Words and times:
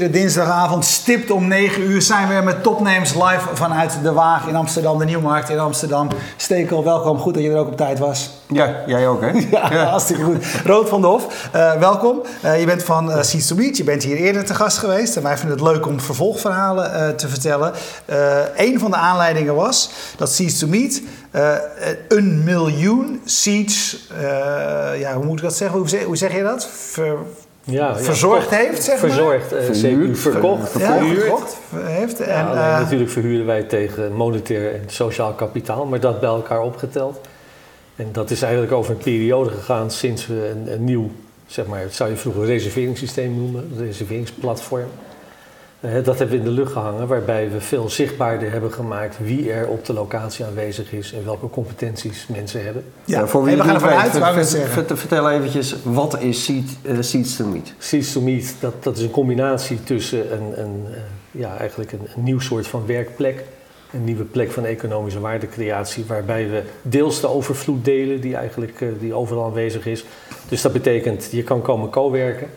Iedere 0.00 0.18
dinsdagavond 0.18 0.84
stipt 0.84 1.30
om 1.30 1.48
9 1.48 1.82
uur 1.82 2.02
zijn 2.02 2.28
we 2.28 2.42
met 2.44 2.62
topnames 2.62 3.14
live 3.14 3.48
vanuit 3.52 3.98
De 4.02 4.12
Waag 4.12 4.46
in 4.46 4.54
Amsterdam, 4.54 4.98
de 4.98 5.04
Nieuwmarkt 5.04 5.48
in 5.48 5.58
Amsterdam. 5.58 6.08
Stekel, 6.36 6.84
welkom. 6.84 7.18
Goed 7.18 7.34
dat 7.34 7.42
je 7.42 7.50
er 7.50 7.56
ook 7.56 7.66
op 7.66 7.76
tijd 7.76 7.98
was. 7.98 8.30
Ja, 8.48 8.76
jij 8.86 9.08
ook 9.08 9.20
hè? 9.20 9.30
Ja, 9.50 9.84
hartstikke 9.84 10.22
goed. 10.22 10.44
Rood 10.64 10.88
van 10.88 11.00
de 11.00 11.06
Hof, 11.06 11.48
uh, 11.54 11.72
welkom. 11.72 12.22
Uh, 12.44 12.60
je 12.60 12.66
bent 12.66 12.82
van 12.82 13.10
uh, 13.10 13.22
Seeds 13.22 13.46
to 13.46 13.56
Meet. 13.56 13.76
Je 13.76 13.84
bent 13.84 14.02
hier 14.02 14.16
eerder 14.16 14.44
te 14.44 14.54
gast 14.54 14.78
geweest. 14.78 15.16
En 15.16 15.22
wij 15.22 15.38
vinden 15.38 15.58
het 15.58 15.66
leuk 15.66 15.86
om 15.86 16.00
vervolgverhalen 16.00 17.16
te 17.16 17.28
vertellen. 17.28 17.72
een 18.56 18.78
van 18.78 18.90
de 18.90 18.96
aanleidingen 18.96 19.54
was 19.54 19.90
dat 20.16 20.32
Seeds 20.32 20.58
to 20.58 20.66
Meet 20.66 21.02
een 22.08 22.44
miljoen 22.44 23.20
seeds, 23.24 24.08
ja, 24.98 25.14
hoe 25.14 25.24
moet 25.24 25.36
ik 25.36 25.44
dat 25.44 25.56
zeggen? 25.56 25.78
Hoe 25.78 25.88
zeg, 25.88 26.04
hoe 26.04 26.16
zeg 26.16 26.34
je 26.34 26.42
dat? 26.42 26.68
Ver, 26.72 27.16
ja, 27.70 27.98
verzorgd 27.98 28.50
heeft, 28.50 28.82
zeg 28.82 28.98
verzorgd, 28.98 29.50
maar. 29.50 29.76
Verhuurd, 29.76 30.18
verkocht, 30.18 30.78
ja, 30.78 30.96
verhuurd. 30.98 31.56
heeft. 31.74 32.20
En, 32.20 32.44
ja, 32.44 32.54
uh, 32.54 32.80
natuurlijk 32.80 33.10
verhuren 33.10 33.46
wij 33.46 33.62
tegen 33.62 34.12
monetair 34.12 34.74
en 34.74 34.82
sociaal 34.86 35.32
kapitaal, 35.32 35.86
maar 35.86 36.00
dat 36.00 36.20
bij 36.20 36.28
elkaar 36.28 36.62
opgeteld. 36.62 37.20
En 37.96 38.08
dat 38.12 38.30
is 38.30 38.42
eigenlijk 38.42 38.72
over 38.72 38.90
een 38.90 39.02
periode 39.02 39.50
gegaan 39.50 39.90
sinds 39.90 40.26
we 40.26 40.50
een, 40.50 40.72
een 40.72 40.84
nieuw, 40.84 41.10
zeg 41.46 41.66
maar, 41.66 41.86
zou 41.90 42.10
je 42.10 42.16
vroeger 42.16 42.44
reserveringssysteem 42.44 43.36
noemen, 43.36 43.70
een 43.76 43.86
reserveringsplatform. 43.86 44.88
Uh, 45.80 45.92
dat 46.04 46.18
hebben 46.18 46.28
we 46.28 46.36
in 46.36 46.44
de 46.44 46.60
lucht 46.60 46.72
gehangen, 46.72 47.06
waarbij 47.06 47.50
we 47.50 47.60
veel 47.60 47.90
zichtbaarder 47.90 48.52
hebben 48.52 48.72
gemaakt 48.72 49.16
wie 49.18 49.52
er 49.52 49.68
op 49.68 49.84
de 49.84 49.92
locatie 49.92 50.44
aanwezig 50.44 50.92
is 50.92 51.12
en 51.12 51.24
welke 51.24 51.50
competenties 51.50 52.26
mensen 52.26 52.64
hebben. 52.64 52.84
Ja, 53.04 53.26
voor 53.26 53.44
wie 53.44 53.54
hey, 53.54 53.62
we 53.62 53.68
gaan 53.68 53.74
ervan 53.74 54.24
uit, 54.24 54.46
ver, 54.48 54.68
ver, 54.68 54.96
Vertel 54.96 55.30
eventjes, 55.30 55.76
wat 55.82 56.20
is 56.20 56.44
Seed, 56.44 56.76
uh, 56.82 56.96
Seeds 57.00 57.36
to 57.36 57.46
Meet? 57.46 57.74
Seeds 57.78 58.12
to 58.12 58.20
Meet, 58.20 58.54
dat, 58.60 58.82
dat 58.82 58.96
is 58.96 59.02
een 59.02 59.10
combinatie 59.10 59.82
tussen 59.82 60.32
een, 60.32 60.60
een, 60.60 60.86
uh, 60.90 60.96
ja, 61.30 61.56
eigenlijk 61.56 61.92
een, 61.92 62.08
een, 62.16 62.22
nieuw 62.22 62.40
soort 62.40 62.66
van 62.66 62.86
werkplek, 62.86 63.44
een 63.92 64.04
nieuwe 64.04 64.24
plek 64.24 64.50
van 64.50 64.64
economische 64.64 65.20
waardecreatie, 65.20 66.04
waarbij 66.06 66.48
we 66.48 66.62
deels 66.82 67.20
de 67.20 67.28
overvloed 67.28 67.84
delen 67.84 68.20
die 68.20 68.36
eigenlijk 68.36 68.84
die 68.98 69.14
overal 69.14 69.44
aanwezig 69.44 69.86
is. 69.86 70.04
Dus 70.48 70.62
dat 70.62 70.72
betekent, 70.72 71.28
je 71.30 71.42
kan 71.42 71.62
komen 71.62 71.90
co-werken. 71.90 72.48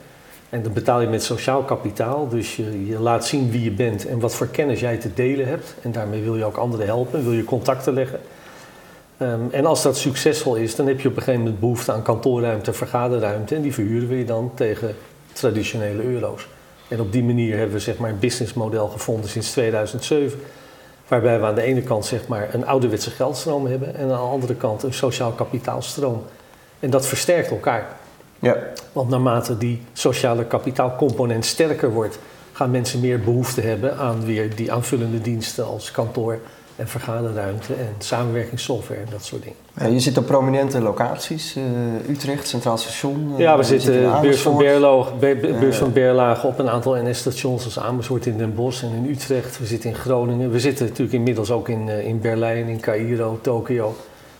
En 0.54 0.64
dan 0.64 0.74
betaal 0.74 1.02
je 1.02 1.08
met 1.08 1.24
sociaal 1.24 1.64
kapitaal. 1.64 2.28
Dus 2.28 2.56
je, 2.56 3.00
laat 3.00 3.26
zien 3.26 3.52
wie 3.52 3.64
je 3.64 3.72
bent 3.72 4.08
en 4.08 4.20
wat 4.20 4.36
voor 4.36 4.48
kennis 4.48 4.80
jij 4.80 4.98
te 4.98 5.14
delen 5.14 5.48
hebt. 5.48 5.76
En 5.82 5.92
daarmee 5.92 6.22
wil 6.22 6.38
je 6.38 6.46
ook 6.46 6.58
anderen 6.58 6.86
helpen, 6.86 7.24
wil 7.24 7.32
je 7.32 7.44
contacten 7.44 7.94
leggen. 7.94 8.20
Um, 9.18 9.48
en 9.52 9.66
als 9.66 9.82
dat 9.82 9.98
succesvol 9.98 10.56
is, 10.56 10.76
dan 10.76 10.88
heb 10.88 11.00
je 11.00 11.08
op 11.08 11.16
een 11.16 11.22
gegeven 11.22 11.44
moment 11.44 11.60
behoefte 11.60 11.92
aan 11.92 12.02
kantoorruimte, 12.02 12.74
vergaderruimte. 12.74 13.56
En 13.56 13.62
die 13.62 13.74
verhuren 13.74 14.08
we 14.08 14.18
je 14.18 14.26
dan 14.26 14.52
tegen 14.56 14.96
traditionele 15.32 16.04
euro's. 16.04 16.48
En 16.88 17.00
op 17.00 17.12
die 17.12 17.24
manier 17.24 17.58
hebben 17.58 17.76
we 17.76 17.82
zeg 17.82 17.98
maar, 17.98 18.10
een 18.10 18.20
businessmodel 18.20 18.88
gevonden 18.88 19.30
sinds 19.30 19.52
2007. 19.52 20.40
Waarbij 21.08 21.40
we 21.40 21.46
aan 21.46 21.56
de 21.56 21.62
ene 21.62 21.82
kant 21.82 22.06
zeg 22.06 22.28
maar, 22.28 22.54
een 22.54 22.66
ouderwetse 22.66 23.10
geldstroom 23.10 23.66
hebben 23.66 23.96
en 23.96 24.04
aan 24.04 24.08
de 24.08 24.16
andere 24.16 24.56
kant 24.56 24.84
een 24.84 24.94
sociaal 24.94 25.32
kapitaalstroom. 25.32 26.24
En 26.80 26.90
dat 26.90 27.06
versterkt 27.06 27.50
elkaar. 27.50 28.02
Ja. 28.44 28.58
Want 28.92 29.10
naarmate 29.10 29.58
die 29.58 29.82
sociale 29.94 30.46
kapitaalcomponent 30.46 31.46
sterker 31.46 31.92
wordt, 31.92 32.20
gaan 32.52 32.72
mensen 32.72 33.00
meer 33.00 33.20
behoefte 33.20 33.62
hebben 33.62 33.98
aan 33.98 34.26
weer 34.26 34.56
die 34.56 34.72
aanvullende 34.72 35.22
diensten 35.22 35.66
als 35.66 35.92
kantoor 35.92 36.40
en 36.76 36.88
vergaderruimte 36.88 37.74
en 37.74 37.96
samenwerkingssoftware 37.98 39.00
en 39.00 39.08
dat 39.12 39.26
soort 39.26 39.42
dingen. 39.42 39.58
Ja, 39.78 39.86
je 39.86 40.00
zit 40.00 40.18
op 40.18 40.26
prominente 40.26 40.82
locaties, 40.82 41.56
uh, 41.56 42.10
Utrecht, 42.10 42.48
Centraal 42.48 42.78
Station. 42.78 43.32
Uh, 43.32 43.40
ja, 43.40 43.58
we 43.58 43.64
zitten 43.64 43.94
in 43.94 44.22
beurs 44.22 44.42
van, 44.42 44.58
Berlo, 44.58 45.08
beurs 45.60 45.78
van 45.78 45.94
Berlage 45.94 46.48
op 46.48 46.60
een 46.60 46.70
aantal 46.70 46.96
NS-stations 46.96 47.66
als 47.66 47.80
Amersfoort 47.80 48.26
in 48.26 48.38
Den 48.38 48.56
Bosch 48.56 48.84
en 48.84 48.92
in 48.94 49.10
Utrecht. 49.10 49.60
We 49.60 49.66
zitten 49.66 49.90
in 49.90 49.96
Groningen. 49.96 50.52
We 50.52 50.60
zitten 50.60 50.86
natuurlijk 50.86 51.14
inmiddels 51.14 51.52
ook 51.52 51.70
in, 51.70 51.88
uh, 51.88 52.08
in 52.08 52.20
Berlijn, 52.20 52.68
in 52.68 52.80
Cairo, 52.80 53.40
Tokio. 53.42 53.96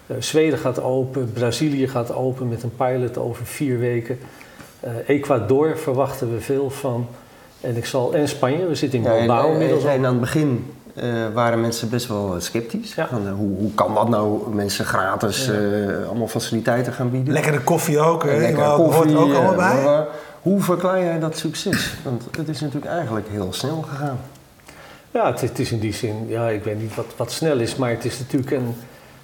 Uh, 0.08 0.18
Zweden 0.20 0.60
gaat 0.60 0.82
open, 0.82 1.32
Brazilië 1.34 1.88
gaat 1.88 2.14
open 2.14 2.50
met 2.50 2.64
een 2.64 2.76
pilot 2.76 3.18
over 3.18 3.46
vier 3.46 3.80
weken. 3.80 4.20
Uh, 4.86 4.90
Ecuador 5.08 5.78
verwachten 5.78 6.34
we 6.34 6.42
veel 6.42 6.70
van. 6.70 7.08
En, 7.62 7.78
ik 7.78 7.86
zal, 7.86 8.14
en 8.14 8.28
Spanje, 8.28 8.68
we 8.68 8.76
zitten 8.76 9.00
in 9.00 9.06
Bilbao 9.06 9.48
ja, 9.48 9.52
inmiddels. 9.52 9.84
En, 9.84 9.90
en, 9.90 10.06
aan 10.06 10.12
het 10.12 10.20
begin 10.20 10.74
uh, 10.94 11.04
waren 11.34 11.62
mensen 11.62 11.90
best 11.90 12.08
wel 12.08 12.36
sceptisch. 12.38 12.96
Ja. 12.96 13.08
Van, 13.08 13.30
hoe, 13.30 13.58
hoe, 13.58 13.74
kan 13.74 13.94
dat 13.94 14.10
nou, 14.10 14.56
mensen 14.56 14.86
gratis 14.86 15.46
ja. 15.46 15.54
allemaal 16.08 16.28
faciliteiten 16.28 16.94
gaan 16.94 17.12
bieden? 17.12 17.34
Lekkere 17.34 17.60
koffie 17.60 18.00
ook, 18.00 18.24
hè? 18.24 18.38
Lekkere 18.38 18.76
koffie 18.76 19.18
ook 19.18 19.34
allemaal 19.34 19.56
bij. 19.56 19.84
Maar, 19.84 20.08
hoe 20.42 20.62
verklaar 20.62 21.00
jij 21.00 21.20
dat 21.20 21.38
succes? 21.38 21.94
Want 22.04 22.24
het 22.38 22.50
is 22.50 22.60
natuurlijk 22.60 22.92
eigenlijk 22.92 23.28
heel 23.30 23.54
snel 23.54 23.82
gegaan. 23.82 24.20
Ja, 25.12 25.32
het, 25.32 25.42
het 25.42 25.60
is 25.60 25.72
in 25.72 25.80
die 25.80 25.94
zin, 25.94 26.26
ja, 26.28 26.50
ik 26.50 26.64
weet 26.64 26.82
niet 26.82 26.96
wat, 26.96 27.06
wat 27.16 27.32
snel 27.32 27.60
is, 27.60 27.76
maar 27.76 27.90
het 27.90 28.06
is 28.06 28.20
natuurlijk 28.20 28.52
een 28.52 28.76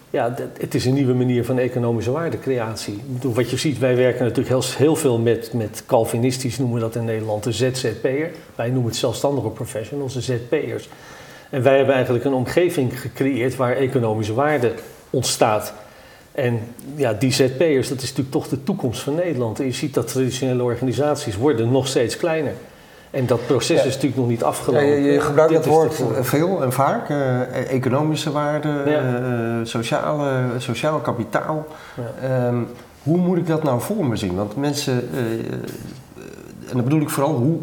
ja, 0.09 0.35
het 0.59 0.75
is 0.75 0.85
een 0.85 0.93
nieuwe 0.93 1.13
manier 1.13 1.45
van 1.45 1.59
economische 1.59 2.11
waardecreatie. 2.11 2.99
Wat 3.21 3.49
je 3.49 3.57
ziet, 3.57 3.77
wij 3.77 3.95
werken 3.95 4.25
natuurlijk 4.25 4.63
heel, 4.77 4.95
veel 4.95 5.17
met, 5.17 5.53
met 5.53 5.83
Calvinistisch, 5.85 6.57
noemen 6.57 6.75
we 6.75 6.81
dat 6.81 6.95
in 6.95 7.05
Nederland, 7.05 7.43
de 7.43 7.51
ZZP'er. 7.51 8.31
Wij 8.55 8.69
noemen 8.69 8.85
het 8.85 8.95
zelfstandige 8.95 9.49
professionals, 9.49 10.13
de 10.13 10.21
ZP'ers. 10.21 10.89
En 11.49 11.63
wij 11.63 11.77
hebben 11.77 11.95
eigenlijk 11.95 12.25
een 12.25 12.33
omgeving 12.33 12.99
gecreëerd 12.99 13.55
waar 13.55 13.75
economische 13.75 14.33
waarde 14.33 14.73
ontstaat. 15.09 15.73
En 16.31 16.59
ja, 16.95 17.13
die 17.13 17.31
ZP'ers, 17.31 17.87
dat 17.87 18.01
is 18.01 18.09
natuurlijk 18.09 18.31
toch 18.31 18.47
de 18.47 18.63
toekomst 18.63 19.01
van 19.01 19.15
Nederland. 19.15 19.59
En 19.59 19.65
je 19.65 19.71
ziet 19.71 19.93
dat 19.93 20.07
traditionele 20.07 20.63
organisaties 20.63 21.37
worden 21.37 21.71
nog 21.71 21.87
steeds 21.87 22.17
kleiner. 22.17 22.53
En 23.11 23.25
dat 23.25 23.45
proces 23.45 23.77
is 23.85 23.93
natuurlijk 23.93 24.15
nog 24.15 24.27
niet 24.27 24.43
afgelopen. 24.43 24.87
Ja, 24.87 24.95
je, 24.95 25.11
je 25.11 25.21
gebruikt 25.21 25.53
dat 25.53 25.65
woord 25.65 26.03
veel 26.21 26.63
en 26.63 26.73
vaak. 26.73 27.09
Uh, 27.09 27.71
economische 27.71 28.31
waarde, 28.31 28.83
ja. 28.85 29.01
uh, 29.01 29.65
sociale, 29.65 30.31
sociaal 30.57 30.99
kapitaal. 30.99 31.65
Um, 32.47 32.67
hoe 33.03 33.17
moet 33.17 33.37
ik 33.37 33.47
dat 33.47 33.63
nou 33.63 33.81
voor 33.81 34.05
me 34.05 34.15
zien? 34.15 34.35
Want 34.35 34.55
mensen, 34.55 35.09
uh, 35.13 35.19
en 36.69 36.73
dan 36.73 36.83
bedoel 36.83 37.01
ik 37.01 37.09
vooral, 37.09 37.33
hoe, 37.33 37.57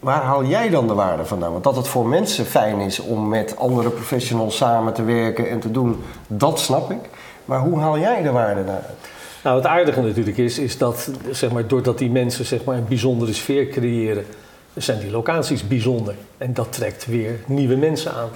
waar 0.00 0.22
haal 0.22 0.44
jij 0.44 0.70
dan 0.70 0.86
de 0.86 0.94
waarde 0.94 1.24
vandaan? 1.24 1.52
Want 1.52 1.64
dat 1.64 1.76
het 1.76 1.88
voor 1.88 2.06
mensen 2.06 2.44
fijn 2.44 2.80
is 2.80 3.00
om 3.00 3.28
met 3.28 3.56
andere 3.58 3.90
professionals 3.90 4.56
samen 4.56 4.92
te 4.92 5.04
werken 5.04 5.50
en 5.50 5.60
te 5.60 5.70
doen, 5.70 6.02
dat 6.26 6.60
snap 6.60 6.90
ik. 6.90 7.08
Maar 7.44 7.60
hoe 7.60 7.80
haal 7.80 7.98
jij 7.98 8.22
de 8.22 8.30
waarde 8.30 8.64
daaruit? 8.64 9.08
Nou, 9.44 9.56
het 9.56 9.66
aardige 9.66 10.00
natuurlijk 10.00 10.36
is, 10.38 10.58
is 10.58 10.78
dat 10.78 11.10
zeg 11.30 11.52
maar, 11.52 11.66
doordat 11.66 11.98
die 11.98 12.10
mensen 12.10 12.44
zeg 12.44 12.64
maar, 12.64 12.76
een 12.76 12.88
bijzondere 12.88 13.32
sfeer 13.32 13.68
creëren 13.68 14.24
zijn 14.74 14.98
die 14.98 15.10
locaties 15.10 15.68
bijzonder. 15.68 16.14
En 16.38 16.54
dat 16.54 16.72
trekt 16.72 17.06
weer 17.06 17.40
nieuwe 17.46 17.76
mensen 17.76 18.12
aan. 18.12 18.30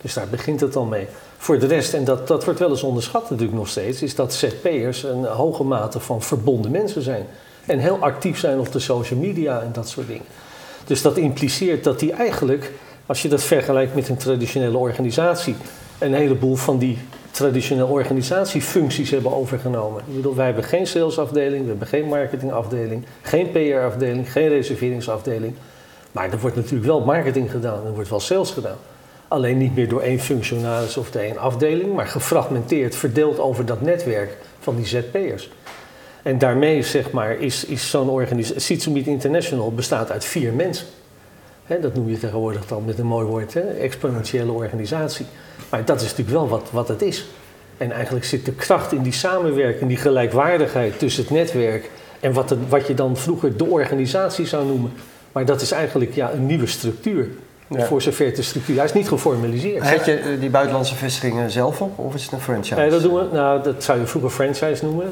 Dus 0.00 0.14
daar 0.14 0.28
begint 0.28 0.60
het 0.60 0.76
al 0.76 0.84
mee. 0.84 1.06
Voor 1.36 1.58
de 1.58 1.66
rest, 1.66 1.94
en 1.94 2.04
dat, 2.04 2.28
dat 2.28 2.44
wordt 2.44 2.60
wel 2.60 2.70
eens 2.70 2.82
onderschat 2.82 3.30
natuurlijk 3.30 3.58
nog 3.58 3.68
steeds, 3.68 4.02
is 4.02 4.14
dat 4.14 4.34
ZP'ers 4.34 5.02
een 5.02 5.24
hoge 5.24 5.64
mate 5.64 6.00
van 6.00 6.22
verbonden 6.22 6.70
mensen 6.70 7.02
zijn. 7.02 7.26
En 7.66 7.78
heel 7.78 7.98
actief 8.00 8.38
zijn 8.38 8.58
op 8.58 8.72
de 8.72 8.78
social 8.78 9.20
media 9.20 9.60
en 9.60 9.72
dat 9.72 9.88
soort 9.88 10.06
dingen. 10.06 10.24
Dus 10.84 11.02
dat 11.02 11.16
impliceert 11.16 11.84
dat 11.84 11.98
die 11.98 12.12
eigenlijk, 12.12 12.72
als 13.06 13.22
je 13.22 13.28
dat 13.28 13.42
vergelijkt 13.42 13.94
met 13.94 14.08
een 14.08 14.16
traditionele 14.16 14.76
organisatie, 14.78 15.56
een 15.98 16.14
heleboel 16.14 16.54
van 16.56 16.78
die 16.78 16.98
traditionele 17.30 17.86
organisatiefuncties 17.86 19.10
hebben 19.10 19.36
overgenomen. 19.36 20.02
Ik 20.06 20.14
bedoel, 20.14 20.34
wij 20.34 20.46
hebben 20.46 20.64
geen 20.64 20.86
salesafdeling, 20.86 21.62
we 21.62 21.68
hebben 21.68 21.88
geen 21.88 22.08
marketingafdeling, 22.08 23.04
geen 23.22 23.50
PR-afdeling, 23.50 24.32
geen 24.32 24.48
reserveringsafdeling. 24.48 25.54
Maar 26.14 26.32
er 26.32 26.38
wordt 26.38 26.56
natuurlijk 26.56 26.86
wel 26.86 27.00
marketing 27.00 27.50
gedaan, 27.50 27.86
er 27.86 27.94
wordt 27.94 28.10
wel 28.10 28.20
sales 28.20 28.50
gedaan. 28.50 28.76
Alleen 29.28 29.58
niet 29.58 29.74
meer 29.74 29.88
door 29.88 30.00
één 30.00 30.20
functionaris 30.20 30.96
of 30.96 31.10
de 31.10 31.18
één 31.18 31.38
afdeling, 31.38 31.94
maar 31.94 32.06
gefragmenteerd, 32.06 32.96
verdeeld 32.96 33.38
over 33.38 33.66
dat 33.66 33.80
netwerk 33.80 34.36
van 34.60 34.76
die 34.76 34.86
ZP'ers. 34.86 35.50
En 36.22 36.38
daarmee 36.38 36.82
zeg 36.82 37.10
maar, 37.10 37.40
is, 37.40 37.64
is 37.64 37.90
zo'n 37.90 38.08
organisatie, 38.08 38.60
Sitsumit 38.60 39.06
International 39.06 39.72
bestaat 39.72 40.10
uit 40.10 40.24
vier 40.24 40.52
mensen. 40.52 40.86
dat 41.66 41.94
noem 41.94 42.08
je 42.08 42.18
tegenwoordig 42.18 42.66
dan 42.66 42.84
met 42.84 42.98
een 42.98 43.06
mooi 43.06 43.26
woord, 43.26 43.56
exponentiële 43.78 44.52
organisatie. 44.52 45.26
Maar 45.70 45.84
dat 45.84 46.00
is 46.00 46.08
natuurlijk 46.08 46.36
wel 46.36 46.48
wat, 46.48 46.68
wat 46.70 46.88
het 46.88 47.02
is. 47.02 47.26
En 47.76 47.92
eigenlijk 47.92 48.24
zit 48.24 48.44
de 48.44 48.52
kracht 48.52 48.92
in 48.92 49.02
die 49.02 49.12
samenwerking, 49.12 49.88
die 49.88 49.98
gelijkwaardigheid 49.98 50.98
tussen 50.98 51.22
het 51.22 51.32
netwerk 51.32 51.90
en 52.20 52.32
wat, 52.32 52.56
wat 52.68 52.86
je 52.86 52.94
dan 52.94 53.16
vroeger 53.16 53.56
de 53.56 53.64
organisatie 53.64 54.46
zou 54.46 54.66
noemen. 54.66 54.92
Maar 55.34 55.44
dat 55.44 55.60
is 55.60 55.72
eigenlijk 55.72 56.14
ja, 56.14 56.32
een 56.32 56.46
nieuwe 56.46 56.66
structuur. 56.66 57.28
Ja. 57.68 57.84
Voor 57.84 58.02
zover 58.02 58.34
de 58.34 58.42
structuur. 58.42 58.76
Hij 58.76 58.84
is 58.84 58.92
niet 58.92 59.08
geformaliseerd. 59.08 59.86
Zet 59.86 60.04
je 60.04 60.36
die 60.40 60.50
buitenlandse 60.50 60.94
vestigingen 60.94 61.50
zelf 61.50 61.80
op 61.80 61.98
of 61.98 62.14
is 62.14 62.22
het 62.22 62.32
een 62.32 62.40
franchise? 62.40 62.74
Nee, 62.74 62.90
dat, 62.90 63.02
doen 63.02 63.14
we, 63.14 63.28
nou, 63.32 63.62
dat 63.62 63.84
zou 63.84 64.00
je 64.00 64.06
vroeger 64.06 64.30
franchise 64.30 64.84
noemen. 64.84 65.06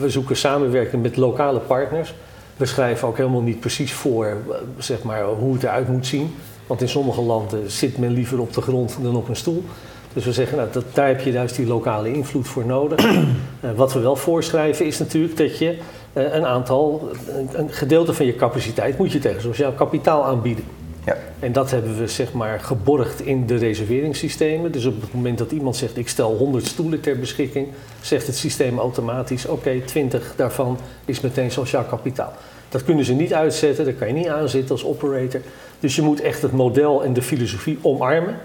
We 0.00 0.10
zoeken 0.10 0.36
samenwerking 0.36 1.02
met 1.02 1.16
lokale 1.16 1.58
partners. 1.58 2.14
We 2.56 2.66
schrijven 2.66 3.08
ook 3.08 3.16
helemaal 3.16 3.40
niet 3.40 3.60
precies 3.60 3.92
voor 3.92 4.36
zeg 4.78 5.02
maar, 5.02 5.24
hoe 5.24 5.52
het 5.52 5.62
eruit 5.62 5.88
moet 5.88 6.06
zien. 6.06 6.34
Want 6.66 6.80
in 6.80 6.88
sommige 6.88 7.20
landen 7.20 7.70
zit 7.70 7.98
men 7.98 8.12
liever 8.12 8.40
op 8.40 8.52
de 8.52 8.60
grond 8.60 8.96
dan 9.02 9.16
op 9.16 9.28
een 9.28 9.36
stoel. 9.36 9.64
Dus 10.12 10.24
we 10.24 10.32
zeggen, 10.32 10.56
nou, 10.56 10.68
dat, 10.72 10.84
daar 10.92 11.06
heb 11.06 11.20
je 11.20 11.32
juist 11.32 11.56
die 11.56 11.66
lokale 11.66 12.12
invloed 12.12 12.48
voor 12.48 12.66
nodig. 12.66 13.04
uh, 13.04 13.20
wat 13.76 13.92
we 13.92 14.00
wel 14.00 14.16
voorschrijven 14.16 14.86
is 14.86 14.98
natuurlijk 14.98 15.36
dat 15.36 15.58
je 15.58 15.68
eh, 15.70 15.76
een 16.12 16.46
aantal, 16.46 17.10
een 17.52 17.72
gedeelte 17.72 18.14
van 18.14 18.26
je 18.26 18.36
capaciteit 18.36 18.98
moet 18.98 19.12
je 19.12 19.18
tegen 19.18 19.42
sociaal 19.42 19.72
kapitaal 19.72 20.24
aanbieden. 20.24 20.64
Ja. 21.04 21.16
En 21.38 21.52
dat 21.52 21.70
hebben 21.70 21.98
we 21.98 22.06
zeg 22.06 22.32
maar 22.32 22.60
geborgd 22.60 23.20
in 23.20 23.46
de 23.46 23.56
reserveringssystemen. 23.56 24.72
Dus 24.72 24.84
op 24.84 25.00
het 25.00 25.14
moment 25.14 25.38
dat 25.38 25.52
iemand 25.52 25.76
zegt 25.76 25.96
ik 25.96 26.08
stel 26.08 26.36
100 26.36 26.66
stoelen 26.66 27.00
ter 27.00 27.18
beschikking, 27.18 27.68
zegt 28.00 28.26
het 28.26 28.36
systeem 28.36 28.78
automatisch 28.78 29.46
oké, 29.46 29.80
20 29.80 30.32
daarvan 30.36 30.78
is 31.04 31.20
meteen 31.20 31.50
sociaal 31.50 31.84
kapitaal. 31.84 32.32
Dat 32.68 32.84
kunnen 32.84 33.04
ze 33.04 33.12
niet 33.12 33.34
uitzetten, 33.34 33.84
daar 33.84 33.94
kan 33.94 34.08
je 34.08 34.14
niet 34.14 34.28
aanzitten 34.28 34.70
als 34.70 34.84
operator. 34.84 35.40
Dus 35.80 35.96
je 35.96 36.02
moet 36.02 36.20
echt 36.20 36.42
het 36.42 36.52
model 36.52 37.04
en 37.04 37.12
de 37.12 37.22
filosofie 37.22 37.78
omarmen 37.82 38.36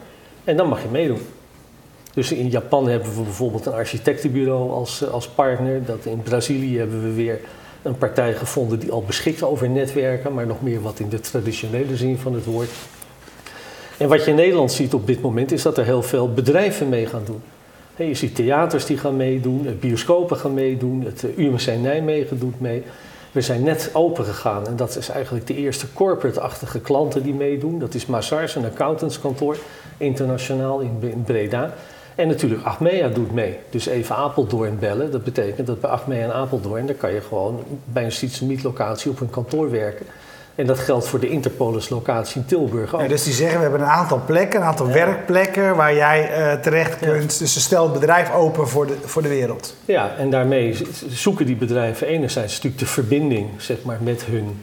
en 0.43 0.57
dan 0.57 0.67
mag 0.67 0.81
je 0.81 0.87
meedoen. 0.91 1.21
Dus 2.15 2.31
in 2.31 2.49
Japan 2.49 2.87
hebben 2.87 3.15
we 3.15 3.21
bijvoorbeeld 3.21 3.65
een 3.65 3.73
architectenbureau 3.73 4.71
als, 4.71 5.01
eh, 5.01 5.11
als 5.11 5.27
partner. 5.27 5.85
Dat 5.85 6.05
in 6.05 6.21
Brazilië 6.21 6.77
hebben 6.77 7.01
we 7.01 7.13
weer 7.13 7.39
een 7.81 7.97
partij 7.97 8.33
gevonden 8.33 8.79
die 8.79 8.91
al 8.91 9.03
beschikt 9.03 9.43
over 9.43 9.69
netwerken, 9.69 10.33
maar 10.33 10.45
nog 10.45 10.61
meer 10.61 10.81
wat 10.81 10.99
in 10.99 11.09
de 11.09 11.19
traditionele 11.19 11.95
zin 11.97 12.17
van 12.17 12.33
het 12.33 12.45
woord. 12.45 12.69
En 13.97 14.07
wat 14.07 14.23
je 14.23 14.29
in 14.29 14.35
Nederland 14.35 14.71
ziet 14.71 14.93
op 14.93 15.07
dit 15.07 15.21
moment 15.21 15.51
is 15.51 15.61
dat 15.61 15.77
er 15.77 15.85
heel 15.85 16.03
veel 16.03 16.33
bedrijven 16.33 16.89
mee 16.89 17.05
gaan 17.05 17.23
doen. 17.25 17.41
Je 18.07 18.13
ziet 18.13 18.35
theaters 18.35 18.85
die 18.85 18.97
gaan 18.97 19.15
meedoen, 19.15 19.77
bioscopen 19.79 20.37
gaan 20.37 20.53
meedoen, 20.53 21.01
het 21.05 21.23
eh, 21.23 21.37
UMC 21.37 21.65
Nijmegen 21.81 22.39
doet 22.39 22.59
mee. 22.59 22.83
We 23.31 23.41
zijn 23.41 23.63
net 23.63 23.89
open 23.93 24.25
gegaan 24.25 24.67
en 24.67 24.75
dat 24.75 24.95
is 24.95 25.09
eigenlijk 25.09 25.47
de 25.47 25.55
eerste 25.55 25.93
corporate-achtige 25.93 26.79
klanten 26.79 27.23
die 27.23 27.33
meedoen. 27.33 27.79
Dat 27.79 27.93
is 27.93 28.05
Mazars, 28.05 28.55
een 28.55 28.65
accountantskantoor, 28.65 29.57
internationaal 29.97 30.79
in 30.79 31.23
Breda. 31.25 31.73
En 32.15 32.27
natuurlijk 32.27 32.63
Achmea 32.63 33.07
doet 33.07 33.33
mee. 33.33 33.59
Dus 33.69 33.85
even 33.85 34.15
Apeldoorn 34.15 34.79
bellen. 34.79 35.11
Dat 35.11 35.23
betekent 35.23 35.67
dat 35.67 35.81
bij 35.81 35.89
Achmea 35.89 36.23
en 36.23 36.33
Apeldoorn... 36.33 36.85
daar 36.85 36.95
kan 36.95 37.13
je 37.13 37.21
gewoon 37.21 37.63
bij 37.85 38.11
een 38.19 38.59
locatie 38.63 39.11
op 39.11 39.19
een 39.19 39.29
kantoor 39.29 39.71
werken. 39.71 40.05
En 40.55 40.65
dat 40.65 40.79
geldt 40.79 41.07
voor 41.07 41.19
de 41.19 41.29
Interpolis 41.29 41.89
locatie 41.89 42.41
in 42.41 42.47
Tilburg 42.47 42.95
ook. 42.95 43.01
Ja, 43.01 43.07
dus 43.07 43.23
die 43.23 43.33
zeggen, 43.33 43.55
we 43.55 43.61
hebben 43.61 43.81
een 43.81 43.87
aantal 43.87 44.21
plekken, 44.25 44.59
een 44.59 44.65
aantal 44.65 44.87
werkplekken... 44.87 45.75
waar 45.75 45.95
jij 45.95 46.29
uh, 46.29 46.61
terecht 46.61 46.99
kunt. 46.99 47.39
Dus 47.39 47.53
ze 47.53 47.59
stellen 47.59 47.91
het 47.91 47.99
bedrijf 47.99 48.33
open 48.33 48.67
voor 48.67 48.87
de, 48.87 48.95
voor 49.05 49.21
de 49.21 49.27
wereld. 49.27 49.75
Ja, 49.85 50.15
en 50.17 50.29
daarmee 50.29 50.77
zoeken 51.07 51.45
die 51.45 51.55
bedrijven 51.55 52.07
enerzijds 52.07 52.53
natuurlijk 52.53 52.81
de 52.81 52.87
verbinding 52.89 53.49
zeg 53.57 53.77
maar, 53.83 53.97
met 54.01 54.23
hun... 54.25 54.57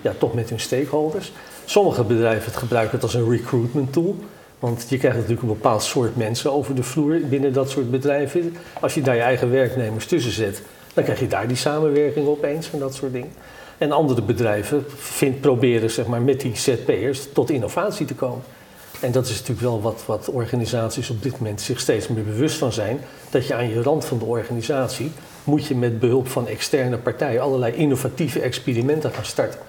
Ja, 0.00 0.12
toch 0.18 0.34
met 0.34 0.48
hun 0.48 0.60
stakeholders. 0.60 1.32
Sommige 1.64 2.04
bedrijven 2.04 2.52
gebruiken 2.52 2.94
het 2.94 3.02
als 3.02 3.14
een 3.14 3.30
recruitment 3.30 3.92
tool... 3.92 4.16
Want 4.58 4.86
je 4.88 4.98
krijgt 4.98 5.16
natuurlijk 5.16 5.42
een 5.42 5.54
bepaald 5.54 5.82
soort 5.82 6.16
mensen 6.16 6.52
over 6.52 6.74
de 6.74 6.82
vloer 6.82 7.20
binnen 7.28 7.52
dat 7.52 7.70
soort 7.70 7.90
bedrijven. 7.90 8.56
Als 8.80 8.94
je 8.94 9.02
daar 9.02 9.14
je 9.14 9.20
eigen 9.20 9.50
werknemers 9.50 10.06
tussen 10.06 10.32
zet, 10.32 10.62
dan 10.94 11.04
krijg 11.04 11.20
je 11.20 11.26
daar 11.26 11.48
die 11.48 11.56
samenwerking 11.56 12.26
opeens 12.26 12.70
en 12.72 12.78
dat 12.78 12.94
soort 12.94 13.12
dingen. 13.12 13.32
En 13.78 13.92
andere 13.92 14.22
bedrijven 14.22 14.84
vind, 14.96 15.40
proberen 15.40 15.90
zeg 15.90 16.06
maar, 16.06 16.22
met 16.22 16.40
die 16.40 16.56
ZP'ers 16.56 17.32
tot 17.32 17.50
innovatie 17.50 18.06
te 18.06 18.14
komen. 18.14 18.42
En 19.00 19.12
dat 19.12 19.24
is 19.24 19.30
natuurlijk 19.30 19.60
wel 19.60 19.80
wat, 19.80 20.02
wat 20.06 20.28
organisaties 20.28 21.10
op 21.10 21.22
dit 21.22 21.38
moment 21.38 21.60
zich 21.60 21.80
steeds 21.80 22.08
meer 22.08 22.24
bewust 22.24 22.56
van 22.56 22.72
zijn. 22.72 23.00
Dat 23.30 23.46
je 23.46 23.54
aan 23.54 23.68
je 23.68 23.82
rand 23.82 24.04
van 24.04 24.18
de 24.18 24.24
organisatie 24.24 25.12
moet 25.44 25.66
je 25.66 25.74
met 25.74 26.00
behulp 26.00 26.28
van 26.28 26.48
externe 26.48 26.98
partijen 26.98 27.42
allerlei 27.42 27.72
innovatieve 27.72 28.40
experimenten 28.40 29.12
gaan 29.12 29.24
starten. 29.24 29.60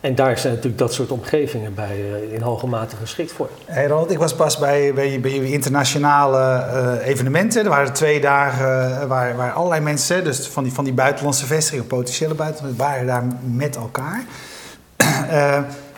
En 0.00 0.14
daar 0.14 0.38
zijn 0.38 0.52
natuurlijk 0.52 0.78
dat 0.78 0.92
soort 0.92 1.10
omgevingen 1.10 1.74
bij 1.74 1.98
uh, 1.98 2.32
in 2.32 2.40
hoge 2.40 2.66
mate 2.66 2.96
geschikt 2.96 3.32
voor. 3.32 3.48
Hey 3.64 3.86
Ronald, 3.86 4.10
ik 4.10 4.18
was 4.18 4.34
pas 4.34 4.58
bij, 4.58 4.94
bij, 4.94 5.20
internationale 5.44 6.64
uh, 6.98 7.06
evenementen. 7.06 7.64
Er 7.64 7.68
waren 7.68 7.92
twee 7.92 8.20
dagen 8.20 8.90
uh, 8.90 9.04
waar, 9.04 9.36
waar 9.36 9.52
allerlei 9.52 9.80
mensen, 9.80 10.24
dus 10.24 10.48
van 10.48 10.62
die, 10.62 10.72
van 10.72 10.84
die 10.84 10.92
buitenlandse 10.92 11.46
vestigingen, 11.46 11.86
potentiële 11.86 12.34
buitenlandse, 12.34 12.82
waren 12.82 13.06
daar 13.06 13.24
met 13.42 13.76
elkaar. 13.76 14.24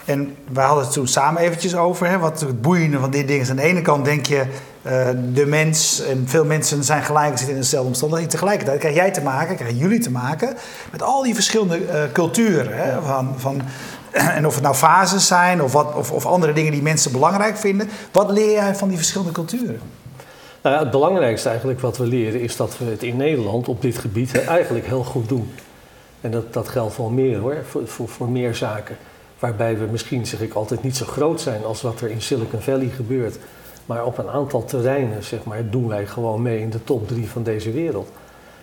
en 0.05 0.37
we 0.53 0.61
hadden 0.61 0.85
het 0.85 0.93
toen 0.93 1.09
samen 1.09 1.43
eventjes 1.43 1.77
over, 1.77 2.06
hè, 2.06 2.19
wat 2.19 2.41
het 2.41 2.62
boeiende 2.62 2.99
van 2.99 3.11
dit 3.11 3.29
ding 3.29 3.41
is. 3.41 3.50
Aan 3.50 3.56
de 3.56 3.62
ene 3.62 3.83
kant 3.83 4.05
denk 4.05 4.27
je, 4.27 4.45
de 5.32 5.46
mens 5.46 6.00
en 6.00 6.28
veel 6.28 6.44
mensen 6.44 6.84
zijn 6.84 7.02
gelijk, 7.02 7.36
zitten 7.36 7.54
in 7.54 7.60
dezelfde 7.60 7.88
omstandigheden. 7.88 8.32
Tegelijkertijd 8.32 8.78
krijg 8.78 8.94
jij 8.94 9.10
te 9.10 9.22
maken, 9.22 9.56
krijgen 9.56 9.78
jullie 9.78 10.00
te 10.00 10.10
maken 10.10 10.56
met 10.90 11.02
al 11.02 11.22
die 11.22 11.34
verschillende 11.34 12.08
culturen. 12.12 12.76
Hè, 12.76 13.02
van, 13.02 13.34
van 13.36 13.62
en 14.36 14.46
of 14.46 14.54
het 14.54 14.62
nou 14.62 14.75
fases 14.75 15.26
zijn 15.26 15.62
of, 15.62 15.72
wat, 15.72 15.94
of, 15.94 16.12
of, 16.12 16.26
andere 16.26 16.52
dingen 16.52 16.72
die 16.72 16.82
mensen 16.82 17.12
belangrijk 17.12 17.56
vinden. 17.56 17.88
Wat 18.12 18.30
leer 18.30 18.52
jij 18.52 18.75
van 18.75 18.88
die 18.88 18.96
verschillende 18.96 19.32
culturen? 19.32 19.80
Nou 20.62 20.75
ja, 20.76 20.82
het 20.82 20.90
belangrijkste 20.90 21.48
eigenlijk 21.48 21.80
wat 21.80 21.96
we 21.96 22.06
leren 22.06 22.40
is 22.40 22.56
dat 22.56 22.78
we 22.78 22.84
het 22.84 23.02
in 23.02 23.16
Nederland 23.16 23.69
op 23.69 23.82
dit 23.82 23.98
gebied 23.98 24.44
eigenlijk 24.46 24.86
heel 24.86 25.04
goed 25.04 25.28
doen. 25.28 25.50
En 26.20 26.30
dat, 26.30 26.52
dat 26.52 26.69
geldt 26.69 26.96
wel 26.96 27.08
meer 27.08 27.38
hoor, 27.38 27.56
voor, 27.69 27.86
voor, 27.86 28.08
voor 28.08 28.28
meer 28.28 28.54
zaken. 28.54 28.96
Waarbij 29.38 29.78
we 29.78 29.86
misschien, 29.90 30.26
zeg 30.26 30.40
ik 30.40 30.54
altijd, 30.54 30.82
niet 30.82 30.96
zo 30.96 31.06
groot 31.06 31.40
zijn 31.40 31.64
als 31.64 31.82
wat 31.82 32.00
er 32.00 32.10
in 32.10 32.22
Silicon 32.22 32.60
Valley 32.60 32.88
gebeurt. 32.96 33.38
Maar 33.88 34.05
op 34.05 34.19
een 34.19 34.29
aantal 34.29 34.64
terreinen, 34.64 35.25
zeg 35.25 35.44
maar, 35.44 35.70
doen 35.70 35.88
wij 35.88 36.06
gewoon 36.06 36.43
mee 36.43 36.61
in 36.61 36.70
de 36.70 36.85
top 36.85 37.08
drie 37.08 37.29
van 37.29 37.43
deze 37.43 37.70
wereld. 37.70 38.08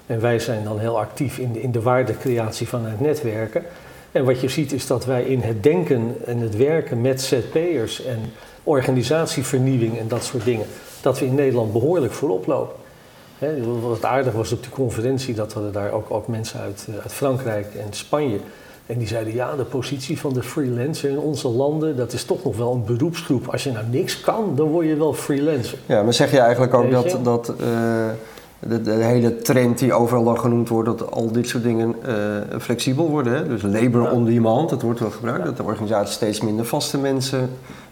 En 0.06 0.22
wij 0.22 0.39
zijn 0.39 0.63
dan 0.63 0.80
heel 0.80 1.00
actief 1.00 1.38
in 1.38 1.51
de, 1.51 1.62
in 1.62 1.72
de 1.72 1.81
waardecreatie 1.81 2.68
van 2.68 2.86
het 2.86 3.00
netwerken. 3.00 3.63
En 4.12 4.25
wat 4.25 4.42
je 4.42 4.50
ziet 4.50 4.72
is 4.72 4.88
dat 4.88 5.06
wij 5.06 5.24
in 5.24 5.42
het 5.42 5.63
denken 5.63 6.16
en 6.25 6.38
het 6.38 6.56
werken 6.56 7.01
met 7.01 7.22
ZP'ers 7.22 8.06
en 8.06 8.19
organisatievernieuwing 8.63 10.00
en 10.00 10.07
dat 10.07 10.24
soort 10.24 10.44
dingen, 10.44 10.66
dat 11.01 11.19
we 11.19 11.25
in 11.25 11.36
Nederland 11.36 11.72
behoorlijk 11.72 12.13
voorop 12.13 12.45
lopen. 12.48 12.75
He, 13.38 13.80
wat 13.80 14.06
aardig 14.06 14.33
was 14.33 14.51
op 14.51 14.63
de 14.63 14.69
conferentie, 14.69 15.33
dat 15.33 15.54
we 15.54 15.72
daar 15.72 15.92
ook, 15.92 16.12
ook 16.12 16.27
mensen 16.27 16.60
uit, 16.60 16.88
eh, 16.89 16.95
uit 17.01 17.13
Frankrijk 17.13 17.75
en 17.75 17.94
Spanje. 17.94 18.39
En 18.86 18.98
die 18.98 19.08
zeiden, 19.08 19.34
ja, 19.34 19.56
de 19.56 19.64
positie 19.64 20.20
van 20.20 20.34
de 20.34 20.44
freelancer 20.44 21.10
in 21.10 21.20
onze 21.20 21.48
landen, 21.48 21.96
dat 21.96 22.14
is 22.14 22.24
toch 22.24 22.44
nog 22.44 22.58
wel 22.58 22.74
een 22.74 22.86
beroepsgroep. 22.86 23.48
Als 23.48 23.64
je 23.64 23.72
nou 23.72 23.86
niks 23.92 24.22
kan, 24.22 24.54
dan 24.56 24.68
word 24.68 24.88
je 24.88 24.96
wel 24.96 25.14
freelancer. 25.14 25.78
Ja, 25.86 26.04
maar 26.04 26.14
zeg 26.14 26.32
je 26.32 26.40
eigenlijk 26.40 26.74
ook 26.74 26.92
dat, 26.92 27.18
dat 27.24 27.50
uh, 27.50 27.58
de, 28.60 28.82
de, 28.82 28.92
hele 28.92 29.38
trend 29.38 29.78
die 29.78 29.94
overal 29.94 30.24
dan 30.24 30.40
genoemd 30.40 30.70
wordt, 30.70 30.98
dat 30.98 31.12
al 31.12 31.32
dit 31.32 31.48
soort 31.48 31.64
dingen 31.64 31.96
uh, 32.08 32.60
flexibel 32.60 33.10
worden. 33.10 33.34
Hè? 33.34 33.48
Dus 33.48 33.62
labor 33.62 34.12
on 34.12 34.25
demand, 34.25 34.70
dat 34.70 34.82
wordt 34.82 35.00
wel 35.00 35.12
gebruikt. 35.12 35.46
Dat 35.46 35.58
de 35.58 35.63
organisatie 35.63 36.13
steeds 36.13 36.42
minder 36.42 36.65
vaste 36.65 36.98
mensen, 36.98 37.50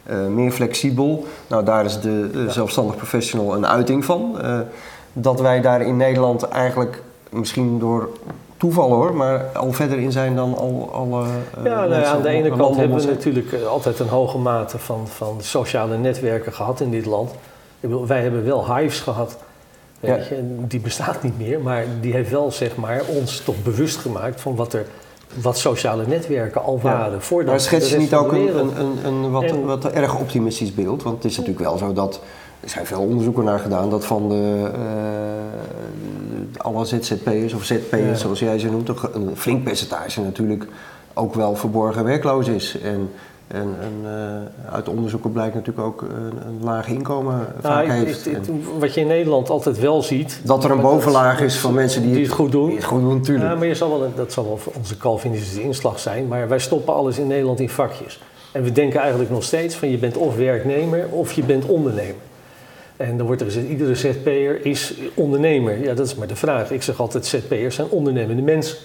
uh, 0.09 0.27
meer 0.27 0.51
flexibel. 0.51 1.25
Nou, 1.47 1.65
daar 1.65 1.85
is 1.85 1.99
de 1.99 2.45
zelfstandig 2.47 2.95
professional 2.95 3.55
een 3.55 3.67
uiting 3.67 4.05
van. 4.05 4.37
dat 5.13 5.41
wij 5.41 5.61
daar 5.61 5.81
in 5.81 5.97
Nederland 5.97 6.43
eigenlijk 6.43 7.01
misschien 7.29 7.79
door 7.79 8.09
toeval 8.63 8.91
hoor, 8.93 9.15
maar 9.15 9.45
al 9.53 9.71
verder 9.71 9.99
in 9.99 10.11
zijn 10.11 10.35
dan 10.35 10.57
al 10.57 10.89
alle. 10.93 11.25
ja, 11.55 11.61
nou 11.63 11.89
ja, 11.89 12.05
aan 12.05 12.21
de 12.21 12.29
ene 12.29 12.57
kant 12.57 12.75
hebben 12.75 12.97
we 12.97 13.05
natuurlijk 13.05 13.53
altijd 13.67 13.99
een 13.99 14.07
hoge 14.07 14.37
mate 14.37 14.77
van, 14.77 15.07
van 15.07 15.37
sociale 15.41 15.97
netwerken 15.97 16.53
gehad 16.53 16.79
in 16.79 16.91
dit 16.91 17.05
land. 17.05 17.31
Ik 17.31 17.89
bedoel, 17.89 18.07
wij 18.07 18.21
hebben 18.21 18.45
wel 18.45 18.75
hives 18.75 18.99
gehad. 18.99 19.37
Ja. 19.99 20.19
Die 20.67 20.79
bestaat 20.79 21.23
niet 21.23 21.37
meer, 21.37 21.59
maar 21.61 21.85
die 22.01 22.13
heeft 22.13 22.29
wel 22.29 22.51
zeg 22.51 22.75
maar, 22.75 23.01
ons 23.07 23.39
toch 23.39 23.63
bewust 23.63 23.97
gemaakt 23.97 24.41
van 24.41 24.55
wat 24.55 24.73
er 24.73 24.85
wat 25.41 25.57
sociale 25.57 26.07
netwerken 26.07 26.63
al 26.63 26.79
waren. 26.81 27.19
Ja. 27.29 27.43
maar 27.45 27.59
schets 27.59 27.89
je 27.89 27.97
niet 27.97 28.13
ook 28.13 28.31
een, 28.31 28.57
een, 28.57 28.77
een, 28.77 29.05
een 29.05 29.31
wat, 29.31 29.51
wat 29.65 29.85
erg 29.85 30.19
optimistisch 30.19 30.73
beeld? 30.73 31.03
Want 31.03 31.15
het 31.15 31.25
is 31.25 31.37
natuurlijk 31.37 31.65
wel 31.65 31.77
zo 31.77 31.93
dat. 31.93 32.21
Er 32.63 32.69
zijn 32.69 32.85
veel 32.85 33.01
onderzoeken 33.01 33.43
naar 33.43 33.59
gedaan 33.59 33.89
dat 33.89 34.05
van 34.05 34.29
de, 34.29 34.71
uh, 34.75 34.81
alle 36.57 36.85
ZZP'ers 36.85 37.53
of 37.53 37.63
ZP'ers, 37.63 38.21
zoals 38.21 38.39
jij 38.39 38.59
ze 38.59 38.71
noemt, 38.71 38.89
een 39.13 39.31
flink 39.35 39.63
percentage 39.63 40.21
natuurlijk 40.21 40.67
ook 41.13 41.33
wel 41.33 41.55
verborgen 41.55 42.03
werkloos 42.03 42.47
is. 42.47 42.77
En 42.81 43.09
en, 43.47 43.75
en 43.81 43.93
uh, 44.03 44.73
uit 44.73 44.89
onderzoeken 44.89 45.31
blijkt 45.31 45.55
natuurlijk 45.55 45.87
ook 45.87 46.01
een, 46.01 46.47
een 46.47 46.59
laag 46.63 46.87
inkomen 46.87 47.47
vaak 47.61 47.87
nou, 47.87 47.99
heeft. 48.05 48.29
wat 48.79 48.93
je 48.93 49.01
in 49.01 49.07
Nederland 49.07 49.49
altijd 49.49 49.79
wel 49.79 50.01
ziet... 50.01 50.39
Dat 50.43 50.63
er 50.63 50.71
een 50.71 50.81
bovenlaag 50.81 51.41
is 51.41 51.57
van 51.57 51.73
mensen 51.73 52.01
die, 52.01 52.13
die 52.13 52.23
het 52.23 52.31
goed 52.31 52.51
doen. 52.51 52.67
Die 52.67 52.75
het 52.75 52.85
goed 52.85 53.01
doen, 53.01 53.17
natuurlijk. 53.17 53.49
Ja, 53.49 53.55
maar 53.55 53.67
je 53.67 53.75
zal 53.75 53.99
wel, 53.99 54.11
dat 54.15 54.31
zal 54.31 54.43
wel 54.43 54.59
onze 54.77 54.97
Calvinistische 54.97 55.61
inslag 55.61 55.99
zijn. 55.99 56.27
Maar 56.27 56.47
wij 56.47 56.59
stoppen 56.59 56.93
alles 56.93 57.17
in 57.17 57.27
Nederland 57.27 57.59
in 57.59 57.69
vakjes. 57.69 58.21
En 58.51 58.63
we 58.63 58.71
denken 58.71 58.99
eigenlijk 58.99 59.29
nog 59.29 59.43
steeds 59.43 59.75
van 59.75 59.89
je 59.89 59.97
bent 59.97 60.17
of 60.17 60.35
werknemer 60.35 61.07
of 61.09 61.31
je 61.31 61.43
bent 61.43 61.65
ondernemer. 61.65 62.21
En 62.97 63.17
dan 63.17 63.25
wordt 63.25 63.41
er 63.41 63.47
gezegd, 63.47 63.67
iedere 63.67 63.95
ZP'er 63.95 64.65
is 64.65 64.93
ondernemer. 65.13 65.83
Ja, 65.83 65.93
dat 65.93 66.07
is 66.07 66.15
maar 66.15 66.27
de 66.27 66.35
vraag. 66.35 66.71
Ik 66.71 66.83
zeg 66.83 66.99
altijd, 66.99 67.25
ZP'ers 67.25 67.75
zijn 67.75 67.87
ondernemende 67.89 68.41
mensen. 68.41 68.77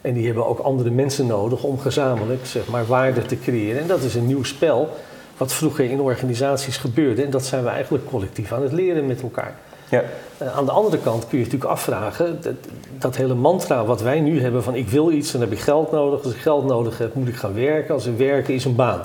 En 0.00 0.14
die 0.14 0.26
hebben 0.26 0.46
ook 0.46 0.58
andere 0.58 0.90
mensen 0.90 1.26
nodig 1.26 1.62
om 1.62 1.78
gezamenlijk 1.78 2.46
zeg 2.46 2.68
maar, 2.68 2.86
waarde 2.86 3.22
te 3.22 3.38
creëren. 3.38 3.80
En 3.80 3.86
dat 3.86 4.02
is 4.02 4.14
een 4.14 4.26
nieuw 4.26 4.44
spel 4.44 4.88
wat 5.36 5.52
vroeger 5.52 5.90
in 5.90 6.00
organisaties 6.00 6.76
gebeurde. 6.76 7.22
En 7.22 7.30
dat 7.30 7.44
zijn 7.44 7.62
we 7.62 7.68
eigenlijk 7.68 8.06
collectief 8.06 8.52
aan 8.52 8.62
het 8.62 8.72
leren 8.72 9.06
met 9.06 9.22
elkaar. 9.22 9.54
Ja. 9.90 10.02
Uh, 10.42 10.56
aan 10.56 10.64
de 10.64 10.70
andere 10.70 10.98
kant 10.98 11.28
kun 11.28 11.38
je 11.38 11.44
natuurlijk 11.44 11.70
afvragen, 11.70 12.38
dat, 12.42 12.54
dat, 12.98 13.16
hele 13.16 13.34
mantra 13.34 13.84
wat 13.84 14.02
wij 14.02 14.20
nu 14.20 14.40
hebben 14.40 14.62
van 14.62 14.74
ik 14.74 14.88
wil 14.88 15.10
iets, 15.10 15.32
dan 15.32 15.40
heb 15.40 15.52
ik 15.52 15.58
geld 15.58 15.92
nodig. 15.92 16.24
Als 16.24 16.34
ik 16.34 16.40
geld 16.40 16.64
nodig 16.64 16.98
heb, 16.98 17.14
moet 17.14 17.28
ik 17.28 17.36
gaan 17.36 17.54
werken. 17.54 17.94
Als 17.94 18.06
er 18.06 18.16
werken 18.16 18.54
is 18.54 18.64
een 18.64 18.76
baan. 18.76 19.02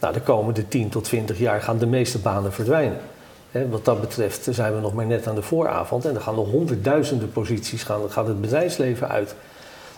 Nou, 0.00 0.14
de 0.14 0.20
komende 0.20 0.68
10 0.68 0.88
tot 0.88 1.04
20 1.04 1.38
jaar 1.38 1.60
gaan 1.60 1.78
de 1.78 1.86
meeste 1.86 2.18
banen 2.18 2.52
verdwijnen. 2.52 2.98
Wat 3.70 3.84
dat 3.84 4.00
betreft 4.00 4.48
zijn 4.50 4.74
we 4.74 4.80
nog 4.80 4.94
maar 4.94 5.06
net 5.06 5.26
aan 5.26 5.34
de 5.34 5.42
vooravond 5.42 6.04
en 6.04 6.14
er 6.14 6.20
gaan 6.20 6.34
nog 6.34 6.50
honderdduizenden 6.50 7.32
posities 7.32 7.82
gaan, 7.82 8.00
gaat 8.10 8.26
het 8.26 8.40
bedrijfsleven 8.40 9.08
uit. 9.08 9.34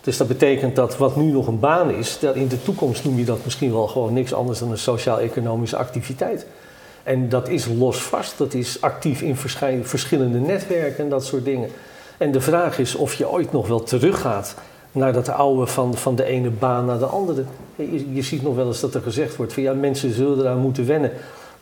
Dus 0.00 0.16
dat 0.16 0.28
betekent 0.28 0.76
dat 0.76 0.96
wat 0.96 1.16
nu 1.16 1.32
nog 1.32 1.46
een 1.46 1.60
baan 1.60 1.90
is, 1.90 2.18
dat 2.18 2.34
in 2.34 2.48
de 2.48 2.62
toekomst 2.62 3.04
noem 3.04 3.18
je 3.18 3.24
dat 3.24 3.44
misschien 3.44 3.72
wel 3.72 3.86
gewoon 3.86 4.12
niks 4.12 4.34
anders 4.34 4.58
dan 4.58 4.70
een 4.70 4.78
sociaal-economische 4.78 5.76
activiteit. 5.76 6.46
En 7.02 7.28
dat 7.28 7.48
is 7.48 7.66
losvast, 7.66 8.38
dat 8.38 8.54
is 8.54 8.80
actief 8.80 9.22
in 9.22 9.36
verschillende 9.82 10.38
netwerken 10.38 11.04
en 11.04 11.10
dat 11.10 11.24
soort 11.24 11.44
dingen. 11.44 11.70
En 12.18 12.32
de 12.32 12.40
vraag 12.40 12.78
is 12.78 12.94
of 12.94 13.14
je 13.14 13.30
ooit 13.30 13.52
nog 13.52 13.68
wel 13.68 13.82
teruggaat 13.82 14.54
naar 14.92 15.12
dat 15.12 15.28
oude 15.28 15.66
van, 15.66 15.94
van 15.94 16.16
de 16.16 16.24
ene 16.24 16.50
baan 16.50 16.84
naar 16.84 16.98
de 16.98 17.06
andere. 17.06 17.44
Je, 17.76 18.14
je 18.14 18.22
ziet 18.22 18.42
nog 18.42 18.54
wel 18.54 18.66
eens 18.66 18.80
dat 18.80 18.94
er 18.94 19.02
gezegd 19.02 19.36
wordt 19.36 19.52
van 19.52 19.62
ja, 19.62 19.72
mensen 19.72 20.14
zullen 20.14 20.38
eraan 20.38 20.58
moeten 20.58 20.86
wennen 20.86 21.12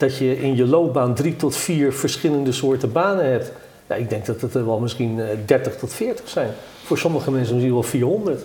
dat 0.03 0.17
je 0.17 0.41
in 0.41 0.57
je 0.57 0.67
loopbaan 0.67 1.15
drie 1.15 1.37
tot 1.37 1.57
vier 1.57 1.93
verschillende 1.93 2.53
soorten 2.53 2.93
banen 2.93 3.31
hebt. 3.31 3.53
Ik 3.97 4.09
denk 4.09 4.27
dat 4.27 4.41
het 4.41 4.55
er 4.55 4.67
wel 4.67 4.79
misschien 4.79 5.21
30 5.47 5.73
eh, 5.73 5.79
tot 5.79 5.93
40 5.93 6.29
zijn. 6.29 6.51
Voor 6.85 6.99
sommige 6.99 7.31
mensen 7.31 7.55
misschien 7.55 7.75
wel 7.75 7.83
400. 7.83 8.43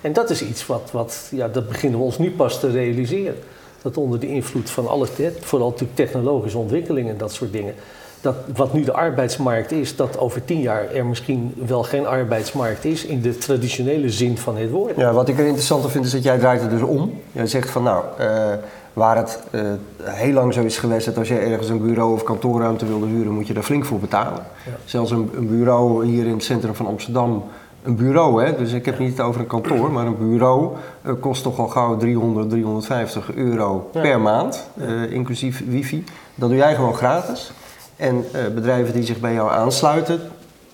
En 0.00 0.12
dat 0.12 0.30
is 0.30 0.42
iets 0.42 0.66
wat, 0.66 0.88
wat 0.92 1.28
ja, 1.30 1.48
dat 1.48 1.68
beginnen 1.68 1.98
we 1.98 2.04
ons 2.04 2.18
nu 2.18 2.30
pas 2.30 2.60
te 2.60 2.70
realiseren. 2.70 3.36
Dat 3.82 3.96
onder 3.96 4.20
de 4.20 4.28
invloed 4.28 4.70
van 4.70 4.88
alles, 4.88 5.10
vooral 5.40 5.68
natuurlijk 5.68 5.96
technologische 5.96 6.58
ontwikkelingen 6.58 7.12
en 7.12 7.18
dat 7.18 7.32
soort 7.32 7.52
dingen, 7.52 7.74
dat 8.20 8.34
wat 8.56 8.72
nu 8.72 8.84
de 8.84 8.92
arbeidsmarkt 8.92 9.72
is, 9.72 9.96
dat 9.96 10.18
over 10.18 10.44
tien 10.44 10.60
jaar 10.60 10.92
er 10.94 11.06
misschien 11.06 11.54
wel 11.66 11.82
geen 11.82 12.06
arbeidsmarkt 12.06 12.84
is 12.84 13.04
in 13.04 13.20
de 13.20 13.38
traditionele 13.38 14.10
zin 14.10 14.38
van 14.38 14.56
het 14.56 14.70
woord. 14.70 14.96
Ja, 14.96 15.12
wat 15.12 15.28
ik 15.28 15.38
er 15.38 15.44
interessanter 15.44 15.90
vind 15.90 16.04
is 16.04 16.10
dat 16.10 16.22
jij 16.22 16.38
draait 16.38 16.60
het 16.60 16.70
dus 16.70 16.82
om. 16.82 17.20
Jij 17.32 17.46
zegt 17.46 17.70
van 17.70 17.82
nou, 17.82 18.04
uh, 18.20 18.52
waar 18.92 19.16
het 19.16 19.42
uh, 19.50 19.60
heel 20.02 20.32
lang 20.32 20.54
zo 20.54 20.62
is 20.62 20.78
geweest 20.78 21.06
dat 21.06 21.18
als 21.18 21.28
je 21.28 21.38
ergens 21.38 21.68
een 21.68 21.82
bureau 21.82 22.12
of 22.12 22.22
kantoorruimte 22.22 22.86
wilde 22.86 23.06
huren, 23.06 23.32
moet 23.32 23.46
je 23.46 23.52
daar 23.52 23.62
flink 23.62 23.84
voor 23.84 23.98
betalen. 23.98 24.42
Zelfs 24.84 25.10
een, 25.10 25.30
een, 25.34 25.48
bureau 25.48 26.04
hier 26.06 26.26
in 26.26 26.32
het 26.32 26.44
centrum 26.44 26.74
van 26.74 26.86
Amsterdam, 26.86 27.44
een 27.82 27.96
bureau 27.96 28.44
hè, 28.44 28.56
dus 28.56 28.72
ik 28.72 28.84
heb 28.84 28.98
niet 28.98 29.20
over 29.20 29.40
een 29.40 29.46
kantoor, 29.46 29.92
maar 29.92 30.06
een 30.06 30.18
bureau 30.18 30.68
uh, 31.06 31.12
kost 31.20 31.42
toch 31.42 31.58
al 31.58 31.68
gauw 31.68 31.96
300, 31.96 32.50
350 32.50 33.34
euro 33.34 33.88
per 33.92 34.20
maand, 34.20 34.68
inclusief 35.10 35.62
wifi. 35.66 36.04
Dat 36.34 36.48
doe 36.48 36.58
jij 36.58 36.74
gewoon 36.74 36.94
gratis. 36.94 37.52
En 37.96 38.24
bedrijven 38.54 38.94
die 38.94 39.02
zich 39.02 39.20
bij 39.20 39.32
jou 39.32 39.50
aansluiten, 39.50 40.20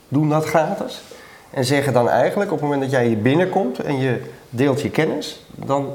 doen 0.09 0.29
dat 0.29 0.45
gratis. 0.45 1.03
En 1.51 1.65
zeggen 1.65 1.93
dan 1.93 2.09
eigenlijk, 2.09 2.53
op 2.53 2.57
het 2.57 2.67
moment 2.67 2.83
dat 2.83 2.91
jij 2.91 3.07
hier 3.07 3.23
binnenkomt 3.23 3.79
en 3.79 3.99
je 3.99 4.21
deelt 4.51 4.81
je 4.81 4.91
kennis, 4.91 5.47
dan 5.55 5.87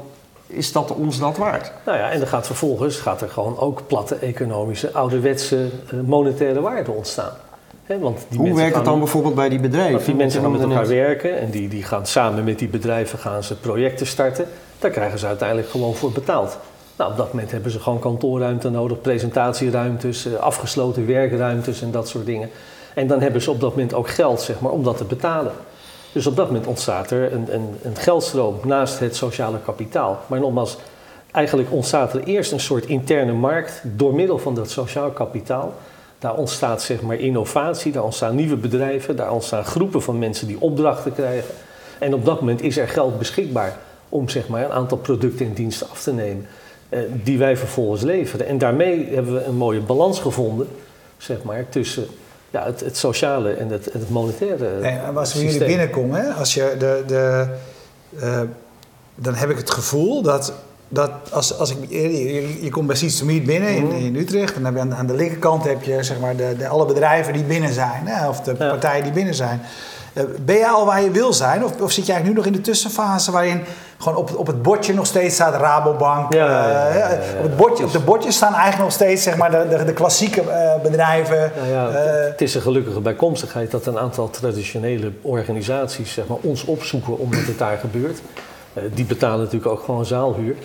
is 0.52 0.72
dat 0.72 0.94
ons 0.94 1.18
dat 1.18 1.36
waard. 1.36 1.72
Nou 1.84 1.98
ja, 1.98 2.10
en 2.10 2.18
dan 2.18 2.28
gaat 2.28 2.46
vervolgens 2.46 2.96
gaat 2.96 3.20
er 3.20 3.28
gewoon 3.28 3.58
ook 3.58 3.82
platte 3.86 4.14
economische, 4.14 4.92
ouderwetse 4.92 5.68
uh, 5.94 6.00
monetaire 6.00 6.60
waarde 6.60 6.90
ontstaan. 6.90 7.32
want 7.86 8.26
die 8.28 8.38
Hoe 8.38 8.54
werkt 8.54 8.74
het 8.74 8.84
dan 8.84 8.98
bijvoorbeeld 8.98 9.34
bij 9.34 9.48
die 9.48 9.60
bedrijven? 9.60 10.04
Die 10.04 10.14
mensen 10.14 10.42
gaan 10.42 10.52
met 10.52 10.60
elkaar 10.60 10.88
werken 10.88 11.38
en 11.38 11.50
die, 11.50 11.68
die 11.68 11.82
gaan 11.82 12.06
samen 12.06 12.44
met 12.44 12.58
die 12.58 12.68
bedrijven 12.68 13.18
gaan 13.18 13.42
ze 13.42 13.56
projecten 13.56 14.06
starten. 14.06 14.46
Daar 14.78 14.90
krijgen 14.90 15.18
ze 15.18 15.26
uiteindelijk 15.26 15.68
gewoon 15.68 15.94
voor 15.94 16.12
betaald. 16.12 16.58
Nou, 16.96 17.10
op 17.10 17.16
dat 17.16 17.32
moment 17.32 17.50
hebben 17.50 17.70
ze 17.70 17.80
gewoon 17.80 17.98
kantoorruimte 17.98 18.70
nodig, 18.70 19.00
presentatieruimtes, 19.00 20.26
eh, 20.26 20.34
afgesloten 20.34 21.06
werkruimtes 21.06 21.82
en 21.82 21.90
dat 21.90 22.08
soort 22.08 22.26
dingen. 22.26 22.50
En 22.94 23.06
dan 23.06 23.20
hebben 23.20 23.42
ze 23.42 23.50
op 23.50 23.60
dat 23.60 23.70
moment 23.70 23.94
ook 23.94 24.08
geld 24.08 24.40
zeg 24.40 24.60
maar, 24.60 24.72
om 24.72 24.82
dat 24.82 24.96
te 24.96 25.04
betalen. 25.04 25.52
Dus 26.12 26.26
op 26.26 26.36
dat 26.36 26.46
moment 26.46 26.66
ontstaat 26.66 27.10
er 27.10 27.32
een, 27.32 27.54
een, 27.54 27.68
een 27.82 27.96
geldstroom 27.96 28.60
naast 28.64 28.98
het 28.98 29.16
sociale 29.16 29.58
kapitaal. 29.64 30.20
Maar 30.26 30.40
nogmaals, 30.40 30.76
eigenlijk 31.32 31.72
ontstaat 31.72 32.14
er 32.14 32.22
eerst 32.24 32.52
een 32.52 32.60
soort 32.60 32.86
interne 32.86 33.32
markt 33.32 33.82
door 33.82 34.14
middel 34.14 34.38
van 34.38 34.54
dat 34.54 34.70
sociaal 34.70 35.10
kapitaal. 35.10 35.74
Daar 36.18 36.34
ontstaat 36.34 36.82
zeg 36.82 37.02
maar 37.02 37.16
innovatie, 37.16 37.92
daar 37.92 38.02
ontstaan 38.02 38.34
nieuwe 38.34 38.56
bedrijven, 38.56 39.16
daar 39.16 39.32
ontstaan 39.32 39.64
groepen 39.64 40.02
van 40.02 40.18
mensen 40.18 40.46
die 40.46 40.60
opdrachten 40.60 41.14
krijgen. 41.14 41.54
En 41.98 42.14
op 42.14 42.24
dat 42.24 42.40
moment 42.40 42.62
is 42.62 42.76
er 42.76 42.88
geld 42.88 43.18
beschikbaar 43.18 43.78
om 44.08 44.28
zeg 44.28 44.48
maar, 44.48 44.64
een 44.64 44.70
aantal 44.70 44.98
producten 44.98 45.46
en 45.46 45.52
diensten 45.52 45.90
af 45.90 46.02
te 46.02 46.12
nemen. 46.12 46.46
Eh, 46.88 47.00
die 47.22 47.38
wij 47.38 47.56
vervolgens 47.56 48.02
leveren. 48.02 48.46
En 48.46 48.58
daarmee 48.58 49.08
hebben 49.14 49.34
we 49.34 49.44
een 49.44 49.56
mooie 49.56 49.80
balans 49.80 50.20
gevonden, 50.20 50.68
zeg 51.16 51.42
maar, 51.42 51.68
tussen 51.68 52.06
ja, 52.52 52.64
het, 52.64 52.80
het 52.80 52.96
sociale 52.96 53.52
en 53.52 53.68
het, 53.68 53.84
het 53.84 54.10
monetaire. 54.10 54.78
En 54.80 55.16
als 55.16 55.34
we 55.34 55.44
jullie 55.44 55.64
binnenkomen, 55.64 56.34
als 56.34 56.54
je 56.54 56.74
de, 56.78 57.02
de, 57.06 57.46
uh, 58.22 58.40
dan 59.14 59.34
heb 59.34 59.50
ik 59.50 59.56
het 59.56 59.70
gevoel 59.70 60.22
dat, 60.22 60.52
dat 60.88 61.10
als, 61.30 61.58
als 61.58 61.70
ik, 61.70 61.90
je, 61.90 62.62
je 62.62 62.70
komt 62.70 62.86
bij 62.86 62.96
Seeds 62.96 63.18
to 63.18 63.24
Meet 63.24 63.44
binnen 63.44 63.68
in, 63.68 63.84
mhm. 63.84 63.96
in 63.96 64.16
Utrecht, 64.16 64.54
dan 64.54 64.64
heb 64.64 64.74
je 64.74 64.80
aan, 64.80 64.94
aan 64.94 65.06
de 65.06 65.14
linkerkant 65.14 65.64
heb 65.64 65.82
je 65.82 66.02
zeg 66.02 66.20
maar 66.20 66.36
de, 66.36 66.54
de 66.58 66.68
alle 66.68 66.86
bedrijven 66.86 67.32
die 67.32 67.44
binnen 67.44 67.72
zijn, 67.72 68.06
hè, 68.06 68.28
of 68.28 68.40
de 68.40 68.54
partijen 68.54 69.02
die 69.02 69.12
binnen 69.12 69.34
zijn. 69.34 69.60
Eh, 70.12 70.24
ben 70.44 70.56
je 70.56 70.68
al 70.68 70.86
waar 70.86 71.02
je 71.02 71.10
wil 71.10 71.32
zijn? 71.32 71.64
Of, 71.64 71.80
of 71.80 71.92
zit 71.92 72.06
jij 72.06 72.22
nu 72.22 72.32
nog 72.32 72.46
in 72.46 72.52
de 72.52 72.60
tussenfase 72.60 73.30
waarin 73.30 73.64
gewoon 73.98 74.18
op, 74.18 74.36
op 74.36 74.46
het 74.46 74.62
bordje 74.62 74.94
nog 74.94 75.06
steeds 75.06 75.34
staat 75.34 75.60
Rabobank? 75.60 76.32
Ja, 76.32 76.88
uh, 76.88 77.38
op, 77.38 77.42
het 77.42 77.56
bordje, 77.56 77.84
op 77.84 77.92
de 77.92 78.00
bordjes 78.00 78.36
staan 78.36 78.52
eigenlijk 78.52 78.82
nog 78.82 78.92
steeds 78.92 79.22
zeg 79.22 79.36
maar, 79.36 79.50
de, 79.50 79.76
de, 79.76 79.84
de 79.84 79.92
klassieke 79.92 80.42
uh, 80.42 80.82
bedrijven. 80.82 81.52
het 82.28 82.40
is 82.40 82.54
een 82.54 82.62
gelukkige 82.62 83.00
bijkomstigheid 83.00 83.70
dat 83.70 83.86
een 83.86 83.98
aantal 83.98 84.30
traditionele 84.30 85.12
organisaties 85.22 86.12
zeg 86.12 86.26
maar, 86.26 86.38
ons 86.40 86.64
opzoeken 86.64 87.18
omdat 87.18 87.44
het 87.44 87.58
daar 87.58 87.78
gebeurt. 87.78 88.20
die 88.94 89.04
betalen 89.04 89.38
natuurlijk 89.38 89.72
ook 89.72 89.82
gewoon 89.84 90.06
zaalhuur. 90.06 90.56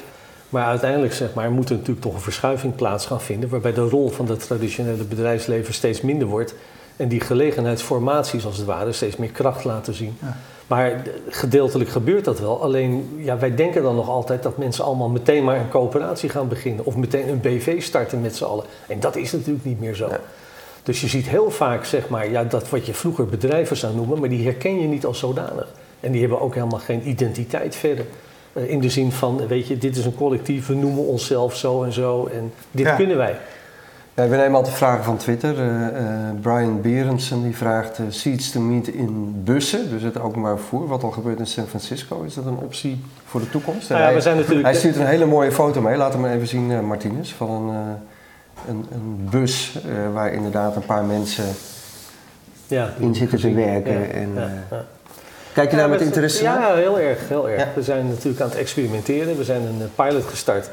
Maar 0.49 0.65
uiteindelijk 0.65 1.13
zeg 1.13 1.33
maar, 1.33 1.51
moet 1.51 1.69
er 1.69 1.75
natuurlijk 1.75 2.01
toch 2.01 2.13
een 2.13 2.21
verschuiving 2.21 2.75
plaats 2.75 3.05
gaan 3.05 3.21
vinden, 3.21 3.49
waarbij 3.49 3.73
de 3.73 3.89
rol 3.89 4.09
van 4.09 4.29
het 4.29 4.39
traditionele 4.39 5.03
bedrijfsleven 5.03 5.73
steeds 5.73 6.01
minder 6.01 6.27
wordt 6.27 6.53
en 6.97 7.07
die 7.07 7.19
gelegenheidsformaties 7.19 8.45
als 8.45 8.57
het 8.57 8.65
ware 8.65 8.91
steeds 8.91 9.15
meer 9.15 9.31
kracht 9.31 9.63
laten 9.63 9.93
zien. 9.93 10.17
Ja. 10.21 10.37
Maar 10.67 11.01
gedeeltelijk 11.29 11.89
gebeurt 11.89 12.25
dat 12.25 12.39
wel. 12.39 12.61
Alleen 12.61 13.17
ja, 13.17 13.37
wij 13.37 13.55
denken 13.55 13.83
dan 13.83 13.95
nog 13.95 14.09
altijd 14.09 14.43
dat 14.43 14.57
mensen 14.57 14.83
allemaal 14.83 15.09
meteen 15.09 15.43
maar 15.43 15.57
een 15.57 15.69
coöperatie 15.69 16.29
gaan 16.29 16.47
beginnen. 16.47 16.85
Of 16.85 16.95
meteen 16.95 17.29
een 17.29 17.41
BV 17.41 17.81
starten 17.81 18.21
met 18.21 18.35
z'n 18.35 18.43
allen. 18.43 18.65
En 18.87 18.99
dat 18.99 19.15
is 19.15 19.31
natuurlijk 19.31 19.65
niet 19.65 19.79
meer 19.79 19.95
zo. 19.95 20.09
Dus 20.83 21.01
je 21.01 21.07
ziet 21.07 21.27
heel 21.27 21.51
vaak 21.51 21.85
zeg 21.85 22.09
maar, 22.09 22.29
ja, 22.29 22.43
dat 22.43 22.69
wat 22.69 22.85
je 22.85 22.93
vroeger 22.93 23.25
bedrijven 23.25 23.77
zou 23.77 23.95
noemen, 23.95 24.19
maar 24.19 24.29
die 24.29 24.43
herken 24.43 24.81
je 24.81 24.87
niet 24.87 25.05
als 25.05 25.19
zodanig. 25.19 25.67
En 25.99 26.11
die 26.11 26.21
hebben 26.21 26.41
ook 26.41 26.53
helemaal 26.53 26.79
geen 26.79 27.07
identiteit 27.09 27.75
verder. 27.75 28.05
Eh, 28.53 28.69
in 28.69 28.79
de 28.79 28.89
zin 28.89 29.11
van, 29.11 29.47
weet 29.47 29.67
je, 29.67 29.77
dit 29.77 29.97
is 29.97 30.05
een 30.05 30.15
collectief, 30.15 30.67
we 30.67 30.75
noemen 30.75 31.03
onszelf 31.03 31.55
zo 31.55 31.83
en 31.83 31.93
zo 31.93 32.25
en 32.25 32.53
dit 32.71 32.95
kunnen 32.95 33.17
wij. 33.17 33.37
Ja, 34.17 34.27
we 34.27 34.35
nemen 34.35 34.55
altijd 34.55 34.75
vragen 34.75 35.03
van 35.03 35.17
Twitter. 35.17 35.59
Uh, 35.59 35.65
uh, 35.65 36.39
Brian 36.41 36.81
Berendsen 36.81 37.43
die 37.43 37.55
vraagt 37.55 37.99
uh, 37.99 38.05
seats 38.09 38.51
to 38.51 38.59
meet 38.59 38.87
in 38.87 39.43
bussen, 39.43 39.89
dus 39.89 40.01
het 40.01 40.19
openbaar 40.19 40.57
vervoer. 40.57 40.87
Wat 40.87 41.03
al 41.03 41.11
gebeurt 41.11 41.39
in 41.39 41.47
San 41.47 41.67
Francisco, 41.67 42.21
is 42.21 42.33
dat 42.33 42.45
een 42.45 42.57
optie 42.57 43.03
voor 43.25 43.39
de 43.39 43.49
toekomst? 43.49 43.89
Nou 43.89 44.01
ja, 44.01 44.13
we 44.13 44.21
zijn 44.21 44.35
natuurlijk... 44.37 44.65
hij 44.65 44.75
stuurt 44.75 44.95
een 44.95 45.05
hele 45.05 45.25
mooie 45.25 45.51
foto 45.51 45.81
mee, 45.81 45.97
laat 45.97 46.13
hem 46.13 46.25
even 46.25 46.47
zien 46.47 46.85
Martinez, 46.85 47.33
van 47.33 47.49
een, 47.49 47.97
een, 48.67 48.85
een 48.91 49.27
bus 49.29 49.79
waar 50.13 50.33
inderdaad 50.33 50.75
een 50.75 50.85
paar 50.85 51.03
mensen 51.03 51.45
ja, 52.67 52.93
in 52.99 53.15
zitten 53.15 53.39
te 53.39 53.53
werken. 53.53 54.13
en, 54.13 54.37
Kijk 55.53 55.71
je 55.71 55.77
daar 55.77 55.89
met 55.89 56.01
interesse 56.01 56.43
naar? 56.43 56.59
Ja, 56.59 56.75
heel 56.75 56.99
erg. 56.99 57.27
Heel 57.27 57.49
erg. 57.49 57.73
We 57.75 57.83
zijn 57.83 58.07
natuurlijk 58.07 58.41
aan 58.41 58.49
het 58.49 58.57
experimenteren. 58.57 59.37
We 59.37 59.43
zijn 59.43 59.61
een 59.61 59.89
pilot 59.95 60.25
gestart 60.25 60.69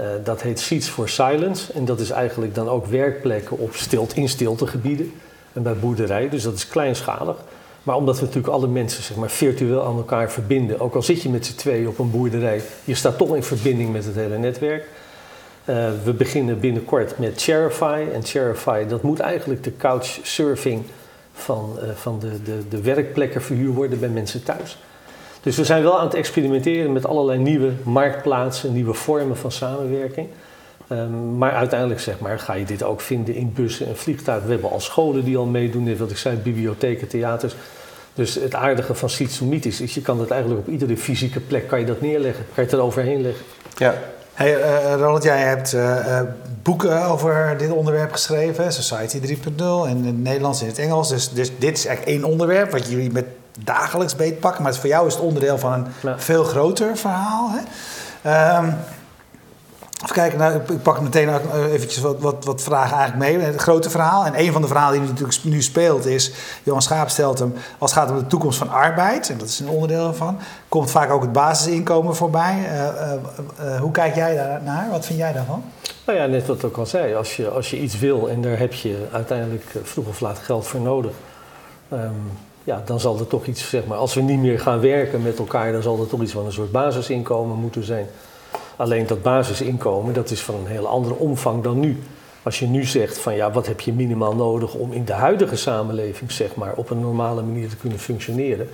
uh, 0.00 0.06
dat 0.24 0.42
heet 0.42 0.60
Seats 0.60 0.88
for 0.88 1.08
Silence. 1.08 1.72
En 1.72 1.84
dat 1.84 2.00
is 2.00 2.10
eigenlijk 2.10 2.54
dan 2.54 2.68
ook 2.68 2.86
werkplekken 2.86 3.58
op 3.58 3.74
stilt, 3.74 4.16
in 4.16 4.28
stiltegebieden 4.28 5.12
en 5.52 5.62
bij 5.62 5.76
boerderij. 5.76 6.28
Dus 6.28 6.42
dat 6.42 6.54
is 6.54 6.68
kleinschalig. 6.68 7.36
Maar 7.82 7.96
omdat 7.96 8.18
we 8.18 8.24
natuurlijk 8.24 8.52
alle 8.52 8.66
mensen 8.66 9.02
zeg 9.02 9.16
maar, 9.16 9.30
virtueel 9.30 9.84
aan 9.84 9.96
elkaar 9.96 10.30
verbinden, 10.30 10.80
ook 10.80 10.94
al 10.94 11.02
zit 11.02 11.22
je 11.22 11.28
met 11.28 11.46
z'n 11.46 11.54
tweeën 11.54 11.88
op 11.88 11.98
een 11.98 12.10
boerderij, 12.10 12.62
je 12.84 12.94
staat 12.94 13.18
toch 13.18 13.36
in 13.36 13.42
verbinding 13.42 13.92
met 13.92 14.04
het 14.04 14.14
hele 14.14 14.38
netwerk. 14.38 14.88
Uh, 15.64 15.90
we 16.04 16.12
beginnen 16.12 16.60
binnenkort 16.60 17.18
met 17.18 17.42
Charify. 17.42 18.04
En 18.12 18.24
Charify, 18.24 18.86
dat 18.86 19.02
moet 19.02 19.20
eigenlijk 19.20 19.64
de 19.64 19.76
couchsurfing 19.76 20.82
van, 21.32 21.78
uh, 21.82 21.90
van 21.94 22.18
de, 22.18 22.42
de, 22.42 22.68
de 22.68 22.80
werkplekken 22.80 23.42
verhuur 23.42 23.72
worden 23.72 24.00
bij 24.00 24.08
mensen 24.08 24.42
thuis. 24.42 24.78
Dus 25.44 25.56
we 25.56 25.64
zijn 25.64 25.82
wel 25.82 25.98
aan 25.98 26.06
het 26.06 26.14
experimenteren 26.14 26.92
met 26.92 27.06
allerlei 27.06 27.38
nieuwe 27.38 27.72
marktplaatsen, 27.82 28.72
nieuwe 28.72 28.94
vormen 28.94 29.36
van 29.36 29.52
samenwerking. 29.52 30.28
Um, 30.88 31.38
maar 31.38 31.52
uiteindelijk 31.52 32.00
zeg 32.00 32.18
maar, 32.18 32.38
ga 32.38 32.52
je 32.52 32.64
dit 32.64 32.82
ook 32.82 33.00
vinden 33.00 33.34
in 33.34 33.52
bussen 33.52 33.86
en 33.86 33.96
vliegtuigen. 33.96 34.46
We 34.46 34.52
hebben 34.52 34.70
al 34.70 34.80
scholen 34.80 35.24
die 35.24 35.36
al 35.36 35.44
meedoen, 35.44 35.82
net 35.82 35.98
wat 35.98 36.10
ik 36.10 36.16
zei, 36.16 36.36
bibliotheken, 36.36 37.08
theaters. 37.08 37.54
Dus 38.14 38.34
het 38.34 38.54
aardige 38.54 38.94
van 38.94 39.10
Sitsumit 39.10 39.66
is, 39.66 39.94
je 39.94 40.02
kan 40.02 40.18
dat 40.18 40.30
eigenlijk 40.30 40.60
op 40.60 40.68
iedere 40.72 40.96
fysieke 40.96 41.40
plek 41.40 41.68
kan 41.68 41.80
je 41.80 41.86
dat 41.86 42.00
neerleggen. 42.00 42.44
Kan 42.54 42.64
je 42.64 42.70
het 42.70 42.72
eroverheen 42.72 43.22
leggen. 43.22 43.44
Ja. 43.76 43.94
Hey, 44.34 44.56
uh, 44.56 44.94
Ronald, 44.94 45.22
jij 45.22 45.40
hebt 45.40 45.72
uh, 45.72 46.20
boeken 46.62 47.04
over 47.04 47.54
dit 47.58 47.70
onderwerp 47.70 48.12
geschreven, 48.12 48.72
Society 48.72 49.18
3.0, 49.18 49.26
in 49.88 50.04
het 50.04 50.22
Nederlands 50.22 50.60
en 50.60 50.66
in 50.66 50.72
het 50.72 50.80
Engels. 50.80 51.08
Dus, 51.08 51.30
dus 51.30 51.50
dit 51.58 51.78
is 51.78 51.86
echt 51.86 52.04
één 52.04 52.24
onderwerp 52.24 52.70
wat 52.70 52.90
jullie 52.90 53.12
met 53.12 53.24
dagelijks 53.58 54.16
beetpakken. 54.16 54.62
Maar 54.62 54.74
voor 54.74 54.88
jou 54.88 55.06
is 55.06 55.14
het 55.14 55.22
onderdeel 55.22 55.58
van 55.58 55.72
een 55.72 56.20
veel 56.20 56.44
groter 56.44 56.96
verhaal. 56.96 57.50
Hè? 57.50 58.58
Um, 58.58 58.76
Even 60.04 60.16
kijken, 60.16 60.38
nou, 60.38 60.60
ik 60.72 60.82
pak 60.82 61.00
meteen 61.00 61.28
eventjes 61.72 61.98
wat, 62.02 62.20
wat, 62.20 62.44
wat 62.44 62.62
vragen 62.62 62.96
eigenlijk 62.96 63.32
mee. 63.32 63.46
Het 63.46 63.60
grote 63.60 63.90
verhaal. 63.90 64.26
En 64.26 64.40
een 64.40 64.52
van 64.52 64.62
de 64.62 64.68
verhalen 64.68 65.00
die 65.00 65.08
natuurlijk 65.08 65.44
nu 65.44 65.62
speelt 65.62 66.06
is... 66.06 66.32
Johan 66.62 66.82
Schaap 66.82 67.08
stelt 67.08 67.38
hem, 67.38 67.54
als 67.78 67.94
het 67.94 68.00
gaat 68.00 68.10
om 68.10 68.18
de 68.18 68.26
toekomst 68.26 68.58
van 68.58 68.70
arbeid... 68.70 69.30
en 69.30 69.38
dat 69.38 69.48
is 69.48 69.60
een 69.60 69.68
onderdeel 69.68 70.08
ervan... 70.08 70.38
komt 70.68 70.90
vaak 70.90 71.10
ook 71.10 71.22
het 71.22 71.32
basisinkomen 71.32 72.16
voorbij. 72.16 72.56
Uh, 72.58 72.84
uh, 72.84 73.12
uh, 73.60 73.80
hoe 73.80 73.90
kijk 73.90 74.14
jij 74.14 74.34
daar 74.34 74.62
naar? 74.62 74.90
Wat 74.90 75.06
vind 75.06 75.18
jij 75.18 75.32
daarvan? 75.32 75.64
Nou 76.06 76.18
ja, 76.18 76.26
net 76.26 76.46
wat 76.46 76.56
ik 76.56 76.64
ook 76.64 76.76
al 76.76 76.86
zei. 76.86 77.14
Als 77.14 77.36
je, 77.36 77.48
als 77.48 77.70
je 77.70 77.80
iets 77.80 77.98
wil 77.98 78.28
en 78.28 78.42
daar 78.42 78.58
heb 78.58 78.72
je 78.72 79.06
uiteindelijk 79.12 79.64
vroeg 79.82 80.06
of 80.06 80.20
laat 80.20 80.38
geld 80.38 80.66
voor 80.66 80.80
nodig... 80.80 81.12
Um, 81.92 82.30
ja, 82.64 82.82
dan 82.84 83.00
zal 83.00 83.18
er 83.18 83.26
toch 83.26 83.46
iets, 83.46 83.68
zeg 83.68 83.86
maar, 83.86 83.98
als 83.98 84.14
we 84.14 84.20
niet 84.20 84.38
meer 84.38 84.60
gaan 84.60 84.80
werken 84.80 85.22
met 85.22 85.38
elkaar, 85.38 85.72
dan 85.72 85.82
zal 85.82 86.00
er 86.00 86.06
toch 86.06 86.22
iets 86.22 86.32
van 86.32 86.46
een 86.46 86.52
soort 86.52 86.72
basisinkomen 86.72 87.56
moeten 87.56 87.84
zijn. 87.84 88.06
Alleen 88.76 89.06
dat 89.06 89.22
basisinkomen, 89.22 90.14
dat 90.14 90.30
is 90.30 90.40
van 90.40 90.54
een 90.54 90.66
hele 90.66 90.86
andere 90.86 91.14
omvang 91.14 91.62
dan 91.62 91.80
nu. 91.80 92.02
Als 92.42 92.58
je 92.58 92.66
nu 92.66 92.84
zegt 92.84 93.18
van 93.18 93.34
ja, 93.34 93.50
wat 93.50 93.66
heb 93.66 93.80
je 93.80 93.92
minimaal 93.92 94.34
nodig 94.34 94.74
om 94.74 94.92
in 94.92 95.04
de 95.04 95.12
huidige 95.12 95.56
samenleving, 95.56 96.32
zeg 96.32 96.54
maar, 96.54 96.74
op 96.74 96.90
een 96.90 97.00
normale 97.00 97.42
manier 97.42 97.68
te 97.68 97.76
kunnen 97.76 97.98
functioneren, 97.98 98.68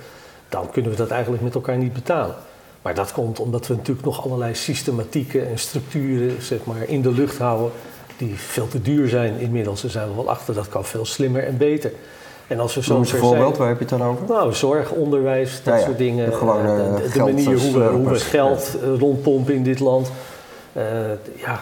dan 0.49 0.71
kunnen 0.71 0.91
we 0.91 0.97
dat 0.97 1.09
eigenlijk 1.09 1.43
met 1.43 1.55
elkaar 1.55 1.77
niet 1.77 1.93
betalen. 1.93 2.35
Maar 2.81 2.95
dat 2.95 3.11
komt 3.11 3.39
omdat 3.39 3.67
we 3.67 3.75
natuurlijk 3.75 4.05
nog 4.05 4.25
allerlei 4.25 4.55
systematieken 4.55 5.49
en 5.49 5.59
structuren, 5.59 6.41
zeg 6.41 6.59
maar, 6.63 6.83
in 6.87 7.01
de 7.01 7.11
lucht 7.11 7.37
houden, 7.37 7.71
die 8.17 8.35
veel 8.35 8.67
te 8.67 8.81
duur 8.81 9.07
zijn 9.07 9.39
inmiddels. 9.39 9.81
Daar 9.81 9.91
zijn 9.91 10.07
we 10.07 10.15
wel 10.15 10.29
achter, 10.29 10.53
dat 10.53 10.69
kan 10.69 10.85
veel 10.85 11.05
slimmer 11.05 11.43
en 11.43 11.57
beter. 11.57 11.91
En 12.51 12.59
als 12.59 12.75
we 12.75 12.83
zo 12.83 12.97
een 12.97 13.05
voorbeeld, 13.05 13.57
waar 13.57 13.67
heb 13.67 13.79
je 13.79 13.85
het 13.85 13.99
dan 13.99 14.07
over? 14.07 14.25
Nou, 14.27 14.53
zorg, 14.53 14.91
onderwijs, 14.91 15.61
dat 15.63 15.81
soort 15.81 15.97
dingen. 15.97 16.29
De, 16.29 16.35
gewone 16.35 17.01
de, 17.01 17.09
de 17.13 17.19
manier 17.19 17.59
hoe 17.59 17.73
we, 17.73 17.83
hoe 17.83 18.09
we 18.09 18.19
geld 18.19 18.77
rondpompen 18.97 19.53
in 19.53 19.63
dit 19.63 19.79
land. 19.79 20.11
Uh, 20.77 20.83
ja, 21.35 21.59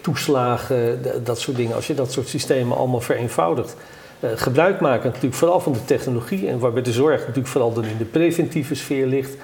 toeslagen, 0.00 1.02
dat 1.24 1.38
soort 1.38 1.56
dingen. 1.56 1.74
Als 1.74 1.86
je 1.86 1.94
dat 1.94 2.12
soort 2.12 2.28
systemen 2.28 2.76
allemaal 2.76 3.00
vereenvoudigt. 3.00 3.76
Uh, 4.20 4.30
gebruik 4.34 4.80
maken 4.80 5.06
natuurlijk 5.06 5.34
vooral 5.34 5.60
van 5.60 5.72
de 5.72 5.84
technologie. 5.84 6.48
En 6.48 6.58
waarbij 6.58 6.82
de 6.82 6.92
zorg 6.92 7.20
natuurlijk 7.20 7.48
vooral 7.48 7.72
dan 7.72 7.84
in 7.84 7.96
de 7.98 8.04
preventieve 8.04 8.74
sfeer 8.74 9.06
ligt. 9.06 9.36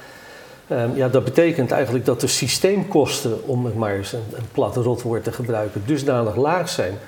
Um, 0.70 0.90
ja, 0.94 1.08
dat 1.08 1.24
betekent 1.24 1.70
eigenlijk 1.70 2.04
dat 2.04 2.20
de 2.20 2.26
systeemkosten, 2.26 3.46
om 3.46 3.64
het 3.64 3.74
maar 3.74 3.94
eens 3.94 4.12
een, 4.12 4.24
een 4.36 4.48
plat 4.52 4.76
rotwoord 4.76 5.24
te 5.24 5.32
gebruiken, 5.32 5.82
dusdanig 5.86 6.36
laag 6.36 6.68
zijn 6.68 6.98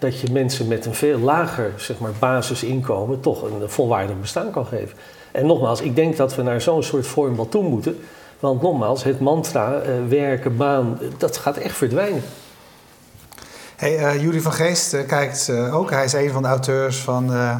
dat 0.00 0.20
je 0.20 0.32
mensen 0.32 0.68
met 0.68 0.86
een 0.86 0.94
veel 0.94 1.18
lager 1.18 1.72
zeg 1.76 1.98
maar, 1.98 2.12
basisinkomen 2.18 3.20
toch 3.20 3.42
een 3.42 3.70
volwaardig 3.70 4.20
bestaan 4.20 4.50
kan 4.50 4.66
geven. 4.66 4.96
En 5.32 5.46
nogmaals, 5.46 5.80
ik 5.80 5.96
denk 5.96 6.16
dat 6.16 6.34
we 6.34 6.42
naar 6.42 6.60
zo'n 6.60 6.82
soort 6.82 7.06
vorm 7.06 7.36
wel 7.36 7.48
toe 7.48 7.62
moeten. 7.62 7.98
Want 8.40 8.62
nogmaals, 8.62 9.04
het 9.04 9.20
mantra 9.20 9.82
uh, 9.82 10.08
werken, 10.08 10.56
baan, 10.56 10.98
dat 11.18 11.36
gaat 11.36 11.56
echt 11.56 11.76
verdwijnen. 11.76 12.22
Hey, 13.76 13.98
uh, 13.98 14.22
Jury 14.22 14.40
van 14.40 14.52
Geest 14.52 14.94
uh, 14.94 15.06
kijkt 15.06 15.50
ook. 15.72 15.90
Hij 15.90 16.04
is 16.04 16.12
een 16.12 16.30
van 16.30 16.42
de 16.42 16.48
auteurs 16.48 16.96
van 16.96 17.26
de 17.26 17.56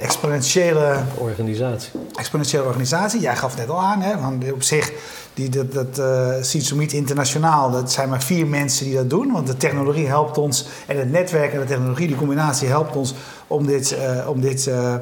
exponentiële 0.00 0.96
organisatie. 1.14 1.90
Exponentiële 2.14 2.64
organisatie. 2.64 3.20
Jij 3.20 3.36
gaf 3.36 3.50
het 3.50 3.60
net 3.60 3.70
al 3.70 3.80
aan, 3.80 4.00
hè? 4.00 4.20
Want 4.20 4.52
op 4.52 4.62
zich 4.62 4.92
die, 5.36 5.48
dat 5.48 5.72
dat 5.72 5.98
uh, 5.98 6.92
Internationaal, 6.92 7.70
dat 7.70 7.92
zijn 7.92 8.08
maar 8.08 8.22
vier 8.22 8.46
mensen 8.46 8.84
die 8.84 8.94
dat 8.94 9.10
doen. 9.10 9.32
Want 9.32 9.46
de 9.46 9.56
technologie 9.56 10.06
helpt 10.06 10.38
ons 10.38 10.66
en 10.86 10.98
het 10.98 11.10
netwerk 11.10 11.52
en 11.52 11.60
de 11.60 11.66
technologie, 11.66 12.06
die 12.06 12.16
combinatie 12.16 12.68
helpt 12.68 12.96
ons 12.96 13.14
om 13.46 13.66
dit, 13.66 13.92
uh, 13.92 14.28
om 14.28 14.40
dit 14.40 14.66
uh, 14.66 14.94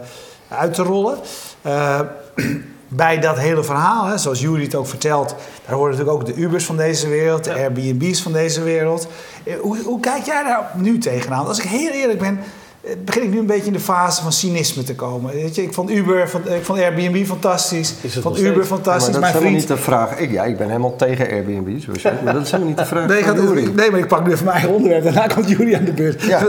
uit 0.49 0.75
te 0.75 0.83
rollen. 0.83 1.19
bij 2.89 3.19
dat 3.21 3.39
hele 3.39 3.65
verhaal, 3.65 4.07
hè, 4.07 4.19
zoals 4.19 4.41
jullie 4.41 4.65
het 4.65 4.75
ook 4.75 4.87
vertelt, 4.87 5.35
daar 5.67 5.75
horen 5.75 5.91
natuurlijk 5.91 6.17
ook 6.17 6.27
de 6.27 6.43
Ubers 6.43 6.65
van 6.65 6.77
deze 6.77 7.09
wereld, 7.09 7.45
de 7.45 7.55
Airbnb's 7.55 8.23
van 8.23 8.33
deze 8.33 8.63
wereld. 8.63 9.07
Hoe, 9.61 9.83
hoe 9.83 10.01
kijk 10.01 10.25
jij 10.25 10.43
daar 10.43 10.71
nu 10.75 10.99
tegenaan? 10.99 11.47
Als 11.47 11.59
ik 11.59 11.65
heel 11.65 11.91
eerlijk 11.91 12.19
ben, 12.19 12.39
eh, 12.39 12.45
begin 13.05 13.23
ik 13.23 13.31
nu 13.31 13.39
een 13.39 13.47
beetje 13.47 13.67
in 13.67 13.73
de 13.73 13.81
fase 13.81 14.23
van 14.23 14.33
cynisme 14.33 14.83
te 14.83 14.95
komen. 14.95 15.33
Weet 15.35 15.55
je, 15.55 15.63
ik 15.63 15.73
vond 15.73 15.91
Uber, 15.91 16.29
van, 16.29 16.49
ik 16.49 16.65
vond 16.65 16.79
Airbnb 16.79 17.25
fantastisch. 17.27 17.95
Is 18.01 18.15
van 18.15 18.37
Uber 18.37 18.65
fantastisch. 18.65 19.13
Maar 19.13 19.21
dat 19.21 19.29
is 19.29 19.35
helemaal 19.35 19.59
niet 19.59 19.69
de 19.69 19.77
vraag. 19.77 20.19
Ik, 20.19 20.31
ja, 20.31 20.45
ik 20.45 20.57
ben 20.57 20.67
helemaal 20.67 20.97
tegen 20.97 21.31
Airbnb, 21.31 21.81
zoals 21.81 22.03
je 22.03 22.13
maar 22.25 22.33
dat 22.33 22.43
is 22.43 22.51
helemaal 22.51 22.69
niet 22.69 22.79
de 22.79 22.87
vraag. 22.87 23.09
Nee, 23.09 23.23
gaat, 23.23 23.37
nee 23.75 23.91
maar 23.91 24.01
ik 24.01 24.09
pak 24.09 24.27
nu 24.27 24.33
even 24.33 24.45
mijn 24.45 24.57
eigen 24.57 24.75
onderwerp. 24.75 25.05
Daarna 25.05 25.27
komt 25.27 25.49
Jury 25.49 25.75
aan 25.75 25.85
de 25.85 25.93
beurt. 25.93 26.23
Ja, 26.23 26.49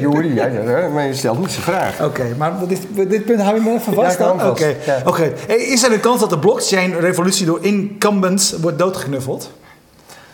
Jury, 0.00 0.34
ja, 0.34 0.88
maar 0.92 1.06
je 1.06 1.14
stelt 1.14 1.38
niet 1.38 1.50
zijn 1.50 1.62
vraag. 1.62 2.02
Oké, 2.02 2.34
maar 2.38 2.52
dit, 2.68 2.80
dit 3.08 3.24
punt 3.24 3.40
hou 3.40 3.54
je 3.54 3.60
me 3.60 3.72
even 3.72 3.92
vast 3.92 4.18
dan? 4.18 4.32
Oké. 4.32 4.46
Okay. 4.46 5.02
Okay. 5.04 5.32
Is 5.46 5.82
er 5.82 5.92
een 5.92 6.00
kans 6.00 6.20
dat 6.20 6.30
de 6.30 6.38
blockchain-revolutie 6.38 7.46
door 7.46 7.58
incumbents 7.64 8.54
wordt 8.60 8.78
doodgeknuffeld? 8.78 9.50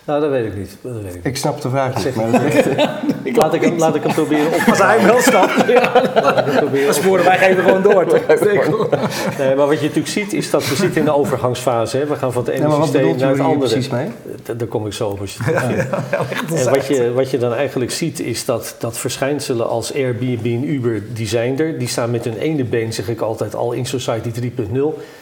Nou, 0.04 0.20
dat 0.20 0.30
weet 0.30 0.46
ik 0.46 0.56
niet. 0.56 0.76
Dat 0.80 0.92
weet 1.02 1.14
ik. 1.14 1.24
ik 1.24 1.36
snap 1.36 1.60
de 1.60 1.70
vraag 1.70 2.04
niet. 2.04 2.14
Maar 2.14 2.44
ik 2.44 2.64
laat, 3.36 3.54
ik 3.54 3.60
hem, 3.60 3.78
laat 3.78 3.94
ik 3.94 4.02
hem 4.02 4.12
proberen 4.12 4.46
op. 4.46 4.60
Als 4.68 4.78
hij 4.78 5.04
wel 5.04 5.20
snapt, 5.20 5.66
dan 6.86 6.94
sporen 6.94 7.24
wij 7.24 7.38
geven 7.38 7.64
gewoon 7.64 7.82
door. 7.82 8.06
nee, 9.38 9.54
maar 9.54 9.66
wat 9.66 9.76
je 9.76 9.86
natuurlijk 9.86 10.08
ziet, 10.08 10.32
is 10.32 10.50
dat 10.50 10.68
we 10.68 10.74
zitten 10.74 10.98
in 10.98 11.04
de 11.04 11.14
overgangsfase. 11.14 11.96
Hè. 11.96 12.06
We 12.06 12.16
gaan 12.16 12.32
van 12.32 12.44
het 12.44 12.54
ene 12.54 12.70
systeem 12.82 13.16
naar 13.16 13.30
het 13.30 13.40
andere. 13.40 13.58
precies 13.58 13.88
mee? 13.88 14.06
Daar 14.56 14.68
kom 14.68 14.86
ik 14.86 14.92
zo 14.92 15.10
ja. 15.46 15.70
En 16.54 16.70
wat 16.70 16.86
je, 16.86 17.12
wat 17.14 17.30
je 17.30 17.38
dan 17.38 17.54
eigenlijk 17.54 17.90
ziet, 17.90 18.20
is 18.20 18.44
dat, 18.44 18.76
dat 18.78 18.98
verschijnselen 18.98 19.68
als 19.68 19.94
Airbnb 19.94 20.44
en 20.44 20.68
Uber, 20.68 21.02
die 21.12 21.26
zijn 21.26 21.58
er. 21.58 21.78
Die 21.78 21.88
staan 21.88 22.10
met 22.10 22.24
hun 22.24 22.36
ene 22.36 22.64
been, 22.64 22.92
zeg 22.92 23.08
ik 23.08 23.20
altijd, 23.20 23.54
al 23.54 23.72
in 23.72 23.86
Society 23.86 24.30
3.0. 24.40 24.48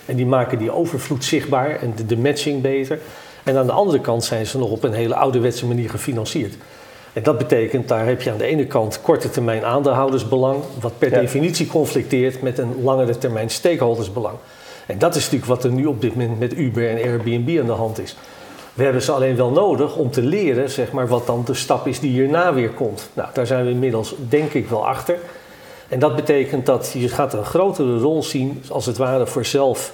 En 0.06 0.16
die 0.16 0.26
maken 0.26 0.58
die 0.58 0.72
overvloed 0.72 1.24
zichtbaar 1.24 1.70
en 1.80 1.92
de, 1.96 2.06
de 2.06 2.16
matching 2.16 2.62
beter. 2.62 2.98
En 3.44 3.56
aan 3.56 3.66
de 3.66 3.72
andere 3.72 4.00
kant 4.00 4.24
zijn 4.24 4.46
ze 4.46 4.58
nog 4.58 4.70
op 4.70 4.84
een 4.84 4.92
hele 4.92 5.14
ouderwetse 5.14 5.66
manier 5.66 5.90
gefinancierd. 5.90 6.54
En 7.12 7.22
dat 7.22 7.38
betekent, 7.38 7.88
daar 7.88 8.06
heb 8.06 8.22
je 8.22 8.30
aan 8.30 8.38
de 8.38 8.44
ene 8.44 8.66
kant 8.66 9.00
korte 9.02 9.30
termijn 9.30 9.64
aandeelhoudersbelang, 9.64 10.62
wat 10.80 10.98
per 10.98 11.10
definitie 11.10 11.66
conflicteert 11.66 12.42
met 12.42 12.58
een 12.58 12.82
langere 12.82 13.18
termijn 13.18 13.50
stakeholdersbelang. 13.50 14.36
En 14.86 14.98
dat 14.98 15.14
is 15.14 15.22
natuurlijk 15.22 15.50
wat 15.50 15.64
er 15.64 15.70
nu 15.70 15.86
op 15.86 16.00
dit 16.00 16.14
moment 16.14 16.38
met 16.38 16.56
Uber 16.56 16.88
en 16.88 16.96
Airbnb 16.96 17.60
aan 17.60 17.66
de 17.66 17.72
hand 17.72 18.00
is. 18.00 18.16
We 18.74 18.82
hebben 18.82 19.02
ze 19.02 19.12
alleen 19.12 19.36
wel 19.36 19.50
nodig 19.50 19.96
om 19.96 20.10
te 20.10 20.22
leren, 20.22 20.70
zeg 20.70 20.92
maar, 20.92 21.08
wat 21.08 21.26
dan 21.26 21.42
de 21.44 21.54
stap 21.54 21.86
is 21.86 22.00
die 22.00 22.10
hierna 22.10 22.54
weer 22.54 22.70
komt. 22.70 23.10
Nou, 23.12 23.28
daar 23.32 23.46
zijn 23.46 23.64
we 23.64 23.70
inmiddels 23.70 24.14
denk 24.28 24.52
ik 24.52 24.68
wel 24.68 24.86
achter. 24.86 25.18
En 25.88 25.98
dat 25.98 26.16
betekent 26.16 26.66
dat 26.66 26.92
je 26.94 27.08
gaat 27.08 27.32
een 27.32 27.44
grotere 27.44 27.98
rol 27.98 28.22
zien, 28.22 28.62
als 28.68 28.86
het 28.86 28.96
ware, 28.96 29.26
voor 29.26 29.44
zelf 29.44 29.92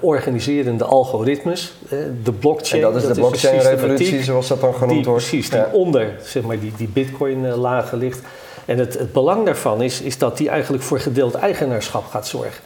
organiserende 0.00 0.84
algoritmes, 0.84 1.72
uh, 1.84 1.98
de 2.24 2.32
blockchain. 2.32 2.84
En 2.84 2.92
dat 2.92 3.02
is 3.02 3.08
de 3.08 3.14
blockchain-revolutie, 3.14 4.22
zoals 4.22 4.48
dat 4.48 4.60
dan 4.60 4.74
genoemd 4.74 4.94
die, 4.94 5.04
wordt. 5.04 5.28
Precies, 5.28 5.50
die 5.50 5.72
onder 5.72 6.14
zeg 6.22 6.42
maar, 6.42 6.60
die, 6.60 6.72
die 6.76 6.88
bitcoin-lagen 6.88 7.98
ligt. 7.98 8.20
En 8.64 8.78
het, 8.78 8.98
het 8.98 9.12
belang 9.12 9.44
daarvan 9.44 9.82
is, 9.82 10.00
is 10.00 10.18
dat 10.18 10.36
die 10.36 10.48
eigenlijk 10.48 10.82
voor 10.82 11.00
gedeeld 11.00 11.34
eigenaarschap 11.34 12.06
gaat 12.06 12.26
zorgen. 12.26 12.62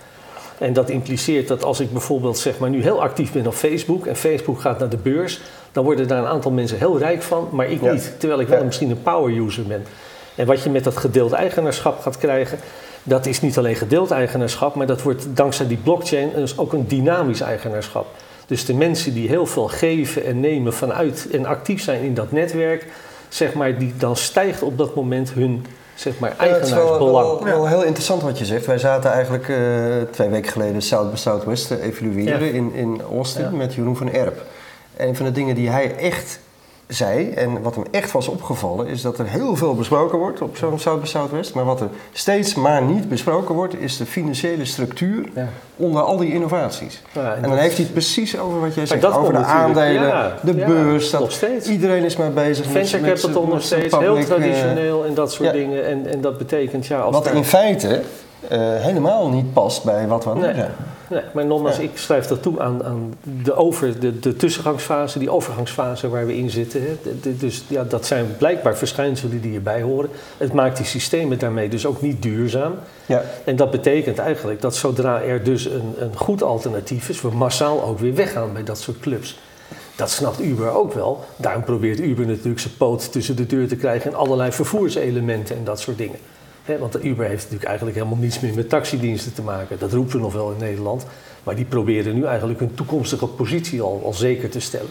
En 0.59 0.73
dat 0.73 0.91
impliceert 0.91 1.49
dat 1.49 1.65
als 1.65 1.81
ik 1.81 1.93
bijvoorbeeld 1.93 2.39
zeg 2.39 2.59
maar, 2.59 2.71
nu 2.71 2.83
heel 2.83 3.03
actief 3.03 3.33
ben 3.33 3.47
op 3.47 3.55
Facebook 3.55 4.07
en 4.07 4.17
Facebook 4.17 4.61
gaat 4.61 4.79
naar 4.79 4.89
de 4.89 4.97
beurs, 4.97 5.41
dan 5.73 5.85
worden 5.85 6.09
daar 6.09 6.19
een 6.19 6.27
aantal 6.27 6.51
mensen 6.51 6.79
heel 6.79 6.99
rijk 6.99 7.23
van, 7.23 7.49
maar 7.51 7.71
ik 7.71 7.83
niet. 7.83 8.13
Terwijl 8.19 8.41
ik 8.41 8.49
wel 8.49 8.59
ja. 8.59 8.65
misschien 8.65 8.91
een 8.91 9.03
power 9.03 9.39
user 9.39 9.65
ben. 9.65 9.85
En 10.35 10.47
wat 10.47 10.63
je 10.63 10.71
met 10.71 10.85
dat 10.85 10.97
gedeeld 10.97 11.33
eigenaarschap 11.33 12.01
gaat 12.01 12.19
krijgen, 12.19 12.59
dat 13.03 13.27
is 13.27 13.41
niet 13.41 13.59
alleen 13.59 13.77
gedeeld 13.77 14.11
eigenaarschap, 14.11 14.75
maar 14.75 14.87
dat 14.87 15.03
wordt 15.03 15.27
dankzij 15.37 15.67
die 15.67 15.77
blockchain 15.77 16.31
dus 16.35 16.59
ook 16.59 16.73
een 16.73 16.89
dynamisch 16.89 17.41
eigenaarschap. 17.41 18.07
Dus 18.47 18.65
de 18.65 18.75
mensen 18.75 19.15
die 19.15 19.29
heel 19.29 19.47
veel 19.47 19.69
geven 19.69 20.25
en 20.25 20.41
nemen 20.41 20.73
vanuit 20.75 21.29
en 21.33 21.47
actief 21.47 21.83
zijn 21.83 22.03
in 22.03 22.15
dat 22.15 22.33
netwerk, 22.33 22.87
zeg 23.29 23.55
maar, 23.55 23.79
die, 23.79 23.95
dan 23.97 24.17
stijgt 24.17 24.63
op 24.63 24.79
dat 24.79 24.95
moment 24.95 25.33
hun 25.33 25.67
zeg 25.95 26.19
maar, 26.19 26.35
eigenaarsbelang. 26.39 27.31
het 27.31 27.39
is 27.39 27.45
wel, 27.45 27.59
wel, 27.59 27.69
heel 27.69 27.83
interessant 27.85 28.23
wat 28.23 28.39
je 28.39 28.45
zegt. 28.45 28.67
Wij 28.67 28.79
zaten 28.79 29.11
eigenlijk 29.11 29.49
uh, 29.49 29.57
twee 30.11 30.29
weken 30.29 30.53
geleden 30.53 30.83
South 30.83 31.11
by 31.11 31.17
Southwest 31.17 31.67
te 31.67 31.83
evalueren 31.83 32.47
ja. 32.47 32.53
in, 32.53 32.75
in 32.75 33.03
Austin 33.13 33.45
ja. 33.45 33.51
met 33.51 33.75
Jeroen 33.75 33.97
van 33.97 34.13
Erp. 34.13 34.45
een 34.97 35.17
van 35.17 35.27
de 35.27 35.33
dingen 35.33 35.55
die 35.55 35.71
hij 35.71 35.97
echt 35.97 36.39
zei, 36.93 37.31
en 37.31 37.63
wat 37.63 37.75
hem 37.75 37.85
echt 37.91 38.13
was 38.13 38.29
opgevallen, 38.29 38.87
is 38.87 39.03
dat 39.03 39.19
er 39.19 39.27
heel 39.27 39.57
veel 39.57 39.75
besproken 39.75 40.19
wordt 40.19 40.41
op 40.41 40.57
zo'n 40.57 40.79
South 40.79 41.01
by 41.01 41.07
Southwest. 41.07 41.55
Maar 41.55 41.65
wat 41.65 41.81
er 41.81 41.89
steeds 42.13 42.55
maar 42.55 42.83
niet 42.83 43.09
besproken 43.09 43.55
wordt, 43.55 43.81
is 43.81 43.97
de 43.97 44.07
financiële 44.07 44.65
structuur 44.65 45.29
ja. 45.35 45.49
onder 45.77 46.03
al 46.03 46.17
die 46.17 46.33
innovaties. 46.33 47.03
Ja, 47.13 47.35
en, 47.35 47.43
en 47.43 47.49
dan 47.49 47.59
heeft 47.59 47.75
hij 47.75 47.85
het 47.85 47.93
precies 47.93 48.39
over 48.39 48.61
wat 48.61 48.75
jij 48.75 48.87
zegt, 48.87 49.05
over 49.05 49.33
de 49.33 49.39
aandelen, 49.39 50.07
ja, 50.07 50.37
de 50.43 50.55
beurs. 50.55 51.11
Dat 51.11 51.21
nog 51.21 51.33
steeds. 51.33 51.69
Iedereen 51.69 52.05
is 52.05 52.17
maar 52.17 52.33
bezig 52.33 52.67
Venture 52.67 53.03
met 53.03 53.21
capital 53.21 53.47
nog 53.47 53.63
steeds, 53.63 53.99
heel 53.99 54.17
eh, 54.17 54.25
traditioneel 54.25 55.05
en 55.05 55.15
dat 55.15 55.33
soort 55.33 55.53
dingen. 55.53 55.87
En, 55.87 56.07
en 56.07 56.21
dat 56.21 56.39
betekent, 56.39 56.87
ja... 56.87 57.01
Als 57.01 57.15
wat 57.15 57.27
in 57.27 57.45
feite 57.45 58.03
uh, 58.53 58.59
helemaal 58.59 59.29
niet 59.29 59.53
past 59.53 59.85
bij 59.85 60.07
wat 60.07 60.25
we 60.25 60.31
aan 60.31 60.39
nee. 60.39 60.55
zijn. 60.55 60.71
Nee, 61.13 61.23
maar 61.35 61.47
nogmaals, 61.47 61.77
ja. 61.77 61.83
ik 61.83 61.91
schrijf 61.95 62.27
dat 62.27 62.43
toe 62.43 62.61
aan, 62.61 62.85
aan 62.85 63.15
de, 63.43 63.55
over, 63.55 64.01
de, 64.01 64.19
de 64.19 64.37
tussengangsfase, 64.37 65.19
die 65.19 65.31
overgangsfase 65.31 66.09
waar 66.09 66.27
we 66.27 66.37
in 66.37 66.51
zitten. 66.51 66.83
Hè. 66.83 66.97
De, 67.03 67.21
de, 67.21 67.37
dus 67.37 67.65
ja, 67.69 67.85
dat 67.85 68.07
zijn 68.07 68.37
blijkbaar 68.39 68.77
verschijnselen 68.77 69.41
die 69.41 69.51
hierbij 69.51 69.83
horen. 69.83 70.11
Het 70.37 70.53
maakt 70.53 70.77
die 70.77 70.87
systemen 70.87 71.39
daarmee 71.39 71.69
dus 71.69 71.87
ook 71.87 72.03
niet 72.03 72.23
duurzaam. 72.23 72.75
Ja. 73.07 73.23
En 73.45 73.57
dat 73.57 73.71
betekent 73.71 74.19
eigenlijk 74.19 74.61
dat 74.61 74.77
zodra 74.77 75.23
er 75.23 75.45
dus 75.45 75.65
een, 75.65 75.95
een 75.99 76.17
goed 76.17 76.43
alternatief 76.43 77.09
is, 77.09 77.21
we 77.21 77.31
massaal 77.31 77.83
ook 77.85 77.99
weer 77.99 78.15
weggaan 78.15 78.53
bij 78.53 78.65
dat 78.65 78.79
soort 78.79 79.01
clubs. 79.01 79.39
Dat 79.97 80.11
snapt 80.11 80.41
Uber 80.41 80.71
ook 80.71 80.93
wel. 80.93 81.25
Daarom 81.37 81.65
probeert 81.65 82.01
Uber 82.01 82.27
natuurlijk 82.27 82.61
zijn 82.61 82.77
poot 82.77 83.13
tussen 83.13 83.37
de 83.37 83.47
deur 83.47 83.69
te 83.69 83.77
krijgen 83.77 84.11
in 84.11 84.17
allerlei 84.17 84.53
vervoerselementen 84.53 85.57
en 85.57 85.65
dat 85.65 85.81
soort 85.81 85.99
dingen. 85.99 86.19
Want 86.79 87.05
Uber 87.05 87.27
heeft 87.27 87.43
natuurlijk 87.43 87.69
eigenlijk 87.69 87.97
helemaal 87.97 88.19
niets 88.19 88.41
meer 88.41 88.55
met 88.55 88.69
taxidiensten 88.69 89.33
te 89.33 89.43
maken. 89.43 89.79
Dat 89.79 89.93
roepen 89.93 90.11
ze 90.11 90.19
nog 90.19 90.33
wel 90.33 90.51
in 90.51 90.59
Nederland. 90.59 91.07
Maar 91.43 91.55
die 91.55 91.65
proberen 91.65 92.15
nu 92.15 92.25
eigenlijk 92.25 92.59
hun 92.59 92.75
toekomstige 92.75 93.27
positie 93.27 93.81
al, 93.81 94.03
al 94.05 94.13
zeker 94.13 94.49
te 94.49 94.61
stellen. 94.61 94.91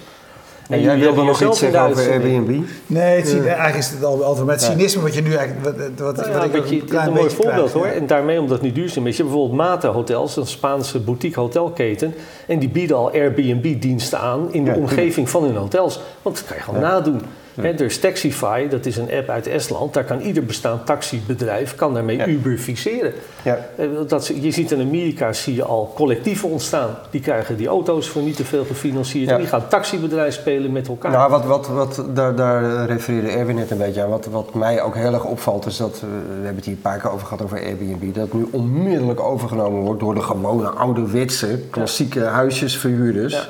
En 0.69 0.81
jij 0.81 0.99
wilde 0.99 1.23
nog 1.23 1.41
iets 1.41 1.59
zeggen 1.59 1.81
over 1.81 2.11
Airbnb? 2.11 2.59
Nee, 2.87 3.19
het, 3.19 3.33
uh, 3.33 3.45
eigenlijk 3.45 3.77
is 3.77 3.89
het 3.89 4.03
altijd 4.03 4.45
met 4.45 4.61
cynisme 4.61 5.01
wat 5.01 5.13
je 5.13 5.21
nu 5.21 5.33
eigenlijk... 5.33 5.63
Wat, 5.63 5.75
wat, 5.99 6.15
nou 6.15 6.31
ja, 6.31 6.59
wat 6.59 6.69
je, 6.69 6.81
een, 6.87 7.07
een 7.07 7.13
mooi 7.13 7.29
voorbeeld 7.29 7.71
hoor. 7.71 7.85
En 7.85 8.07
daarmee, 8.07 8.39
omdat 8.39 8.57
het 8.57 8.65
nu 8.65 8.71
duurzaam 8.71 9.07
is. 9.07 9.17
Je 9.17 9.23
hebt 9.23 9.33
bijvoorbeeld 9.33 9.61
Mata 9.61 9.89
Hotels, 9.89 10.35
een 10.35 10.47
Spaanse 10.47 10.99
boutique 10.99 11.39
hotelketen. 11.39 12.13
En 12.47 12.59
die 12.59 12.69
bieden 12.69 12.97
al 12.97 13.11
Airbnb-diensten 13.11 14.19
aan 14.19 14.53
in 14.53 14.65
de 14.65 14.73
omgeving 14.73 15.29
van 15.29 15.43
hun 15.43 15.55
hotels. 15.55 15.99
Want 16.21 16.35
dat 16.35 16.45
kan 16.45 16.57
je 16.57 16.63
gewoon 16.63 16.81
nadoen. 16.81 17.21
He, 17.61 17.73
dus 17.73 17.99
Taxify, 17.99 18.67
dat 18.67 18.85
is 18.85 18.97
een 18.97 19.11
app 19.11 19.29
uit 19.29 19.47
Estland, 19.47 19.93
daar 19.93 20.03
kan 20.03 20.19
ieder 20.19 20.45
bestaand 20.45 20.85
taxibedrijf 20.85 21.75
kan 21.75 21.93
daarmee 21.93 22.17
ja. 22.17 22.27
Uberficeren. 22.27 23.13
Ja. 23.41 23.59
Eh, 23.77 23.85
dat, 24.07 24.27
je 24.41 24.51
ziet 24.51 24.71
in 24.71 24.81
Amerika 24.81 25.33
zie 25.33 25.55
je 25.55 25.63
al 25.63 25.91
collectieven 25.95 26.49
ontstaan. 26.49 26.97
Die 27.09 27.21
krijgen 27.21 27.57
die 27.57 27.67
auto's 27.67 28.07
voor 28.07 28.21
niet 28.21 28.35
te 28.35 28.45
veel 28.45 28.65
gefinancierd. 28.65 29.29
En 29.29 29.37
die 29.37 29.47
gaan 29.47 29.67
taxibedrijf 29.67 30.33
spelen 30.33 30.71
met 30.71 30.87
elkaar. 30.87 31.11
Nou, 31.11 31.29
wat, 31.29 31.45
wat, 31.45 31.67
wat, 31.67 32.03
daar, 32.13 32.35
daar 32.35 32.85
refereerde 32.85 33.29
Erwin 33.29 33.55
net 33.55 33.71
een 33.71 33.77
beetje 33.77 34.03
aan. 34.03 34.09
Wat, 34.09 34.25
wat 34.25 34.53
mij 34.53 34.81
ook 34.81 34.95
heel 34.95 35.13
erg 35.13 35.25
opvalt 35.25 35.65
is 35.65 35.77
dat, 35.77 35.95
uh, 35.95 36.01
we 36.01 36.33
hebben 36.33 36.55
het 36.55 36.65
hier 36.65 36.73
een 36.73 36.81
paar 36.81 36.99
keer 36.99 37.11
over 37.11 37.27
gehad 37.27 37.43
over 37.43 37.63
Airbnb, 37.63 38.15
dat 38.15 38.33
nu 38.33 38.47
onmiddellijk 38.51 39.19
overgenomen 39.19 39.81
wordt 39.81 39.99
door 39.99 40.13
de 40.13 40.21
gewone 40.21 40.67
ouderwetse 40.67 41.59
klassieke 41.69 42.23
huisjesverhuurders. 42.23 43.49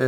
Uh, 0.00 0.06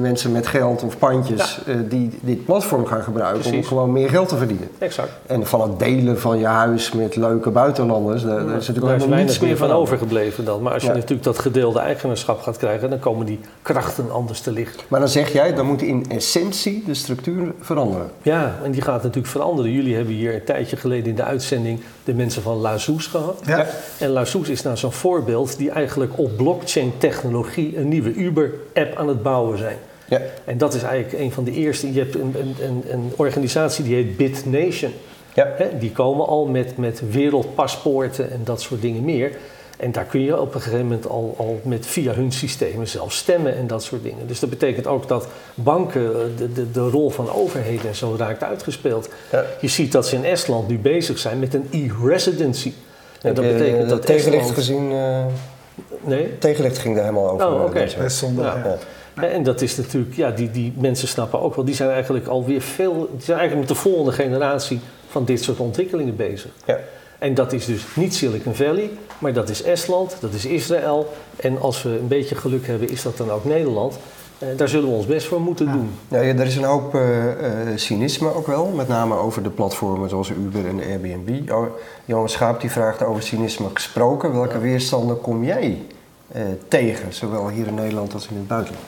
mensen 0.00 0.32
met 0.32 0.46
geld 0.46 0.82
of 0.82 0.98
pandjes 0.98 1.60
uh, 1.66 1.76
die 1.88 2.18
dit 2.20 2.44
platform 2.44 2.86
gaan 2.86 3.02
gebruiken 3.02 3.40
Precies. 3.40 3.58
om 3.58 3.64
gewoon 3.64 3.92
meer 3.92 4.08
geld 4.08 4.28
te 4.28 4.36
verdienen. 4.36 4.68
Exact. 4.78 5.10
En 5.26 5.46
van 5.46 5.60
het 5.60 5.78
delen 5.78 6.20
van 6.20 6.38
je 6.38 6.46
huis 6.46 6.92
met 6.92 7.16
leuke 7.16 7.50
buitenlanders, 7.50 8.22
daar, 8.22 8.46
daar 8.46 8.56
is 8.56 8.68
natuurlijk 8.68 8.98
helemaal 8.98 9.18
niets 9.18 9.38
meer 9.38 9.56
van 9.56 9.70
overgebleven 9.70 10.44
dan. 10.44 10.62
Maar 10.62 10.72
als 10.72 10.82
je 10.82 10.88
natuurlijk 10.88 11.22
dat 11.22 11.38
gedeelde 11.38 11.78
eigenaarschap 11.78 12.40
gaat 12.40 12.56
krijgen, 12.56 12.90
dan 12.90 12.98
komen 12.98 13.26
die 13.26 13.40
krachten 13.62 14.10
anders 14.10 14.40
te 14.40 14.52
liggen. 14.52 14.80
Maar 14.88 15.00
dan 15.00 15.08
zeg 15.08 15.32
jij, 15.32 15.54
dan 15.54 15.66
moet 15.66 15.82
in 15.82 16.04
essentie 16.08 16.82
de 16.86 16.94
structuur 16.94 17.52
veranderen. 17.60 18.10
Ja, 18.22 18.54
en 18.64 18.70
die 18.70 18.82
gaat 18.82 19.02
natuurlijk 19.02 19.32
veranderen. 19.32 19.70
Jullie 19.70 19.94
hebben 19.94 20.14
hier 20.14 20.34
een 20.34 20.44
tijdje 20.44 20.76
geleden 20.76 21.08
in 21.08 21.14
de 21.16 21.24
uitzending 21.24 21.80
de 22.04 22.14
mensen 22.14 22.42
van 22.42 22.56
Lazoes 22.56 23.06
gehad. 23.06 23.42
Ja. 23.46 23.66
En 23.98 24.08
Lazoes 24.08 24.48
is 24.48 24.62
nou 24.62 24.76
zo'n 24.76 24.92
voorbeeld 24.92 25.56
die 25.56 25.70
eigenlijk 25.70 26.18
op 26.18 26.36
blockchain 26.36 26.92
technologie 26.98 27.76
een 27.76 27.88
nieuwe 27.88 28.12
Uber-app 28.14 28.96
aan 28.96 29.08
het 29.08 29.22
bouwen 29.22 29.58
zijn. 29.58 29.76
Ja. 30.08 30.20
En 30.44 30.58
dat 30.58 30.74
is 30.74 30.82
eigenlijk 30.82 31.22
een 31.22 31.32
van 31.32 31.44
de 31.44 31.52
eerste. 31.52 31.92
Je 31.92 31.98
hebt 31.98 32.14
een, 32.14 32.34
een, 32.60 32.82
een 32.88 33.12
organisatie 33.16 33.84
die 33.84 33.94
heet 33.94 34.16
BitNation. 34.16 34.92
Ja. 35.34 35.54
die 35.78 35.92
komen 35.92 36.26
al 36.26 36.46
met, 36.46 36.76
met 36.76 37.02
wereldpaspoorten 37.10 38.30
en 38.30 38.40
dat 38.44 38.60
soort 38.60 38.80
dingen 38.80 39.04
meer. 39.04 39.36
En 39.82 39.92
daar 39.92 40.04
kun 40.04 40.20
je 40.20 40.40
op 40.40 40.54
een 40.54 40.60
gegeven 40.60 40.84
moment 40.84 41.08
al, 41.08 41.34
al 41.38 41.60
met 41.64 41.86
via 41.86 42.12
hun 42.12 42.32
systemen 42.32 42.88
zelf 42.88 43.12
stemmen 43.12 43.56
en 43.56 43.66
dat 43.66 43.82
soort 43.82 44.02
dingen. 44.02 44.26
Dus 44.26 44.40
dat 44.40 44.50
betekent 44.50 44.86
ook 44.86 45.08
dat 45.08 45.26
banken 45.54 46.06
eh, 46.06 46.20
de, 46.36 46.52
de, 46.52 46.70
de 46.70 46.88
rol 46.88 47.10
van 47.10 47.32
overheden 47.32 47.88
en 47.88 47.94
zo 47.94 48.14
raakt 48.18 48.42
uitgespeeld. 48.42 49.08
Ja. 49.32 49.44
Je 49.60 49.68
ziet 49.68 49.92
dat 49.92 50.06
ze 50.06 50.16
in 50.16 50.24
Estland 50.24 50.68
nu 50.68 50.78
bezig 50.78 51.18
zijn 51.18 51.38
met 51.38 51.54
een 51.54 51.68
e-residency. 51.70 52.72
En 53.22 53.34
dat 53.34 53.44
betekent 53.44 53.88
dat 53.88 54.06
tegenlicht 54.06 54.50
gezien. 54.50 54.90
Uh, 54.90 55.24
nee? 56.00 56.38
Tegenlicht 56.38 56.78
ging 56.78 56.94
daar 56.94 57.04
helemaal 57.04 57.30
over. 57.30 57.46
Oh, 57.46 57.54
oké. 57.54 57.64
Okay. 57.64 58.78
Ja. 59.14 59.22
En 59.22 59.42
dat 59.42 59.60
is 59.60 59.76
natuurlijk, 59.76 60.16
ja, 60.16 60.30
die, 60.30 60.50
die 60.50 60.72
mensen 60.76 61.08
snappen 61.08 61.40
ook 61.40 61.54
wel, 61.54 61.64
die 61.64 61.74
zijn 61.74 61.90
eigenlijk 61.90 62.26
alweer 62.26 62.60
veel, 62.60 63.08
die 63.12 63.24
zijn 63.24 63.38
eigenlijk 63.38 63.68
met 63.68 63.76
de 63.76 63.82
volgende 63.82 64.12
generatie 64.12 64.80
van 65.08 65.24
dit 65.24 65.42
soort 65.42 65.58
ontwikkelingen 65.58 66.16
bezig. 66.16 66.50
Ja. 66.66 66.78
En 67.22 67.34
dat 67.34 67.52
is 67.52 67.64
dus 67.64 67.86
niet 67.94 68.14
Silicon 68.14 68.54
Valley, 68.54 68.90
maar 69.18 69.32
dat 69.32 69.48
is 69.48 69.62
Estland, 69.62 70.16
dat 70.20 70.32
is 70.32 70.46
Israël. 70.46 71.12
En 71.36 71.60
als 71.60 71.82
we 71.82 71.88
een 71.88 72.08
beetje 72.08 72.34
geluk 72.34 72.66
hebben, 72.66 72.88
is 72.90 73.02
dat 73.02 73.16
dan 73.16 73.30
ook 73.30 73.44
Nederland. 73.44 73.98
Eh, 74.38 74.48
daar 74.56 74.68
zullen 74.68 74.88
we 74.88 74.94
ons 74.94 75.06
best 75.06 75.26
voor 75.26 75.40
moeten 75.40 75.72
doen. 75.72 75.90
Ja, 76.08 76.20
ja, 76.20 76.34
er 76.34 76.46
is 76.46 76.56
een 76.56 76.64
hoop 76.64 76.94
uh, 76.94 77.02
cynisme 77.74 78.34
ook 78.34 78.46
wel, 78.46 78.66
met 78.66 78.88
name 78.88 79.14
over 79.14 79.42
de 79.42 79.50
platformen 79.50 80.08
zoals 80.08 80.30
Uber 80.30 80.66
en 80.66 80.80
Airbnb. 80.80 81.50
Oh, 81.50 81.66
Johan 82.04 82.28
Schaap 82.28 82.60
die 82.60 82.70
vraagt 82.70 83.02
over 83.02 83.22
cynisme 83.22 83.66
gesproken. 83.72 84.32
Welke 84.32 84.58
weerstanden 84.58 85.20
kom 85.20 85.44
jij 85.44 85.82
tegen, 86.68 87.14
zowel 87.14 87.48
hier 87.48 87.66
in 87.66 87.74
Nederland 87.74 88.14
als 88.14 88.28
in 88.28 88.36
het 88.36 88.48
buitenland? 88.48 88.84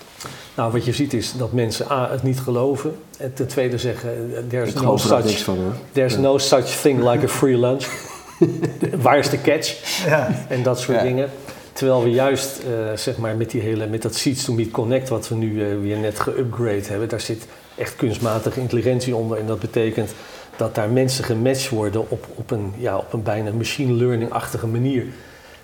Nou, 0.55 0.73
wat 0.73 0.85
je 0.85 0.93
ziet 0.93 1.13
is 1.13 1.33
dat 1.37 1.53
mensen 1.53 1.87
A, 1.91 2.11
het 2.11 2.23
niet 2.23 2.41
geloven. 2.41 2.97
En 3.19 3.35
ten 3.35 3.47
tweede 3.47 3.79
zeggen, 3.79 4.11
there's, 4.49 4.75
no 4.75 4.97
such, 4.97 5.43
van, 5.43 5.59
there's 5.93 6.17
no 6.17 6.39
such 6.39 6.67
thing 6.67 7.11
like 7.11 7.25
a 7.25 7.29
free 7.29 7.59
lunch. 7.59 8.13
Waar 9.03 9.19
is 9.19 9.31
de 9.31 9.41
catch? 9.41 10.05
Ja. 10.07 10.45
En 10.49 10.63
dat 10.63 10.81
soort 10.81 11.01
dingen. 11.01 11.31
Terwijl 11.73 12.03
we 12.03 12.11
juist 12.11 12.61
uh, 12.69 12.97
zeg 12.97 13.17
maar 13.17 13.37
met, 13.37 13.51
die 13.51 13.61
hele, 13.61 13.87
met 13.87 14.03
dat 14.03 14.15
Seeds 14.15 14.45
to 14.45 14.53
Meet 14.53 14.71
Connect, 14.71 15.09
wat 15.09 15.29
we 15.29 15.35
nu 15.35 15.51
uh, 15.51 15.81
weer 15.81 15.97
net 15.97 16.21
geupgrade 16.21 16.87
hebben, 16.87 17.09
daar 17.09 17.21
zit 17.21 17.47
echt 17.77 17.97
kunstmatige 17.97 18.61
intelligentie 18.61 19.17
onder. 19.17 19.39
En 19.39 19.47
dat 19.47 19.61
betekent 19.61 20.15
dat 20.57 20.75
daar 20.75 20.89
mensen 20.89 21.25
gematcht 21.25 21.69
worden 21.69 22.11
op, 22.11 22.27
op, 22.35 22.51
een, 22.51 22.73
ja, 22.77 22.97
op 22.97 23.13
een 23.13 23.23
bijna 23.23 23.51
machine 23.53 23.93
learning-achtige 23.93 24.67
manier. 24.67 25.07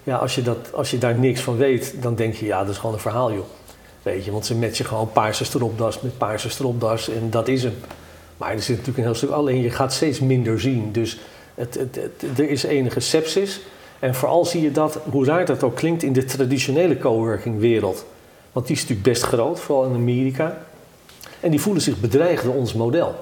Ja, 0.03 0.17
als 0.17 0.35
je, 0.35 0.43
dat, 0.43 0.73
als 0.73 0.91
je 0.91 0.99
daar 0.99 1.19
niks 1.19 1.41
van 1.41 1.57
weet, 1.57 1.95
dan 2.01 2.15
denk 2.15 2.35
je, 2.35 2.47
ja, 2.47 2.61
dat 2.61 2.69
is 2.69 2.77
gewoon 2.77 2.95
een 2.95 3.01
verhaal, 3.01 3.33
joh. 3.33 3.45
Weet 4.03 4.25
je, 4.25 4.31
want 4.31 4.47
ze 4.47 4.55
matchen 4.55 4.85
gewoon 4.85 5.13
paarse 5.13 5.45
stropdas 5.45 6.01
met 6.01 6.19
paarse 6.19 6.51
stropdas 6.51 7.09
en 7.09 7.31
dat 7.31 7.49
is 7.49 7.63
hem. 7.63 7.75
Maar 8.37 8.53
er 8.53 8.63
zit 8.63 8.69
natuurlijk 8.69 8.99
een 8.99 9.05
heel 9.05 9.15
stuk, 9.15 9.31
alleen 9.31 9.63
je 9.63 9.71
gaat 9.71 9.93
steeds 9.93 10.21
minder 10.21 10.61
zien. 10.61 10.93
Dus 10.93 11.19
het, 11.68 11.94
het, 12.20 12.38
er 12.38 12.51
is 12.51 12.62
enige 12.62 13.01
sepsis. 13.01 13.61
En 13.99 14.14
vooral 14.14 14.44
zie 14.44 14.62
je 14.62 14.73
dat, 14.73 14.99
hoe 15.11 15.25
raar 15.25 15.44
dat 15.44 15.62
ook 15.62 15.77
klinkt, 15.77 16.03
in 16.03 16.12
de 16.12 16.25
traditionele 16.25 16.99
coworking 16.99 17.61
wereld. 17.61 18.05
Want 18.53 18.66
die 18.66 18.77
is 18.77 18.83
natuurlijk 18.83 19.09
best 19.09 19.23
groot, 19.23 19.61
vooral 19.61 19.85
in 19.85 19.94
Amerika. 19.94 20.59
En 21.40 21.51
die 21.51 21.61
voelen 21.61 21.83
zich 21.83 22.01
bedreigd 22.01 22.44
door 22.44 22.55
ons 22.55 22.75
model. 22.75 23.14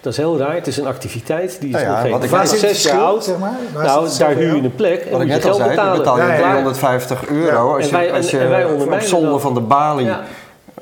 Dat 0.00 0.12
is 0.12 0.18
heel 0.18 0.38
raar. 0.38 0.54
Het 0.54 0.66
is 0.66 0.76
een 0.76 0.86
activiteit 0.86 1.60
die 1.60 1.68
is 1.68 1.82
nou 1.82 2.08
ja, 2.08 2.18
nog 2.18 2.38
geen 2.38 2.58
zes 2.58 2.82
jaar 2.82 3.00
oud. 3.00 3.24
Zeg 3.24 3.38
maar? 3.38 3.58
Nou, 3.74 4.08
daar 4.18 4.34
huur 4.34 4.56
je 4.56 4.62
een 4.62 4.74
plek 4.74 5.00
en 5.00 5.18
moet 5.18 5.26
je 5.26 5.40
geld 5.40 5.56
zei, 5.56 5.68
betalen. 5.68 5.98
betaal 5.98 6.20
je 6.20 6.36
350 6.36 7.28
euro 7.28 7.76
als 7.76 7.84
je, 7.84 7.92
wij, 7.92 8.12
als 8.12 8.30
je 8.30 8.86
op 8.90 9.00
zonde 9.00 9.38
van 9.38 9.54
de 9.54 9.60
balie 9.60 10.10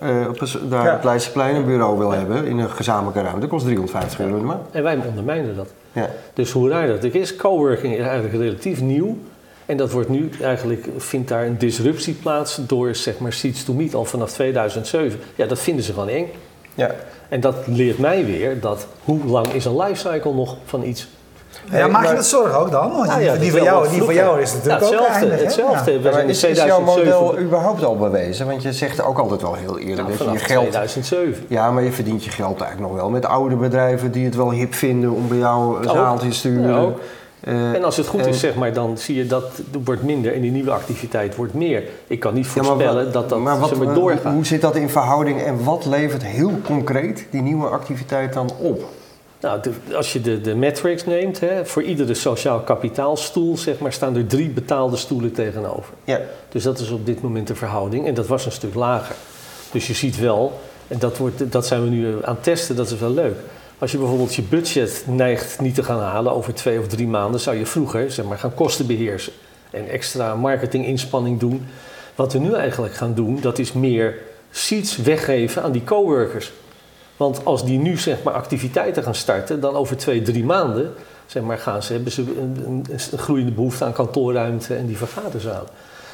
uh, 0.03 0.29
op 0.29 0.71
daar 0.71 0.93
het 0.93 1.05
Leidseplein 1.05 1.55
een 1.55 1.65
bureau 1.65 1.99
wil 1.99 2.11
hebben 2.11 2.45
in 2.45 2.59
een 2.59 2.71
gezamenlijke 2.71 3.21
ruimte. 3.21 3.41
Dat 3.41 3.49
kost 3.49 3.65
350 3.65 4.21
euro 4.21 4.35
in 4.35 4.41
de 4.41 4.47
maand. 4.47 4.61
En 4.71 4.83
wij 4.83 4.99
ondermijnen 5.07 5.57
dat. 5.57 5.69
Ja. 5.93 6.11
Dus 6.35 6.51
hoe 6.51 6.69
raar 6.69 6.87
dat 6.87 7.05
is, 7.05 7.37
coworking 7.37 7.95
is 7.97 8.05
eigenlijk 8.05 8.35
relatief 8.35 8.81
nieuw. 8.81 9.19
En 9.67 9.77
dat 9.77 9.91
wordt 9.91 10.09
nu 10.09 10.29
eigenlijk, 10.43 10.87
vindt 10.97 11.29
daar 11.29 11.47
een 11.47 11.59
disruptie 11.59 12.15
plaats 12.15 12.59
door 12.67 12.95
zeg 12.95 13.19
maar 13.19 13.33
Seeds 13.33 13.65
to 13.65 13.73
Meet 13.73 13.95
al 13.95 14.05
vanaf 14.05 14.33
2007. 14.33 15.21
Ja, 15.35 15.47
dat 15.47 15.61
vinden 15.61 15.85
ze 15.85 15.93
gewoon 15.93 16.09
eng. 16.09 16.27
Ja. 16.75 16.95
En 17.29 17.41
dat 17.41 17.57
leert 17.67 17.99
mij 17.99 18.25
weer 18.25 18.61
dat 18.61 18.87
hoe 19.05 19.25
lang 19.25 19.47
is 19.47 19.65
een 19.65 19.77
lifecycle 19.77 20.35
nog 20.35 20.57
van 20.65 20.83
iets. 20.83 21.09
Ja, 21.71 21.87
maak 21.87 22.09
je 22.09 22.15
dat 22.15 22.27
zorgen 22.27 22.59
ook 22.59 22.71
dan? 22.71 22.93
Want 22.93 23.07
nou 23.07 23.23
ja, 23.23 23.37
die, 23.37 23.51
van 23.51 23.63
jou, 23.63 23.89
die 23.89 24.03
van 24.03 24.15
jou 24.15 24.41
is 24.41 24.53
natuurlijk 24.53 24.81
hetzelfde, 24.81 25.09
ook 25.09 25.15
eindig, 25.15 25.41
Hetzelfde. 25.41 25.93
Ja. 25.93 26.11
Maar 26.11 26.25
is, 26.25 26.45
is 26.45 26.63
jouw 26.63 26.81
model 26.81 27.39
überhaupt 27.39 27.85
al 27.85 27.97
bewezen? 27.97 28.47
Want 28.47 28.63
je 28.63 28.73
zegt 28.73 29.03
ook 29.03 29.19
altijd 29.19 29.43
wel 29.43 29.55
heel 29.55 29.79
eerlijk 29.79 30.09
nou, 30.09 30.19
dat 30.19 30.33
je 30.33 30.39
geld... 30.39 30.71
2007. 30.71 31.45
Ja, 31.49 31.71
maar 31.71 31.83
je 31.83 31.93
verdient 31.93 32.25
je 32.25 32.31
geld 32.31 32.61
eigenlijk 32.61 32.93
nog 32.93 33.01
wel 33.01 33.11
met 33.11 33.27
oude 33.27 33.57
bedrijven 33.57 34.11
die 34.11 34.25
het 34.25 34.37
wel 34.37 34.51
hip 34.51 34.75
vinden 34.75 35.11
om 35.11 35.29
bij 35.29 35.39
jou 35.39 35.79
een 35.79 35.89
zaaltje 35.89 36.29
te 36.29 36.35
sturen. 36.35 36.95
Uh, 37.49 37.75
en 37.75 37.85
als 37.85 37.97
het 37.97 38.07
goed 38.07 38.27
is, 38.27 38.41
zeg 38.41 38.55
maar, 38.55 38.73
dan 38.73 38.99
zie 38.99 39.17
je 39.17 39.27
dat 39.27 39.45
er 39.73 39.81
wordt 39.85 40.03
minder 40.03 40.35
en 40.35 40.41
die 40.41 40.51
nieuwe 40.51 40.71
activiteit 40.71 41.37
wordt 41.37 41.55
meer. 41.55 41.83
Ik 42.07 42.21
kan 42.21 42.35
niet 42.35 42.47
voorspellen 42.47 43.07
ja, 43.07 43.11
dat 43.11 43.29
dat 43.29 43.39
maar 43.39 43.59
wat, 43.59 43.77
maar 43.77 43.95
doorgaat. 43.95 44.33
Hoe 44.33 44.47
zit 44.47 44.61
dat 44.61 44.77
in 44.77 44.89
verhouding 44.89 45.43
en 45.43 45.65
wat 45.65 45.85
levert 45.85 46.25
heel 46.25 46.53
concreet 46.65 47.27
die 47.31 47.43
nieuwe 47.43 47.67
activiteit 47.67 48.33
dan 48.33 48.51
op? 48.59 48.85
Nou, 49.41 49.61
als 49.95 50.13
je 50.13 50.21
de, 50.21 50.41
de 50.41 50.55
metrics 50.55 51.05
neemt, 51.05 51.41
hè, 51.41 51.67
voor 51.67 51.83
iedere 51.83 52.15
sociaal 52.15 52.61
kapitaalstoel 52.61 53.57
zeg 53.57 53.79
maar, 53.79 53.93
staan 53.93 54.17
er 54.17 54.27
drie 54.27 54.49
betaalde 54.49 54.97
stoelen 54.97 55.33
tegenover. 55.33 55.95
Ja. 56.05 56.21
Dus 56.49 56.63
dat 56.63 56.79
is 56.79 56.91
op 56.91 57.07
dit 57.07 57.23
moment 57.23 57.47
de 57.47 57.55
verhouding 57.55 58.07
en 58.07 58.15
dat 58.15 58.27
was 58.27 58.47
een 58.47 58.53
stuk 58.53 58.75
lager. 58.75 59.17
Dus 59.73 59.87
je 59.87 59.95
ziet 59.95 60.19
wel, 60.19 60.61
en 60.89 60.99
dat, 60.99 61.17
wordt, 61.17 61.53
dat 61.53 61.67
zijn 61.67 61.83
we 61.83 61.89
nu 61.89 62.25
aan 62.25 62.35
het 62.35 62.43
testen, 62.43 62.77
dat 62.77 62.91
is 62.91 62.99
wel 62.99 63.11
leuk. 63.11 63.37
Als 63.79 63.93
je 63.93 63.99
bijvoorbeeld 63.99 64.35
je 64.35 64.43
budget 64.43 65.05
neigt 65.07 65.61
niet 65.61 65.75
te 65.75 65.83
gaan 65.83 66.01
halen 66.01 66.33
over 66.33 66.55
twee 66.55 66.79
of 66.79 66.87
drie 66.87 67.07
maanden, 67.07 67.41
zou 67.41 67.57
je 67.57 67.67
vroeger 67.67 68.11
zeg 68.11 68.25
maar, 68.25 68.39
gaan 68.39 68.55
kosten 68.55 68.87
beheersen 68.87 69.33
en 69.71 69.89
extra 69.89 70.35
marketinginspanning 70.35 71.39
doen. 71.41 71.67
Wat 72.15 72.33
we 72.33 72.39
nu 72.39 72.55
eigenlijk 72.55 72.95
gaan 72.95 73.15
doen, 73.15 73.39
dat 73.41 73.59
is 73.59 73.73
meer 73.73 74.19
seats 74.51 74.97
weggeven 74.97 75.63
aan 75.63 75.73
die 75.73 75.85
coworkers. 75.85 76.53
Want 77.21 77.45
als 77.45 77.65
die 77.65 77.79
nu 77.79 77.97
zeg 77.97 78.23
maar, 78.23 78.35
activiteiten 78.35 79.03
gaan 79.03 79.15
starten, 79.15 79.61
dan 79.61 79.75
over 79.75 79.97
twee, 79.97 80.23
drie 80.23 80.45
maanden 80.45 80.93
zeg 81.27 81.43
maar, 81.43 81.59
gaan 81.59 81.83
ze, 81.83 81.93
hebben 81.93 82.13
ze 82.13 82.21
een, 82.21 82.63
een, 82.67 82.85
een 83.13 83.19
groeiende 83.19 83.53
behoefte 83.53 83.85
aan 83.85 83.93
kantoorruimte 83.93 84.75
en 84.75 84.87
die 84.87 84.97
vergaderzaal. 84.97 85.65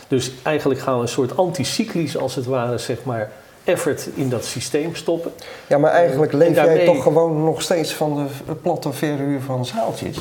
Dus 0.09 0.31
eigenlijk 0.43 0.81
gaan 0.81 0.97
we 0.97 1.03
een 1.03 1.09
soort 1.09 1.37
anticyclisch 1.37 2.17
als 2.17 2.35
het 2.35 2.45
ware 2.45 2.79
zeg 2.79 3.05
maar, 3.05 3.31
effort 3.65 4.09
in 4.15 4.29
dat 4.29 4.45
systeem 4.45 4.95
stoppen. 4.95 5.33
Ja, 5.67 5.79
maar 5.79 5.91
eigenlijk 5.91 6.33
leef 6.33 6.55
jij 6.55 6.85
toch 6.85 7.03
gewoon 7.03 7.45
nog 7.45 7.63
steeds 7.63 7.95
van 7.95 8.29
de 8.47 8.55
platte 8.55 8.93
verhuur 8.93 9.41
van 9.41 9.67
zaaltjes? 9.67 10.19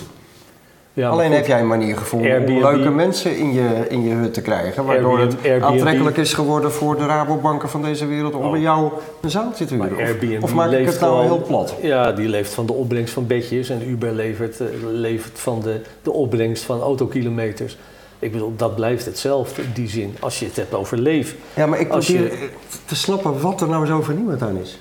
Ja, 0.95 1.09
Alleen 1.09 1.31
heb 1.31 1.47
jij 1.47 1.59
een 1.59 1.67
manier 1.67 1.97
gevonden 1.97 2.47
om 2.47 2.59
leuke 2.59 2.89
mensen 2.89 3.37
in 3.37 3.53
je, 3.53 3.85
in 3.89 4.03
je 4.03 4.13
hut 4.13 4.33
te 4.33 4.41
krijgen. 4.41 4.85
Waardoor 4.85 5.19
het 5.19 5.35
aantrekkelijk 5.61 6.17
is 6.17 6.33
geworden 6.33 6.71
voor 6.71 6.97
de 6.97 7.05
Rabobanken 7.05 7.69
van 7.69 7.81
deze 7.81 8.05
wereld 8.05 8.33
om 8.33 8.41
bij 8.41 8.59
oh. 8.59 8.61
jou 8.61 8.91
een 9.21 9.29
zaaltje 9.29 9.65
te 9.65 9.73
huren. 9.73 10.37
Of, 10.37 10.43
of 10.43 10.53
maak 10.53 10.71
ik 10.71 10.85
het 10.85 10.99
nou 10.99 11.23
heel 11.23 11.43
plat? 11.47 11.75
Ja, 11.81 12.11
die 12.11 12.29
leeft 12.29 12.53
van 12.53 12.65
de 12.65 12.73
opbrengst 12.73 13.13
van 13.13 13.27
bedjes 13.27 13.69
en 13.69 13.89
Uber 13.89 14.13
levert, 14.13 14.59
uh, 14.59 14.67
levert 14.91 15.39
van 15.39 15.61
de, 15.61 15.81
de 16.01 16.11
opbrengst 16.11 16.63
van 16.63 16.81
autokilometers. 16.81 17.77
Ik 18.19 18.31
bedoel, 18.31 18.53
dat 18.55 18.75
blijft 18.75 19.05
hetzelfde 19.05 19.61
in 19.61 19.71
die 19.73 19.89
zin, 19.89 20.15
als 20.19 20.39
je 20.39 20.45
het 20.45 20.55
hebt 20.55 20.73
over 20.73 20.97
leven. 20.97 21.37
Ja, 21.53 21.65
maar 21.65 21.79
ik 21.79 21.87
probeer 21.87 22.21
je... 22.21 22.49
te 22.85 22.95
snappen 22.95 23.41
wat 23.41 23.61
er 23.61 23.67
nou 23.67 23.85
zo 23.85 24.01
vernieuwend 24.01 24.41
aan 24.41 24.57
is. 24.57 24.79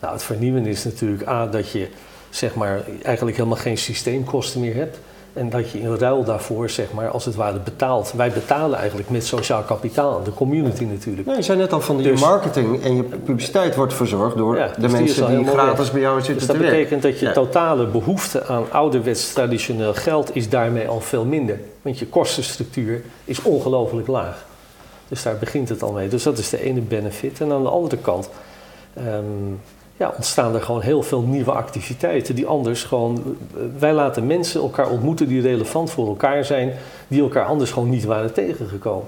Nou, 0.00 0.12
het 0.12 0.22
vernieuwende 0.22 0.68
is 0.68 0.84
natuurlijk 0.84 1.28
A, 1.28 1.46
dat 1.46 1.70
je 1.70 1.88
zeg 2.30 2.54
maar, 2.54 2.82
eigenlijk 3.02 3.36
helemaal 3.36 3.58
geen 3.58 3.78
systeemkosten 3.78 4.60
meer 4.60 4.74
hebt. 4.74 4.98
En 5.38 5.50
dat 5.50 5.70
je 5.70 5.80
in 5.80 5.94
ruil 5.94 6.24
daarvoor, 6.24 6.70
zeg 6.70 6.92
maar, 6.92 7.08
als 7.08 7.24
het 7.24 7.34
ware 7.34 7.58
betaalt. 7.58 8.12
Wij 8.16 8.30
betalen 8.30 8.78
eigenlijk 8.78 9.10
met 9.10 9.26
sociaal 9.26 9.62
kapitaal, 9.62 10.22
de 10.22 10.34
community 10.34 10.84
natuurlijk. 10.84 11.28
Ja, 11.28 11.34
je 11.34 11.42
zei 11.42 11.58
net 11.58 11.72
al 11.72 11.80
van 11.80 11.96
dus, 11.96 12.20
je 12.20 12.26
marketing 12.26 12.82
en 12.82 12.96
je 12.96 13.02
publiciteit 13.02 13.74
wordt 13.74 13.94
verzorgd 13.94 14.36
door 14.36 14.54
de 14.54 14.70
dus 14.78 14.92
mensen 14.92 15.36
die, 15.36 15.46
gratis 15.46 15.90
bij 15.90 16.00
jou 16.00 16.16
zitten 16.16 16.46
dus 16.46 16.46
dat 16.46 16.58
betekent 16.58 17.02
dat 17.02 17.18
je 17.18 17.32
totale 17.32 17.86
behoefte 17.86 18.46
aan 18.46 18.64
ouderwets 18.70 19.32
traditioneel 19.32 19.94
geld 19.94 20.36
is 20.36 20.48
daarmee 20.48 20.88
al 20.88 21.00
veel 21.00 21.24
minder. 21.24 21.60
Want 21.82 21.98
je 21.98 22.06
kostenstructuur 22.06 23.02
is 23.24 23.42
ongelooflijk 23.42 24.06
laag. 24.06 24.46
Dus 25.08 25.22
daar 25.22 25.36
begint 25.36 25.68
het 25.68 25.82
al 25.82 25.92
mee. 25.92 26.08
Dus 26.08 26.22
dat 26.22 26.38
is 26.38 26.48
de 26.50 26.62
ene 26.62 26.80
benefit. 26.80 27.40
En 27.40 27.52
aan 27.52 27.62
de 27.62 27.68
andere 27.68 27.96
kant... 27.96 28.28
Ehm, 28.94 29.24
ja, 29.98 30.12
ontstaan 30.16 30.54
er 30.54 30.62
gewoon 30.62 30.80
heel 30.80 31.02
veel 31.02 31.22
nieuwe 31.22 31.52
activiteiten 31.52 32.34
die 32.34 32.46
anders 32.46 32.84
gewoon. 32.84 33.36
Wij 33.78 33.92
laten 33.92 34.26
mensen 34.26 34.60
elkaar 34.60 34.90
ontmoeten 34.90 35.28
die 35.28 35.40
relevant 35.40 35.90
voor 35.90 36.06
elkaar 36.06 36.44
zijn, 36.44 36.72
die 37.08 37.22
elkaar 37.22 37.44
anders 37.44 37.70
gewoon 37.70 37.90
niet 37.90 38.04
waren 38.04 38.32
tegengekomen. 38.32 39.06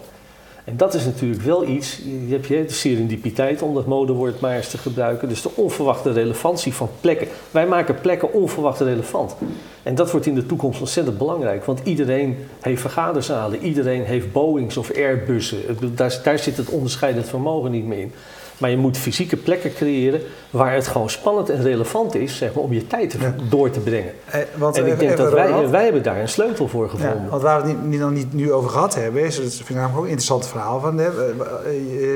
En 0.65 0.77
dat 0.77 0.95
is 0.95 1.05
natuurlijk 1.05 1.43
wel 1.43 1.67
iets, 1.67 2.01
je 2.27 2.33
hebt 2.41 2.49
de 2.49 2.75
serendipiteit 2.75 3.63
om 3.63 3.75
dat 3.75 3.87
modewoord 3.87 4.41
maar 4.41 4.57
eens 4.57 4.71
te 4.71 4.79
gebruiken, 4.79 5.29
dus 5.29 5.43
de 5.43 5.51
onverwachte 5.55 6.13
relevantie 6.13 6.75
van 6.75 6.89
plekken. 7.01 7.29
Wij 7.51 7.67
maken 7.67 8.01
plekken 8.01 8.33
onverwacht 8.33 8.81
relevant. 8.81 9.37
En 9.83 9.95
dat 9.95 10.11
wordt 10.11 10.27
in 10.27 10.35
de 10.35 10.47
toekomst 10.47 10.81
ontzettend 10.81 11.19
belangrijk, 11.19 11.65
want 11.65 11.81
iedereen 11.85 12.37
heeft 12.61 12.81
vergaderzalen, 12.81 13.63
iedereen 13.63 14.05
heeft 14.05 14.33
Boeings 14.33 14.77
of 14.77 14.95
Airbussen. 14.95 15.59
Daar, 15.95 16.21
daar 16.23 16.39
zit 16.39 16.57
het 16.57 16.69
onderscheidend 16.69 17.29
vermogen 17.29 17.71
niet 17.71 17.87
meer 17.87 17.99
in. 17.99 18.13
Maar 18.61 18.71
je 18.71 18.77
moet 18.77 18.99
fysieke 18.99 19.37
plekken 19.37 19.75
creëren 19.75 20.21
waar 20.51 20.75
het 20.75 20.87
gewoon 20.87 21.11
spannend 21.11 21.51
en 21.51 21.63
relevant 21.63 22.15
is 22.15 22.37
zeg 22.37 22.55
maar, 22.55 22.63
om 22.65 22.73
je 22.73 22.87
tijd 22.87 23.17
door 23.49 23.71
te 23.71 23.81
brengen. 23.81 24.13
Eh, 24.25 24.41
want, 24.57 24.77
en 24.77 24.87
ik 24.87 24.99
denk 24.99 25.17
dat 25.17 25.33
wij, 25.33 25.69
wij 25.69 25.85
hebben 25.85 26.03
daar 26.03 26.21
een 26.21 26.29
sleutel 26.29 26.69
voor 26.69 26.91
gevonden. 26.91 27.23
Ja, 27.23 27.31
want 27.31 27.43
waar 27.43 27.63
we 27.63 27.69
het 27.69 27.87
niet, 27.87 28.01
niet, 28.01 28.11
niet 28.11 28.33
nu 28.33 28.53
over 28.53 28.71
gehad 28.71 28.95
hebben, 28.95 29.25
is, 29.25 29.37
dat 29.37 29.53
vind 29.53 29.69
ik 29.69 29.75
namelijk 29.75 29.99
ook 29.99 30.05
een 30.05 30.11
interessant 30.11 30.47
verhaal. 30.47 30.81
Van 30.81 30.97
de, 30.97 31.35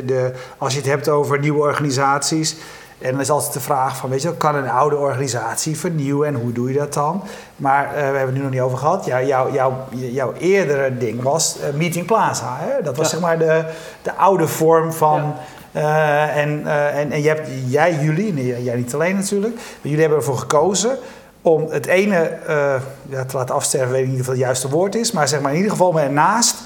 de, 0.07 0.33
als 0.59 0.73
je 0.73 0.79
het 0.79 0.89
hebt 0.89 1.09
over 1.09 1.39
nieuwe 1.39 1.61
organisaties. 1.61 2.57
En 2.99 3.11
dan 3.11 3.21
is 3.21 3.31
altijd 3.31 3.53
de 3.53 3.61
vraag 3.61 3.97
van, 3.97 4.11
weet 4.11 4.23
je, 4.23 4.37
kan 4.37 4.55
een 4.55 4.69
oude 4.69 4.97
organisatie 4.97 5.79
vernieuwen 5.79 6.29
en 6.29 6.35
hoe 6.35 6.53
doe 6.53 6.73
je 6.73 6.79
dat 6.79 6.95
dan? 6.95 7.23
Maar 7.57 7.87
uh, 7.87 7.93
we 7.93 7.99
hebben 7.99 8.27
het 8.27 8.35
nu 8.35 8.41
nog 8.41 8.51
niet 8.51 8.61
over 8.61 8.79
gehad. 8.79 9.05
Ja, 9.05 9.23
jouw, 9.23 10.33
eerdere 10.39 10.99
ding 10.99 11.23
was 11.23 11.57
uh, 11.59 11.79
Meeting 11.79 12.07
Plaza. 12.07 12.57
Hè? 12.59 12.83
Dat 12.83 12.97
was 12.97 13.11
zeg 13.11 13.21
maar 13.21 13.39
de, 13.39 13.65
de 14.03 14.15
oude 14.15 14.47
vorm 14.47 14.93
van 14.93 15.35
uh, 15.77 16.37
en, 16.37 16.61
uh, 16.65 16.99
en, 16.99 17.13
en 17.13 17.23
je 17.23 17.29
hebt, 17.29 17.49
jij, 17.67 17.95
jullie, 17.95 18.63
jij 18.63 18.77
niet 18.77 18.95
alleen 18.95 19.15
natuurlijk, 19.17 19.55
maar 19.55 19.65
jullie 19.81 20.01
hebben 20.01 20.19
ervoor 20.19 20.39
gekozen 20.39 20.99
om 21.43 21.67
het 21.71 21.87
ene 21.87 22.39
uh, 22.49 22.75
ja, 23.09 23.25
te 23.25 23.37
laten 23.37 23.55
afsterven, 23.55 23.93
weet 23.93 24.05
ik 24.05 24.11
niet 24.11 24.21
of 24.21 24.27
het 24.27 24.39
juiste 24.39 24.69
woord 24.69 24.95
is, 24.95 25.13
maar 25.13 25.29
zeg 25.29 25.41
maar 25.41 25.51
in 25.51 25.57
ieder 25.57 25.73
geval 25.73 26.01
ernaast 26.01 26.57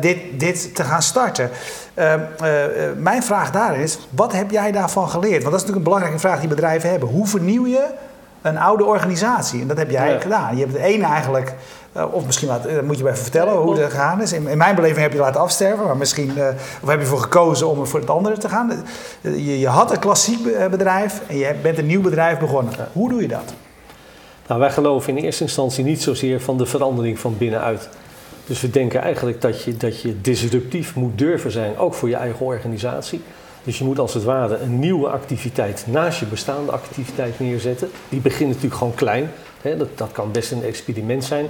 dit, 0.00 0.18
dit 0.36 0.74
te 0.74 0.82
gaan 0.84 1.02
starten. 1.02 1.50
mijn 2.96 3.22
vraag 3.22 3.50
daarin 3.50 3.80
is, 3.80 3.98
wat 4.10 4.32
heb 4.32 4.50
jij 4.50 4.72
daarvan 4.72 5.08
geleerd? 5.08 5.42
Want 5.42 5.44
dat 5.44 5.54
is 5.54 5.60
natuurlijk 5.60 5.76
een 5.76 5.92
belangrijke 5.92 6.18
vraag 6.18 6.40
die 6.40 6.48
bedrijven 6.48 6.90
hebben. 6.90 7.08
Hoe 7.08 7.26
vernieuw 7.26 7.66
je 7.66 7.86
een 8.46 8.58
oude 8.58 8.84
organisatie? 8.84 9.60
En 9.60 9.68
dat 9.68 9.76
heb 9.76 9.90
jij 9.90 10.20
gedaan. 10.20 10.56
Je 10.56 10.60
hebt 10.60 10.72
de 10.72 10.82
ene 10.82 11.04
eigenlijk 11.04 11.54
uh, 11.96 12.14
of 12.14 12.26
misschien 12.26 12.48
laat, 12.48 12.66
uh, 12.66 12.80
moet 12.80 12.98
je 12.98 13.04
me 13.04 13.10
even 13.10 13.22
vertellen 13.22 13.54
hoe 13.54 13.74
dat 13.74 13.90
gegaan 13.90 14.22
is. 14.22 14.32
In, 14.32 14.48
in, 14.48 14.58
mijn 14.58 14.74
beleving 14.74 15.00
heb 15.00 15.12
je 15.12 15.18
laten 15.18 15.40
afsterven, 15.40 15.84
maar 15.84 15.96
misschien 15.96 16.32
uh, 16.36 16.46
of 16.82 16.88
heb 16.88 16.98
je 16.98 17.04
ervoor 17.04 17.20
gekozen 17.20 17.68
om 17.68 17.86
voor 17.86 18.00
het 18.00 18.10
andere 18.10 18.38
te 18.38 18.48
gaan. 18.48 18.84
Je, 19.20 19.58
je, 19.58 19.68
had 19.68 19.90
een 19.90 19.98
klassiek 19.98 20.70
bedrijf 20.70 21.20
en 21.26 21.36
je 21.36 21.54
bent 21.62 21.78
een 21.78 21.86
nieuw 21.86 22.00
bedrijf 22.00 22.38
begonnen. 22.38 22.72
Hoe 22.92 23.08
doe 23.08 23.20
je 23.20 23.28
dat? 23.28 23.54
Nou, 24.46 24.60
wij 24.60 24.70
geloven 24.70 25.16
in 25.16 25.24
eerste 25.24 25.42
instantie 25.42 25.84
niet 25.84 26.02
zozeer 26.02 26.40
van 26.40 26.58
de 26.58 26.66
verandering 26.66 27.18
van 27.18 27.38
binnenuit. 27.38 27.88
Dus 28.46 28.60
we 28.60 28.70
denken 28.70 29.02
eigenlijk 29.02 29.40
dat 29.40 29.62
je, 29.62 29.76
dat 29.76 30.00
je 30.00 30.20
disruptief 30.20 30.94
moet 30.94 31.18
durven 31.18 31.50
zijn, 31.50 31.78
ook 31.78 31.94
voor 31.94 32.08
je 32.08 32.16
eigen 32.16 32.46
organisatie. 32.46 33.22
Dus 33.66 33.78
je 33.78 33.84
moet 33.84 33.98
als 33.98 34.14
het 34.14 34.24
ware 34.24 34.58
een 34.58 34.78
nieuwe 34.78 35.08
activiteit 35.08 35.84
naast 35.86 36.20
je 36.20 36.26
bestaande 36.26 36.72
activiteit 36.72 37.40
neerzetten. 37.40 37.90
Die 38.08 38.20
begint 38.20 38.48
natuurlijk 38.48 38.74
gewoon 38.74 38.94
klein. 38.94 39.30
Hè? 39.62 39.76
Dat, 39.76 39.88
dat 39.94 40.12
kan 40.12 40.32
best 40.32 40.52
een 40.52 40.62
experiment 40.62 41.24
zijn. 41.24 41.46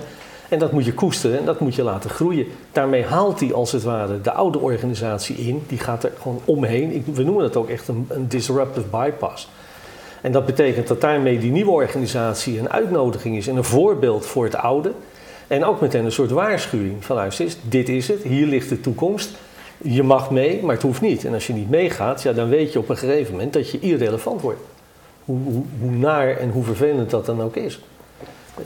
En 0.49 0.59
dat 0.59 0.73
moet 0.73 0.85
je 0.85 0.95
koesteren 0.95 1.39
en 1.39 1.45
dat 1.45 1.61
moet 1.61 1.75
je 1.75 1.83
laten 1.83 2.11
groeien. 2.11 2.47
Daarmee 2.73 3.05
haalt 3.05 3.41
hij 3.41 3.53
als 3.53 3.73
het 3.73 3.83
ware 3.83 4.21
de 4.21 4.33
oude 4.33 4.59
organisatie 4.59 5.37
in. 5.37 5.63
Die 5.67 5.79
gaat 5.79 6.05
er 6.05 6.13
gewoon 6.21 6.41
omheen. 6.45 7.05
we 7.15 7.23
noemen 7.23 7.43
dat 7.43 7.57
ook 7.57 7.69
echt 7.69 7.89
een, 7.89 8.09
disruptive 8.29 8.87
bypass. 8.87 9.49
En 10.21 10.33
dat 10.33 10.47
betekent 10.47 10.87
dat 10.87 11.01
daarmee 11.01 11.39
die 11.39 11.51
nieuwe 11.51 11.71
organisatie 11.71 12.59
een 12.59 12.71
uitnodiging 12.71 13.37
is 13.37 13.47
en 13.47 13.57
een 13.57 13.65
voorbeeld 13.65 14.27
voor 14.27 14.45
het 14.45 14.57
oude. 14.57 14.93
En 15.47 15.65
ook 15.65 15.81
meteen 15.81 16.05
een 16.05 16.13
soort 16.13 16.31
waarschuwing 16.31 17.05
van 17.05 17.17
luister 17.17 17.55
dit 17.69 17.89
is 17.89 18.09
het, 18.09 18.23
hier 18.23 18.47
ligt 18.47 18.69
de 18.69 18.81
toekomst. 18.81 19.31
Je 19.83 20.03
mag 20.03 20.31
mee, 20.31 20.63
maar 20.63 20.75
het 20.75 20.83
hoeft 20.83 21.01
niet. 21.01 21.25
En 21.25 21.35
als 21.35 21.47
je 21.47 21.53
niet 21.53 21.71
meegaat, 21.71 22.23
ja, 22.23 22.33
dan 22.33 22.49
weet 22.49 22.73
je 22.73 22.79
op 22.79 22.89
een 22.89 22.97
gegeven 22.97 23.33
moment 23.33 23.53
dat 23.53 23.71
je 23.71 23.79
irrelevant 23.79 24.41
wordt. 24.41 24.61
Hoe, 25.25 25.39
hoe, 25.45 25.63
hoe 25.81 25.91
naar 25.91 26.37
en 26.37 26.51
hoe 26.51 26.65
vervelend 26.65 27.11
dat 27.11 27.27
dan 27.27 27.43
ook 27.43 27.57
is. 27.57 27.81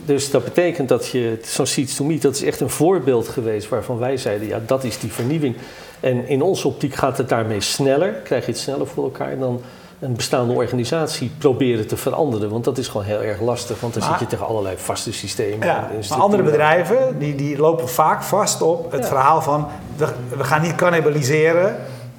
Dus 0.05 0.31
dat 0.31 0.43
betekent 0.43 0.89
dat 0.89 1.07
je, 1.07 1.39
zo'n 1.43 1.65
Seeds 1.65 1.95
to 1.95 2.05
Meet, 2.05 2.21
dat 2.21 2.35
is 2.35 2.43
echt 2.43 2.59
een 2.59 2.69
voorbeeld 2.69 3.27
geweest 3.27 3.69
waarvan 3.69 3.97
wij 3.97 4.17
zeiden, 4.17 4.47
ja, 4.47 4.61
dat 4.65 4.83
is 4.83 4.99
die 4.99 5.11
vernieuwing. 5.11 5.55
En 5.99 6.27
in 6.27 6.41
onze 6.41 6.67
optiek 6.67 6.95
gaat 6.95 7.17
het 7.17 7.29
daarmee 7.29 7.61
sneller, 7.61 8.11
krijg 8.11 8.45
je 8.45 8.51
het 8.51 8.59
sneller 8.59 8.87
voor 8.87 9.03
elkaar 9.03 9.37
dan 9.37 9.61
een 10.01 10.15
bestaande 10.15 10.53
organisatie 10.53 11.31
proberen 11.37 11.87
te 11.87 11.97
veranderen. 11.97 12.49
Want 12.49 12.63
dat 12.63 12.77
is 12.77 12.87
gewoon 12.87 13.05
heel 13.05 13.21
erg 13.21 13.41
lastig, 13.41 13.79
want 13.79 13.93
dan 13.93 14.03
zit 14.03 14.19
je 14.19 14.27
tegen 14.27 14.45
allerlei 14.45 14.75
vaste 14.77 15.13
systemen. 15.13 15.67
Ja, 15.67 15.89
maar 16.09 16.19
andere 16.19 16.43
bedrijven 16.43 17.19
die, 17.19 17.35
die 17.35 17.57
lopen 17.57 17.89
vaak 17.89 18.23
vast 18.23 18.61
op 18.61 18.91
het 18.91 19.07
verhaal 19.07 19.41
van 19.41 19.67
we, 20.09 20.37
we 20.37 20.43
gaan 20.43 20.61
niet 20.61 20.75
cannibaliseren 20.75 21.75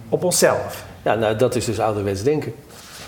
op 0.09 0.25
onszelf. 0.25 0.85
Ja, 1.03 1.15
nou 1.15 1.37
dat 1.37 1.55
is 1.55 1.65
dus 1.65 1.81
ouderwets 1.81 2.23
denken. 2.23 2.55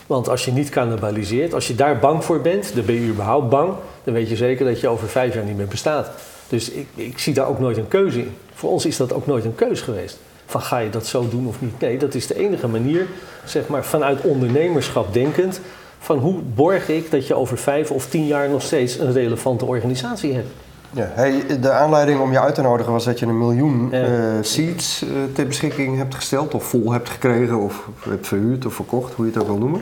Want 0.06 0.28
als 0.28 0.44
je 0.44 0.52
niet 0.52 0.68
cannibaliseert, 0.68 1.54
als 1.54 1.66
je 1.66 1.74
daar 1.74 1.98
bang 1.98 2.24
voor 2.24 2.40
bent, 2.40 2.74
dan 2.74 2.84
ben 2.84 2.94
je 2.94 3.08
überhaupt 3.08 3.48
bang, 3.48 3.72
dan 4.04 4.14
weet 4.14 4.28
je 4.28 4.36
zeker 4.36 4.66
dat 4.66 4.80
je 4.80 4.88
over 4.88 5.08
vijf 5.08 5.34
jaar 5.34 5.44
niet 5.44 5.56
meer 5.56 5.68
bestaat. 5.68 6.10
Dus 6.48 6.70
ik, 6.70 6.86
ik 6.94 7.18
zie 7.18 7.34
daar 7.34 7.48
ook 7.48 7.58
nooit 7.58 7.76
een 7.76 7.88
keuze 7.88 8.18
in. 8.18 8.36
Voor 8.54 8.70
ons 8.70 8.86
is 8.86 8.96
dat 8.96 9.12
ook 9.12 9.26
nooit 9.26 9.44
een 9.44 9.54
keus 9.54 9.80
geweest. 9.80 10.18
Van 10.46 10.60
ga 10.60 10.78
je 10.78 10.90
dat 10.90 11.06
zo 11.06 11.28
doen 11.28 11.46
of 11.46 11.60
niet? 11.60 11.80
Nee, 11.80 11.98
dat 11.98 12.14
is 12.14 12.26
de 12.26 12.38
enige 12.38 12.68
manier, 12.68 13.06
zeg 13.44 13.66
maar, 13.66 13.84
vanuit 13.84 14.20
ondernemerschap 14.20 15.12
denkend, 15.12 15.60
van 15.98 16.18
hoe 16.18 16.40
borg 16.54 16.88
ik 16.88 17.10
dat 17.10 17.26
je 17.26 17.34
over 17.34 17.58
vijf 17.58 17.90
of 17.90 18.06
tien 18.06 18.26
jaar 18.26 18.48
nog 18.48 18.62
steeds 18.62 18.98
een 18.98 19.12
relevante 19.12 19.64
organisatie 19.64 20.34
hebt. 20.34 20.48
Ja, 20.94 21.10
hey, 21.14 21.60
de 21.60 21.70
aanleiding 21.70 22.20
om 22.20 22.32
je 22.32 22.40
uit 22.40 22.54
te 22.54 22.62
nodigen 22.62 22.92
was 22.92 23.04
dat 23.04 23.18
je 23.18 23.26
een 23.26 23.38
miljoen 23.38 23.88
ja. 23.90 24.08
uh, 24.08 24.32
seats 24.40 25.02
uh, 25.02 25.10
ter 25.32 25.46
beschikking 25.46 25.96
hebt 25.96 26.14
gesteld, 26.14 26.54
of 26.54 26.64
vol 26.64 26.92
hebt 26.92 27.08
gekregen, 27.08 27.58
of 27.58 27.88
hebt 28.08 28.26
verhuurd 28.26 28.66
of 28.66 28.74
verkocht, 28.74 29.14
hoe 29.14 29.26
je 29.26 29.32
het 29.32 29.40
ook 29.40 29.46
wil 29.46 29.58
noemen. 29.58 29.80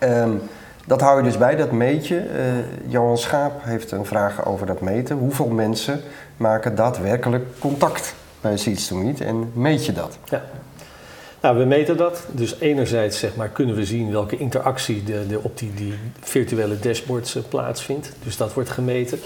Um, 0.00 0.40
dat 0.86 1.00
hou 1.00 1.18
je 1.18 1.24
dus 1.24 1.38
bij, 1.38 1.56
dat 1.56 1.72
meetje. 1.72 2.16
Uh, 2.16 2.90
Johan 2.90 3.18
Schaap 3.18 3.64
heeft 3.64 3.90
een 3.90 4.04
vraag 4.04 4.46
over 4.46 4.66
dat 4.66 4.80
meten. 4.80 5.16
Hoeveel 5.16 5.48
mensen 5.48 6.00
maken 6.36 6.74
daadwerkelijk 6.74 7.44
contact 7.58 8.14
bij 8.40 8.56
Seeds 8.56 8.86
to 8.86 8.96
Meet 8.96 9.20
en 9.20 9.50
meet 9.54 9.86
je 9.86 9.92
dat? 9.92 10.18
Ja. 10.24 10.42
Nou, 11.40 11.58
we 11.58 11.64
meten 11.64 11.96
dat. 11.96 12.26
Dus 12.30 12.60
enerzijds 12.60 13.18
zeg 13.18 13.36
maar, 13.36 13.48
kunnen 13.48 13.74
we 13.74 13.84
zien 13.84 14.10
welke 14.10 14.36
interactie 14.36 15.04
de, 15.04 15.26
de, 15.26 15.40
op 15.42 15.58
die, 15.58 15.74
die 15.74 15.94
virtuele 16.20 16.78
dashboards 16.78 17.38
plaatsvindt. 17.48 18.12
Dus 18.24 18.36
dat 18.36 18.54
wordt 18.54 18.70
gemeten. 18.70 19.18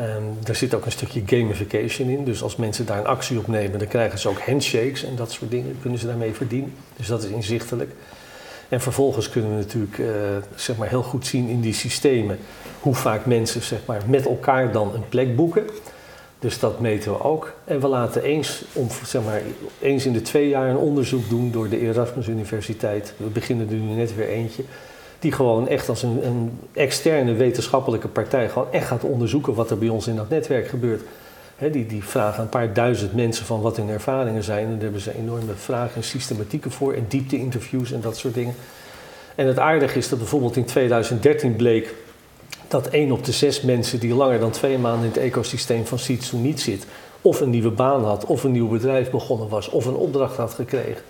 Um, 0.00 0.38
er 0.44 0.54
zit 0.54 0.74
ook 0.74 0.84
een 0.84 0.92
stukje 0.92 1.22
gamification 1.26 2.08
in. 2.08 2.24
Dus 2.24 2.42
als 2.42 2.56
mensen 2.56 2.86
daar 2.86 2.98
een 2.98 3.06
actie 3.06 3.38
op 3.38 3.46
nemen, 3.46 3.78
dan 3.78 3.88
krijgen 3.88 4.18
ze 4.18 4.28
ook 4.28 4.40
handshakes 4.40 5.04
en 5.04 5.16
dat 5.16 5.32
soort 5.32 5.50
dingen. 5.50 5.76
Kunnen 5.80 5.98
ze 5.98 6.06
daarmee 6.06 6.32
verdienen. 6.32 6.74
Dus 6.96 7.06
dat 7.06 7.22
is 7.22 7.30
inzichtelijk. 7.30 7.92
En 8.68 8.80
vervolgens 8.80 9.28
kunnen 9.28 9.50
we 9.50 9.56
natuurlijk 9.56 9.98
uh, 9.98 10.08
zeg 10.54 10.76
maar 10.76 10.88
heel 10.88 11.02
goed 11.02 11.26
zien 11.26 11.48
in 11.48 11.60
die 11.60 11.72
systemen 11.72 12.38
hoe 12.80 12.94
vaak 12.94 13.26
mensen 13.26 13.62
zeg 13.62 13.78
maar, 13.86 14.02
met 14.06 14.26
elkaar 14.26 14.72
dan 14.72 14.94
een 14.94 15.08
plek 15.08 15.36
boeken. 15.36 15.64
Dus 16.38 16.58
dat 16.58 16.80
meten 16.80 17.12
we 17.12 17.22
ook. 17.22 17.54
En 17.64 17.80
we 17.80 17.88
laten 17.88 18.22
eens, 18.22 18.64
om, 18.72 18.88
zeg 19.04 19.24
maar, 19.24 19.42
eens 19.80 20.06
in 20.06 20.12
de 20.12 20.22
twee 20.22 20.48
jaar 20.48 20.68
een 20.68 20.76
onderzoek 20.76 21.28
doen 21.28 21.50
door 21.50 21.68
de 21.68 21.80
Erasmus 21.80 22.28
Universiteit. 22.28 23.14
We 23.16 23.26
beginnen 23.26 23.68
er 23.68 23.74
nu 23.74 23.94
net 23.94 24.14
weer 24.14 24.28
eentje. 24.28 24.62
Die 25.18 25.32
gewoon 25.32 25.68
echt 25.68 25.88
als 25.88 26.02
een, 26.02 26.26
een 26.26 26.58
externe 26.72 27.32
wetenschappelijke 27.32 28.08
partij 28.08 28.48
gewoon 28.48 28.72
echt 28.72 28.86
gaat 28.86 29.04
onderzoeken 29.04 29.54
wat 29.54 29.70
er 29.70 29.78
bij 29.78 29.88
ons 29.88 30.06
in 30.06 30.16
dat 30.16 30.28
netwerk 30.28 30.68
gebeurt. 30.68 31.02
die, 31.72 31.86
die 31.86 32.04
vragen 32.04 32.42
een 32.42 32.48
paar 32.48 32.72
duizend 32.72 33.14
mensen 33.14 33.46
van 33.46 33.60
wat 33.60 33.76
hun 33.76 33.88
ervaringen 33.88 34.42
zijn. 34.42 34.64
En 34.64 34.72
daar 34.72 34.82
hebben 34.82 35.00
ze 35.00 35.18
enorme 35.18 35.54
vragen 35.54 35.96
en 35.96 36.04
systematieken 36.04 36.70
voor. 36.70 36.92
En 36.92 37.04
diepte-interviews 37.08 37.92
en 37.92 38.00
dat 38.00 38.16
soort 38.16 38.34
dingen. 38.34 38.54
En 39.34 39.46
het 39.46 39.58
aardige 39.58 39.98
is 39.98 40.08
dat 40.08 40.18
bijvoorbeeld 40.18 40.56
in 40.56 40.64
2013 40.64 41.56
bleek 41.56 41.94
dat 42.68 42.88
één 42.88 43.12
op 43.12 43.24
de 43.24 43.32
zes 43.32 43.60
mensen 43.60 44.00
die 44.00 44.14
langer 44.14 44.38
dan 44.38 44.50
twee 44.50 44.78
maanden 44.78 45.04
in 45.04 45.12
het 45.12 45.22
ecosysteem 45.22 45.86
van 45.86 45.98
Sitsu 45.98 46.36
niet 46.36 46.60
zit, 46.60 46.86
of 47.22 47.40
een 47.40 47.50
nieuwe 47.50 47.70
baan 47.70 48.04
had, 48.04 48.24
of 48.24 48.44
een 48.44 48.52
nieuw 48.52 48.68
bedrijf 48.68 49.10
begonnen 49.10 49.48
was, 49.48 49.68
of 49.68 49.86
een 49.86 49.94
opdracht 49.94 50.36
had 50.36 50.54
gekregen. 50.54 51.02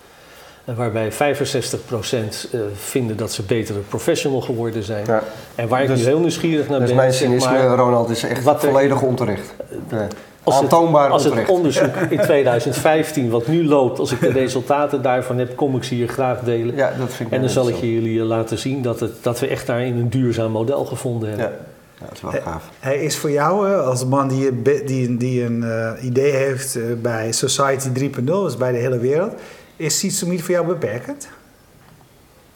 Waarbij 0.75 1.11
65% 1.11 1.15
uh, 1.15 2.61
vinden 2.73 3.17
dat 3.17 3.31
ze 3.31 3.43
betere 3.43 3.79
professional 3.79 4.41
geworden 4.41 4.83
zijn. 4.83 5.05
Ja. 5.05 5.23
En 5.55 5.67
waar 5.67 5.81
ik 5.81 5.87
dus, 5.87 5.99
nu 5.99 6.05
heel 6.05 6.19
nieuwsgierig 6.19 6.69
naar 6.69 6.79
dus 6.79 6.87
ben. 6.87 6.97
mijn 6.97 7.13
cynisme, 7.13 7.51
maar, 7.51 7.75
Ronald, 7.75 8.09
is 8.09 8.23
echt 8.23 8.43
volledig 8.57 9.01
onterecht. 9.01 9.53
Ja. 9.89 10.07
Als 10.43 10.61
het, 10.61 10.73
als 10.73 11.23
het 11.23 11.49
onderzoek 11.49 11.95
in 12.09 12.19
2015, 12.19 13.29
wat 13.29 13.47
nu 13.47 13.65
loopt, 13.65 13.99
als 13.99 14.11
ik 14.11 14.19
de 14.19 14.31
resultaten 14.31 15.01
daarvan 15.01 15.37
heb, 15.37 15.55
kom 15.55 15.75
ik 15.75 15.83
ze 15.83 15.93
hier 15.93 16.07
graag 16.07 16.39
delen. 16.39 16.75
Ja, 16.75 16.93
dat 16.97 17.13
vind 17.13 17.29
ik 17.29 17.35
en 17.35 17.41
dan 17.41 17.49
zal 17.49 17.69
ik 17.69 17.75
jullie 17.75 18.21
laten 18.21 18.57
zien 18.57 18.81
dat, 18.81 18.99
het, 18.99 19.11
dat 19.21 19.39
we 19.39 19.47
echt 19.47 19.67
daarin 19.67 19.97
een 19.97 20.09
duurzaam 20.09 20.51
model 20.51 20.85
gevonden 20.85 21.29
hebben. 21.29 21.47
Ja. 21.47 21.67
Ja, 21.99 22.05
dat 22.05 22.13
is 22.13 22.21
wel 22.21 22.31
gaaf. 22.31 22.69
Hij 22.79 22.97
is 22.97 23.17
voor 23.17 23.31
jou, 23.31 23.75
als 23.75 24.05
man 24.05 24.27
die, 24.27 24.61
die, 24.85 25.17
die 25.17 25.43
een 25.43 25.61
uh, 25.63 25.91
idee 26.01 26.31
heeft 26.31 26.77
bij 27.01 27.31
Society 27.31 27.87
3.0, 27.99 28.23
dus 28.23 28.57
bij 28.57 28.71
de 28.71 28.77
hele 28.77 28.99
wereld, 28.99 29.33
is 29.79 29.99
Seedsumit 29.99 30.41
voor 30.41 30.51
jou 30.51 30.67
beperkend? 30.67 31.29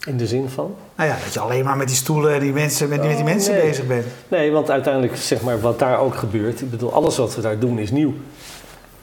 In 0.06 0.16
de 0.16 0.26
zin 0.26 0.48
van? 0.48 0.76
Nou 0.96 1.08
ja, 1.08 1.16
dat 1.24 1.34
je 1.34 1.40
alleen 1.40 1.64
maar 1.64 1.76
met 1.76 1.86
die 1.86 1.96
stoelen 1.96 2.34
en 2.34 2.40
die 2.40 2.52
mensen, 2.52 2.88
met, 2.88 2.98
met 2.98 3.08
die 3.08 3.18
oh, 3.18 3.24
mensen 3.24 3.54
bezig 3.54 3.86
bent. 3.86 4.06
Nee, 4.28 4.50
want 4.50 4.70
uiteindelijk, 4.70 5.16
zeg 5.16 5.42
maar, 5.42 5.60
wat 5.60 5.78
daar 5.78 5.98
ook 5.98 6.14
gebeurt, 6.14 6.60
ik 6.60 6.70
bedoel, 6.70 6.92
alles 6.92 7.16
wat 7.16 7.34
we 7.34 7.40
daar 7.40 7.58
doen 7.58 7.78
is 7.78 7.90
nieuw. 7.90 8.14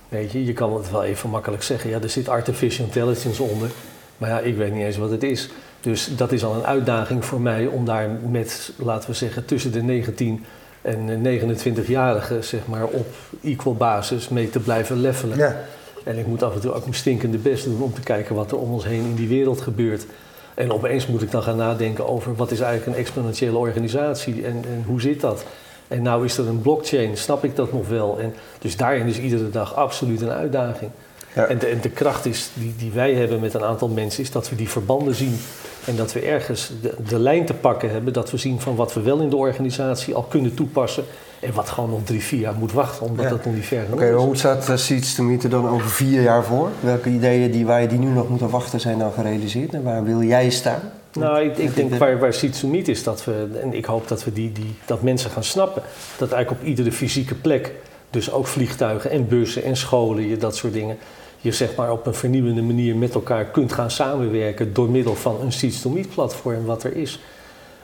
Weet 0.09 0.31
je, 0.31 0.45
je 0.45 0.53
kan 0.53 0.75
het 0.75 0.91
wel 0.91 1.03
even 1.03 1.29
makkelijk 1.29 1.63
zeggen, 1.63 1.89
ja, 1.89 1.99
er 2.01 2.09
zit 2.09 2.29
artificial 2.29 2.85
intelligence 2.85 3.43
onder. 3.43 3.69
Maar 4.17 4.29
ja, 4.29 4.39
ik 4.39 4.57
weet 4.57 4.73
niet 4.73 4.83
eens 4.83 4.97
wat 4.97 5.11
het 5.11 5.23
is. 5.23 5.49
Dus 5.79 6.09
dat 6.15 6.31
is 6.31 6.43
al 6.43 6.55
een 6.55 6.65
uitdaging 6.65 7.25
voor 7.25 7.41
mij 7.41 7.65
om 7.65 7.85
daar 7.85 8.09
met, 8.29 8.71
laten 8.77 9.09
we 9.09 9.15
zeggen, 9.15 9.45
tussen 9.45 9.71
de 9.71 9.81
19 9.81 10.45
en 10.81 11.23
29-jarigen, 11.25 12.43
zeg 12.43 12.67
maar, 12.67 12.85
op 12.85 13.07
equal 13.43 13.75
basis 13.75 14.29
mee 14.29 14.49
te 14.49 14.59
blijven 14.59 15.01
levelen. 15.01 15.37
Ja. 15.37 15.61
En 16.03 16.17
ik 16.17 16.27
moet 16.27 16.43
af 16.43 16.53
en 16.53 16.61
toe 16.61 16.73
ook 16.73 16.81
mijn 16.81 16.93
stinkende 16.93 17.37
best 17.37 17.63
doen 17.63 17.81
om 17.81 17.93
te 17.93 18.01
kijken 18.01 18.35
wat 18.35 18.51
er 18.51 18.57
om 18.57 18.73
ons 18.73 18.85
heen 18.85 19.03
in 19.03 19.15
die 19.15 19.27
wereld 19.27 19.61
gebeurt. 19.61 20.05
En 20.53 20.71
opeens 20.71 21.07
moet 21.07 21.21
ik 21.21 21.31
dan 21.31 21.43
gaan 21.43 21.57
nadenken 21.57 22.07
over 22.07 22.35
wat 22.35 22.51
is 22.51 22.59
eigenlijk 22.59 22.97
een 22.97 23.03
exponentiële 23.03 23.57
organisatie 23.57 24.45
en, 24.45 24.53
en 24.53 24.83
hoe 24.87 25.01
zit 25.01 25.21
dat? 25.21 25.45
En 25.87 26.01
nou 26.01 26.25
is 26.25 26.37
er 26.37 26.47
een 26.47 26.61
blockchain, 26.61 27.17
snap 27.17 27.43
ik 27.43 27.55
dat 27.55 27.73
nog 27.73 27.87
wel? 27.87 28.19
En 28.19 28.33
dus 28.59 28.77
daarin 28.77 29.07
is 29.07 29.19
iedere 29.19 29.49
dag 29.49 29.75
absoluut 29.75 30.21
een 30.21 30.29
uitdaging. 30.29 30.91
Ja. 31.35 31.45
En, 31.45 31.57
de, 31.57 31.67
en, 31.67 31.81
de, 31.81 31.89
kracht 31.89 32.25
is, 32.25 32.49
die, 32.53 32.73
die 32.77 32.91
wij 32.91 33.13
hebben 33.13 33.39
met 33.39 33.53
een 33.53 33.63
aantal 33.63 33.87
mensen 33.87 34.23
is 34.23 34.31
dat 34.31 34.49
we 34.49 34.55
die 34.55 34.69
verbanden 34.69 35.15
zien. 35.15 35.39
En 35.85 35.95
dat 35.95 36.13
we 36.13 36.19
ergens 36.19 36.71
de, 36.81 36.95
de 37.07 37.19
lijn 37.19 37.45
te 37.45 37.53
pakken 37.53 37.91
hebben. 37.91 38.13
Dat 38.13 38.31
we 38.31 38.37
zien 38.37 38.59
van 38.59 38.75
wat 38.75 38.93
we 38.93 39.01
wel 39.01 39.19
in 39.19 39.29
de 39.29 39.35
organisatie 39.35 40.13
al 40.13 40.23
kunnen 40.23 40.53
toepassen. 40.53 41.03
En 41.41 41.53
wat 41.53 41.69
gewoon 41.69 41.89
nog 41.89 41.99
drie, 42.03 42.21
vier 42.23 42.39
jaar 42.39 42.55
moet 42.55 42.71
wachten, 42.71 43.05
omdat 43.05 43.25
ja. 43.25 43.31
dat 43.31 43.45
nog 43.45 43.53
niet 43.53 43.65
ver 43.65 43.81
genoeg 43.81 43.99
okay, 43.99 44.09
is. 44.09 44.15
Hoe 44.15 44.37
staat 44.37 44.69
uh, 44.69 44.75
Seeds 44.75 45.15
to 45.15 45.23
Meet 45.23 45.43
er 45.43 45.49
dan 45.49 45.67
over 45.67 45.89
vier 45.89 46.21
jaar 46.21 46.43
voor? 46.43 46.69
Welke 46.79 47.09
ideeën 47.09 47.51
die 47.51 47.65
wij 47.65 47.87
die 47.87 47.99
nu 47.99 48.07
nog 48.07 48.29
moeten 48.29 48.49
wachten 48.49 48.79
zijn 48.79 48.99
dan 48.99 49.11
gerealiseerd? 49.11 49.73
En 49.73 49.83
waar 49.83 50.03
wil 50.03 50.23
jij 50.23 50.49
staan? 50.49 50.81
Nou, 51.13 51.43
ik, 51.43 51.57
ik 51.57 51.75
denk 51.75 51.95
waar, 51.95 52.19
waar 52.19 52.33
Seeds 52.33 52.59
to 52.59 52.67
Meet 52.67 52.87
is 52.87 53.03
dat 53.03 53.25
we, 53.25 53.59
en 53.61 53.73
ik 53.73 53.85
hoop 53.85 54.07
dat 54.07 54.23
we 54.23 54.33
die, 54.33 54.51
die, 54.51 54.75
dat 54.85 55.01
mensen 55.01 55.29
gaan 55.29 55.43
snappen, 55.43 55.81
dat 56.17 56.31
eigenlijk 56.31 56.61
op 56.61 56.67
iedere 56.67 56.91
fysieke 56.91 57.35
plek, 57.35 57.73
dus 58.09 58.31
ook 58.31 58.47
vliegtuigen 58.47 59.11
en 59.11 59.27
bussen 59.27 59.63
en 59.63 59.77
scholen, 59.77 60.27
je, 60.27 60.37
dat 60.37 60.55
soort 60.55 60.73
dingen, 60.73 60.97
je 61.37 61.51
zeg 61.51 61.75
maar 61.75 61.91
op 61.91 62.05
een 62.05 62.13
vernieuwende 62.13 62.61
manier 62.61 62.95
met 62.95 63.13
elkaar 63.13 63.45
kunt 63.45 63.73
gaan 63.73 63.91
samenwerken 63.91 64.73
door 64.73 64.89
middel 64.89 65.15
van 65.15 65.41
een 65.41 65.51
Seeds 65.51 65.81
to 65.81 65.89
Meet 65.89 66.09
platform 66.09 66.65
wat 66.65 66.83
er 66.83 66.95
is. 66.95 67.19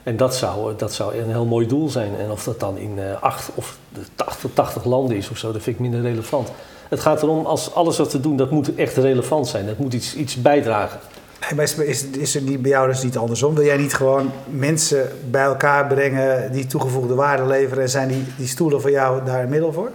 En 0.08 0.16
dat 0.16 0.36
zou, 0.36 0.72
dat 0.76 0.92
zou 0.92 1.18
een 1.18 1.30
heel 1.30 1.44
mooi 1.44 1.66
doel 1.66 1.88
zijn. 1.88 2.16
En 2.16 2.30
of 2.30 2.44
dat 2.44 2.60
dan 2.60 2.78
in 2.78 2.98
uh, 2.98 3.22
acht 3.22 3.50
of 3.54 3.76
80, 4.14 4.50
80 4.54 4.84
landen 4.84 5.16
is 5.16 5.30
of 5.30 5.38
zo, 5.38 5.52
dat 5.52 5.62
vind 5.62 5.76
ik 5.76 5.82
minder 5.82 6.00
relevant. 6.00 6.48
Het 6.88 7.00
gaat 7.00 7.22
erom, 7.22 7.46
als 7.46 7.74
alles 7.74 7.98
wat 7.98 8.12
we 8.12 8.20
doen, 8.20 8.36
dat 8.36 8.50
moet 8.50 8.74
echt 8.74 8.96
relevant 8.96 9.48
zijn. 9.48 9.66
Dat 9.66 9.78
moet 9.78 9.92
iets, 9.92 10.14
iets 10.14 10.42
bijdragen. 10.42 11.00
Is, 11.56 11.74
is, 11.74 12.04
is 12.04 12.34
er 12.34 12.42
niet 12.42 12.62
bij 12.62 12.70
jou 12.70 12.88
dus 12.88 13.02
niet 13.02 13.16
andersom? 13.16 13.54
Wil 13.54 13.64
jij 13.64 13.76
niet 13.76 13.94
gewoon 13.94 14.30
mensen 14.50 15.08
bij 15.30 15.44
elkaar 15.44 15.86
brengen 15.86 16.52
die 16.52 16.66
toegevoegde 16.66 17.14
waarde 17.14 17.46
leveren 17.46 17.82
en 17.82 17.90
zijn 17.90 18.08
die, 18.08 18.24
die 18.36 18.46
stoelen 18.46 18.80
voor 18.80 18.90
jou 18.90 19.24
daar 19.24 19.42
een 19.42 19.48
middel 19.48 19.72
voor? 19.72 19.90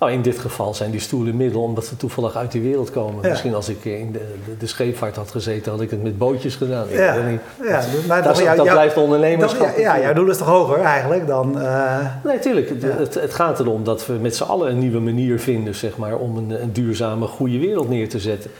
Nou, 0.00 0.12
in 0.12 0.22
dit 0.22 0.38
geval 0.38 0.74
zijn 0.74 0.90
die 0.90 1.00
stoelen 1.00 1.36
middel 1.36 1.62
omdat 1.62 1.90
we 1.90 1.96
toevallig 1.96 2.36
uit 2.36 2.52
die 2.52 2.62
wereld 2.62 2.90
komen. 2.90 3.28
Misschien 3.28 3.54
als 3.54 3.68
ik 3.68 3.84
in 3.84 4.12
de, 4.12 4.34
de, 4.58 4.66
scheepvaart 4.66 5.16
had 5.16 5.30
gezeten, 5.30 5.72
had 5.72 5.80
ik 5.80 5.90
het 5.90 6.02
met 6.02 6.18
bootjes 6.18 6.54
gedaan. 6.54 6.86
Ja, 6.90 7.14
ja 7.62 7.82
maar 8.08 8.22
dat, 8.22 8.42
dat, 8.56 8.68
blijft 8.68 8.96
ondernemerschap. 8.96 9.78
ja, 9.78 10.00
jouw 10.00 10.12
doel 10.12 10.30
is 10.30 10.36
toch 10.36 10.46
hoger 10.46 10.80
eigenlijk 10.80 11.26
dan... 11.26 11.58
Uh, 11.58 11.98
nee, 12.24 12.38
tuurlijk. 12.38 12.72
Het, 12.98 13.14
het, 13.14 13.34
gaat 13.34 13.60
erom 13.60 13.84
dat 13.84 14.06
we 14.06 14.12
met 14.12 14.36
z'n 14.36 14.42
allen 14.42 14.70
een 14.70 14.78
nieuwe 14.78 15.00
manier 15.00 15.40
vinden 15.40 15.74
zeg 15.74 15.96
maar, 15.96 16.16
om 16.16 16.36
een, 16.36 16.62
een 16.62 16.72
duurzame, 16.72 17.26
goede 17.26 17.58
wereld 17.58 17.88
neer 17.88 18.08
te 18.08 18.18
zetten. 18.18 18.50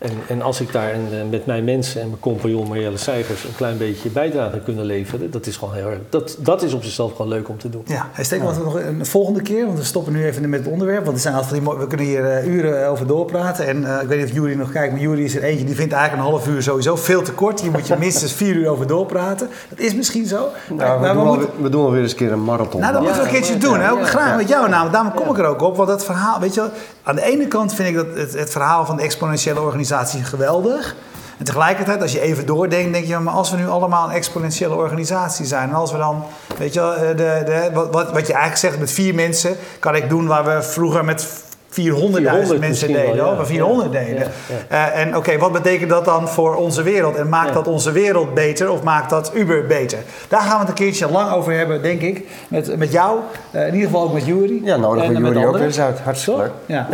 En, 0.00 0.10
en 0.28 0.42
als 0.42 0.60
ik 0.60 0.72
daar 0.72 0.90
en, 0.92 1.28
met 1.30 1.46
mijn 1.46 1.64
mensen 1.64 2.00
en 2.00 2.06
mijn 2.06 2.20
compagnon 2.20 2.68
Marielle 2.68 2.96
Seigers 2.96 3.44
een 3.44 3.54
klein 3.56 3.78
beetje 3.78 4.08
bijdrage 4.08 4.60
kunnen 4.60 4.84
leveren, 4.84 5.30
dat 5.30 5.46
is 5.46 5.56
gewoon 5.56 5.74
heel 5.74 5.86
erg. 5.86 5.98
Dat, 6.08 6.36
dat 6.38 6.62
is 6.62 6.72
op 6.72 6.82
zichzelf 6.82 7.10
gewoon 7.10 7.28
leuk 7.28 7.48
om 7.48 7.58
te 7.58 7.70
doen. 7.70 7.82
Ja, 7.86 8.08
hij 8.12 8.24
steekt 8.24 8.42
ja. 8.42 8.58
nog 8.58 8.74
een 8.74 9.06
volgende 9.06 9.42
keer, 9.42 9.66
want 9.66 9.78
we 9.78 9.84
stoppen 9.84 10.12
nu 10.12 10.24
even 10.24 10.48
met 10.48 10.60
het 10.60 10.72
onderwerp. 10.72 11.04
Want 11.04 11.16
er 11.16 11.22
zijn 11.22 11.34
altijd 11.34 11.52
die, 11.64 11.72
we 11.78 11.86
kunnen 11.86 12.06
hier 12.06 12.44
uh, 12.44 12.54
uren 12.54 12.88
over 12.88 13.06
doorpraten. 13.06 13.66
En 13.66 13.82
uh, 13.82 14.02
ik 14.02 14.08
weet 14.08 14.18
niet 14.18 14.28
of 14.28 14.34
Jury 14.34 14.54
nog 14.54 14.72
kijkt, 14.72 14.92
maar 14.92 15.00
Jury 15.02 15.24
is 15.24 15.36
er 15.36 15.42
eentje 15.42 15.64
die 15.64 15.74
vindt 15.74 15.92
eigenlijk 15.92 16.24
een 16.24 16.30
half 16.30 16.48
uur 16.48 16.62
sowieso 16.62 16.96
veel 16.96 17.22
te 17.22 17.32
kort. 17.32 17.60
Hier 17.60 17.70
moet 17.70 17.86
je 17.86 17.96
minstens 17.98 18.32
vier 18.32 18.54
uur 18.54 18.68
over 18.68 18.86
doorpraten. 18.86 19.48
Dat 19.68 19.78
is 19.78 19.94
misschien 19.94 20.26
zo. 20.26 20.48
Nou, 20.68 20.78
maar, 20.78 21.00
we, 21.00 21.08
we, 21.08 21.14
doen 21.14 21.26
moeten... 21.26 21.62
we, 21.62 21.68
doen 21.68 21.84
alweer 21.84 22.02
eens 22.02 22.10
een 22.10 22.16
keer 22.16 22.32
een 22.32 22.44
marathon. 22.44 22.80
Nou, 22.80 22.92
dat 22.92 23.02
moeten 23.02 23.20
we 23.20 23.26
een 23.26 23.34
keertje 23.34 23.58
doen. 23.58 23.80
Hè? 23.80 24.04
Graag 24.04 24.36
met 24.36 24.48
jou 24.48 24.68
namelijk. 24.68 24.92
Daarom 24.92 25.14
kom 25.14 25.30
ik 25.30 25.38
er 25.38 25.46
ook 25.46 25.62
op. 25.62 25.76
Want 25.76 25.88
dat 25.88 26.04
verhaal, 26.04 26.40
weet 26.40 26.54
je, 26.54 26.68
aan 27.02 27.14
de 27.14 27.22
ene 27.22 27.48
kant 27.48 27.74
vind 27.74 27.88
ik 27.88 27.94
dat 27.94 28.06
het, 28.14 28.32
het 28.32 28.50
verhaal 28.50 28.86
van 28.86 28.96
de 28.96 29.02
exponentiële 29.02 29.60
organisatie 29.60 29.88
geweldig. 30.24 30.96
En 31.38 31.44
tegelijkertijd, 31.44 32.02
als 32.02 32.12
je 32.12 32.20
even 32.20 32.46
doordenkt, 32.46 32.92
denk 32.92 33.06
je, 33.06 33.18
maar 33.18 33.34
als 33.34 33.50
we 33.50 33.56
nu 33.56 33.68
allemaal 33.68 34.08
een 34.08 34.14
exponentiële 34.14 34.74
organisatie 34.74 35.46
zijn, 35.46 35.68
en 35.68 35.74
als 35.74 35.92
we 35.92 35.98
dan, 35.98 36.24
weet 36.58 36.74
je, 36.74 37.12
de, 37.16 37.42
de, 37.44 37.70
wat, 37.72 38.12
wat 38.12 38.26
je 38.26 38.32
eigenlijk 38.32 38.56
zegt, 38.56 38.78
met 38.78 38.90
vier 38.90 39.14
mensen 39.14 39.56
kan 39.78 39.94
ik 39.94 40.08
doen 40.08 40.26
waar 40.26 40.44
we 40.44 40.62
vroeger 40.62 41.04
met 41.04 41.26
400.000 41.70 42.58
mensen 42.58 42.92
deden, 42.92 43.16
wel, 43.16 43.34
ja. 43.34 43.46
400 43.46 43.92
deden. 43.92 44.26
Uh, 44.72 44.98
en 44.98 45.16
oké, 45.16 45.38
wat 45.38 45.52
betekent 45.52 45.90
dat 45.90 46.04
dan 46.04 46.28
voor 46.28 46.54
onze 46.54 46.82
wereld? 46.82 47.16
En 47.16 47.28
maakt 47.28 47.54
dat 47.54 47.68
onze 47.68 47.92
wereld 47.92 48.34
beter 48.34 48.70
of 48.70 48.82
maakt 48.82 49.10
dat 49.10 49.30
Uber 49.34 49.66
beter? 49.66 49.98
Daar 50.28 50.40
gaan 50.40 50.52
we 50.52 50.58
het 50.58 50.68
een 50.68 50.74
keertje 50.74 51.10
lang 51.10 51.32
over 51.32 51.52
hebben, 51.52 51.82
denk 51.82 52.00
ik. 52.00 52.26
Met, 52.48 52.76
met 52.76 52.92
jou, 52.92 53.18
uh, 53.50 53.66
in 53.66 53.74
ieder 53.74 53.88
geval 53.88 54.02
ook 54.02 54.12
met 54.12 54.26
Jury. 54.26 54.60
Ja, 54.64 54.76
nodig 54.76 55.08
we 55.08 55.14
Jury 55.14 55.44
ook 55.44 55.58
eens 55.58 55.80
uit. 55.80 56.00
Hartstikke 56.00 56.40
leuk. 56.40 56.50
Ja. 56.66 56.88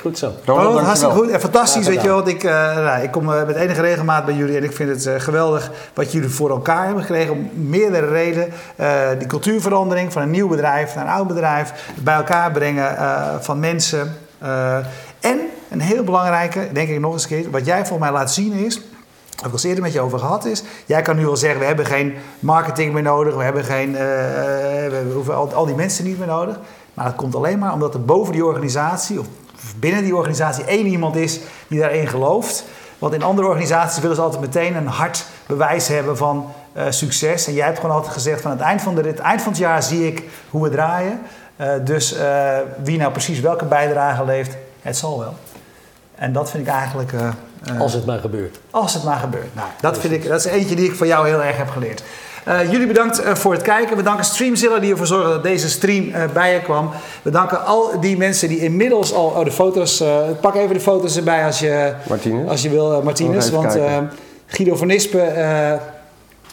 Goed 0.00 0.18
zo. 0.18 0.32
Ronald, 0.44 0.74
oh, 0.74 0.82
hartstikke 0.82 1.14
goed 1.14 1.30
en 1.30 1.40
fantastisch, 1.40 1.86
weet 1.86 2.02
je 2.02 2.08
wel. 2.08 2.28
Ik, 2.28 2.42
uh, 2.42 2.50
nou, 2.76 3.02
ik 3.02 3.10
kom 3.10 3.24
met 3.24 3.56
enige 3.56 3.80
regelmaat 3.80 4.24
bij 4.24 4.34
jullie 4.34 4.56
en 4.56 4.64
ik 4.64 4.72
vind 4.72 5.04
het 5.04 5.22
geweldig 5.22 5.70
wat 5.94 6.12
jullie 6.12 6.28
voor 6.28 6.50
elkaar 6.50 6.84
hebben 6.84 7.02
gekregen. 7.02 7.32
Om 7.32 7.50
meerdere 7.54 8.06
redenen. 8.06 8.48
die 9.18 9.26
cultuurverandering 9.26 10.12
van 10.12 10.22
een 10.22 10.30
nieuw 10.30 10.48
bedrijf 10.48 10.94
naar 10.94 11.04
een 11.04 11.12
oud 11.12 11.26
bedrijf. 11.26 11.72
Bij 11.94 12.14
elkaar 12.14 12.52
brengen 12.52 12.96
van 13.40 13.60
mensen. 13.60 14.18
Uh, 14.42 14.76
en 15.20 15.40
een 15.68 15.80
heel 15.80 16.04
belangrijke, 16.04 16.68
denk 16.72 16.88
ik 16.88 17.00
nog 17.00 17.12
eens 17.12 17.22
een 17.22 17.28
keer, 17.28 17.50
wat 17.50 17.66
jij 17.66 17.86
volgens 17.86 17.98
mij 17.98 18.18
laat 18.18 18.32
zien 18.32 18.52
is, 18.52 18.80
wat 19.36 19.46
ik 19.46 19.52
al 19.52 19.68
eerder 19.68 19.82
met 19.82 19.92
je 19.92 20.00
over 20.00 20.18
gehad 20.18 20.44
is, 20.44 20.62
jij 20.86 21.02
kan 21.02 21.16
nu 21.16 21.28
al 21.28 21.36
zeggen, 21.36 21.60
we 21.60 21.66
hebben 21.66 21.86
geen 21.86 22.14
marketing 22.38 22.92
meer 22.92 23.02
nodig, 23.02 23.34
we 23.34 23.42
hebben 23.42 23.64
geen, 23.64 23.90
uh, 23.90 23.98
we 23.98 25.10
hoeven 25.14 25.34
al, 25.34 25.52
al, 25.52 25.66
die 25.66 25.74
mensen 25.74 26.04
niet 26.04 26.18
meer 26.18 26.26
nodig. 26.26 26.58
Maar 26.94 27.04
dat 27.04 27.14
komt 27.14 27.34
alleen 27.34 27.58
maar 27.58 27.72
omdat 27.72 27.94
er 27.94 28.04
boven 28.04 28.32
die 28.32 28.44
organisatie, 28.44 29.20
of 29.20 29.26
binnen 29.76 30.02
die 30.02 30.16
organisatie, 30.16 30.64
één 30.64 30.86
iemand 30.86 31.16
is 31.16 31.40
die 31.68 31.80
daarin 31.80 32.08
gelooft. 32.08 32.64
Want 32.98 33.14
in 33.14 33.22
andere 33.22 33.48
organisaties 33.48 34.00
willen 34.00 34.16
ze 34.16 34.22
altijd 34.22 34.40
meteen 34.40 34.76
een 34.76 34.86
hard 34.86 35.26
bewijs 35.46 35.88
hebben 35.88 36.16
van 36.16 36.52
succes. 36.88 37.46
En 37.46 37.52
jij 37.52 37.66
hebt 37.66 37.78
gewoon 37.78 37.94
altijd 37.94 38.12
gezegd, 38.12 38.40
van 38.40 38.50
het 38.50 38.60
eind 38.60 38.82
van, 38.82 38.94
de, 38.94 39.02
het 39.02 39.18
eind 39.18 39.42
van 39.42 39.52
het 39.52 39.60
jaar 39.60 39.82
zie 39.82 40.06
ik 40.06 40.22
hoe 40.50 40.62
we 40.62 40.68
draaien. 40.68 41.20
Uh, 41.60 41.72
dus 41.84 42.14
uh, 42.16 42.58
wie 42.82 42.98
nou 42.98 43.12
precies 43.12 43.40
welke 43.40 43.64
bijdrage 43.64 44.24
leeft, 44.24 44.56
het 44.82 44.96
zal 44.96 45.18
wel. 45.18 45.34
En 46.14 46.32
dat 46.32 46.50
vind 46.50 46.66
ik 46.66 46.72
eigenlijk 46.72 47.12
uh, 47.12 47.80
als 47.80 47.92
het 47.92 48.06
maar 48.06 48.18
gebeurt. 48.18 48.58
Als 48.70 48.94
het 48.94 49.04
maar 49.04 49.18
gebeurt. 49.18 49.54
Nou, 49.54 49.68
dat, 49.80 49.98
vind 49.98 50.12
ik, 50.12 50.28
dat 50.28 50.44
is 50.44 50.52
eentje 50.52 50.76
die 50.76 50.88
ik 50.88 50.94
van 50.94 51.06
jou 51.06 51.28
heel 51.28 51.42
erg 51.42 51.56
heb 51.56 51.68
geleerd. 51.68 52.02
Uh, 52.48 52.70
jullie 52.70 52.86
bedankt 52.86 53.24
uh, 53.24 53.34
voor 53.34 53.52
het 53.52 53.62
kijken. 53.62 53.96
We 53.96 54.02
danken 54.02 54.24
Streamzilla 54.24 54.78
die 54.78 54.90
ervoor 54.90 55.06
zorgde 55.06 55.28
dat 55.28 55.42
deze 55.42 55.68
stream 55.68 56.12
bij 56.32 56.52
je 56.52 56.60
kwam. 56.60 56.90
We 57.22 57.30
danken 57.30 57.64
al 57.64 58.00
die 58.00 58.16
mensen 58.16 58.48
die 58.48 58.58
inmiddels 58.58 59.12
al 59.12 59.26
oh, 59.26 59.44
de 59.44 59.52
foto's. 59.52 60.02
pak 60.40 60.54
even 60.54 60.74
de 60.74 60.80
foto's 60.80 61.16
erbij 61.16 61.44
als 61.44 61.58
je, 61.58 61.92
Martinez. 62.08 62.48
Als 62.48 62.62
je 62.62 62.70
wil, 62.70 63.02
Martinez. 63.02 63.50
Want 63.50 63.78
Guido 64.46 64.76
van 64.76 64.86
Nispen 64.86 65.32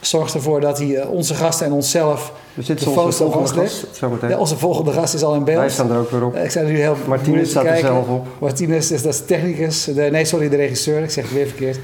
zorgt 0.01 0.34
ervoor 0.34 0.62
dat 0.62 0.78
hij 0.78 1.03
onze 1.03 1.34
gasten 1.34 1.66
en 1.66 1.72
onszelf 1.72 2.32
we 2.58 2.64
zitten 2.64 2.88
onze 2.88 3.24
volgende 3.24 3.47
gast 3.47 3.88
Ja, 4.28 4.38
onze 4.38 4.58
volgende 4.58 4.91
gast 4.91 5.14
is 5.14 5.24
al 5.24 5.36
in 5.36 5.43
beeld. 5.43 5.58
Wij 5.58 5.70
staan 5.70 5.91
er 5.91 5.97
ook 5.97 6.12
weer 6.12 6.26
op. 6.26 6.36
Ik 6.36 6.49
sta 6.49 6.60
er 6.60 6.66
nu 6.66 6.80
heel 6.80 6.95
Martinez 7.08 7.49
staat 7.49 7.66
er 7.66 7.78
zelf 7.78 8.08
op. 8.08 8.28
Martinez 8.39 8.91
is 8.91 9.01
dat 9.01 9.14
is 9.14 9.26
technicus. 9.26 9.84
De, 9.84 10.01
nee, 10.01 10.26
sorry, 10.26 10.49
de 10.49 10.55
regisseur. 10.55 11.03
Ik 11.03 11.10
zeg 11.10 11.24
het 11.24 11.34
weer 11.34 11.47
verkeerd. 11.47 11.80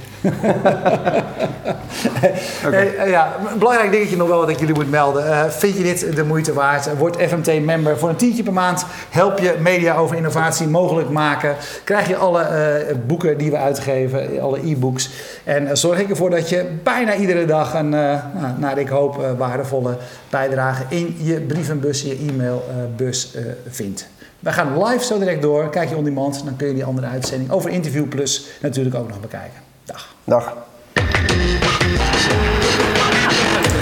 okay. 2.65 2.87
hey, 2.97 3.09
ja, 3.09 3.35
een 3.51 3.59
belangrijk 3.59 3.91
dingetje 3.91 4.17
nog 4.17 4.27
wel 4.27 4.39
wat 4.39 4.49
ik 4.49 4.59
jullie 4.59 4.75
moet 4.75 4.89
melden. 4.89 5.25
Uh, 5.25 5.43
vind 5.49 5.77
je 5.77 5.83
dit 5.83 6.15
de 6.15 6.23
moeite 6.23 6.53
waard? 6.53 6.97
Word 6.97 7.15
FMT-member. 7.21 7.97
Voor 7.97 8.09
een 8.09 8.15
tientje 8.15 8.43
per 8.43 8.53
maand 8.53 8.85
help 9.09 9.39
je 9.39 9.55
media 9.59 9.95
over 9.95 10.15
innovatie 10.15 10.67
mogelijk 10.67 11.09
maken. 11.09 11.55
Krijg 11.83 12.07
je 12.07 12.15
alle 12.15 12.41
uh, 12.89 12.95
boeken 13.07 13.37
die 13.37 13.51
we 13.51 13.57
uitgeven, 13.57 14.41
alle 14.41 14.59
e-books. 14.67 15.09
En 15.43 15.63
uh, 15.63 15.69
zorg 15.73 15.99
ik 15.99 16.09
ervoor 16.09 16.29
dat 16.29 16.49
je 16.49 16.65
bijna 16.83 17.15
iedere 17.15 17.45
dag 17.45 17.73
een, 17.73 17.89
nou, 17.89 18.23
naar 18.57 18.77
ik 18.77 18.87
hoop, 18.87 19.35
waardevolle 19.37 19.97
bijdrage 20.33 20.83
in 20.89 21.15
je 21.21 21.39
brievenbus, 21.39 22.01
je 22.01 22.17
e-mailbus 22.29 23.31
uh, 23.35 23.41
vindt. 23.69 24.07
Wij 24.39 24.53
gaan 24.53 24.83
live 24.83 25.05
zo 25.05 25.19
direct 25.19 25.41
door. 25.41 25.69
Kijk 25.69 25.89
je 25.89 25.95
on 25.95 26.03
demand, 26.03 26.41
dan 26.45 26.55
kun 26.55 26.67
je 26.67 26.73
die 26.73 26.83
andere 26.83 27.07
uitzending 27.07 27.51
over 27.51 27.69
Interview 27.69 28.07
Plus 28.07 28.45
natuurlijk 28.61 28.95
ook 28.95 29.07
nog 29.07 29.19
bekijken. 29.19 29.59
Dag. 29.85 30.15
Dag. 30.23 30.55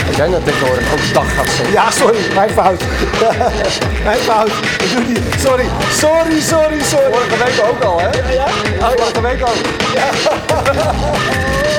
Als 0.08 0.16
jij 0.16 0.28
nou 0.28 0.44
tegenwoordig 0.44 0.94
ook 0.94 1.14
dag 1.14 1.36
gaat 1.36 1.50
zeggen. 1.50 1.72
Ja, 1.72 1.92
sorry, 1.92 2.34
mijn 2.34 2.50
fout. 2.50 2.84
mijn 4.04 4.20
fout. 4.20 4.52
Ik 4.80 4.92
doe 4.96 5.06
die. 5.06 5.18
Sorry, 5.38 5.66
sorry, 5.92 6.40
sorry, 6.40 6.82
sorry. 6.82 7.12
Vorige 7.12 7.44
week 7.44 7.66
ook 7.70 7.84
al, 7.84 8.00
hè? 8.00 8.34
Ja? 8.34 8.48
ja? 8.80 8.92
Vorige 8.96 9.22
week 9.22 9.42
ook. 9.42 9.58
Ja. 9.94 10.10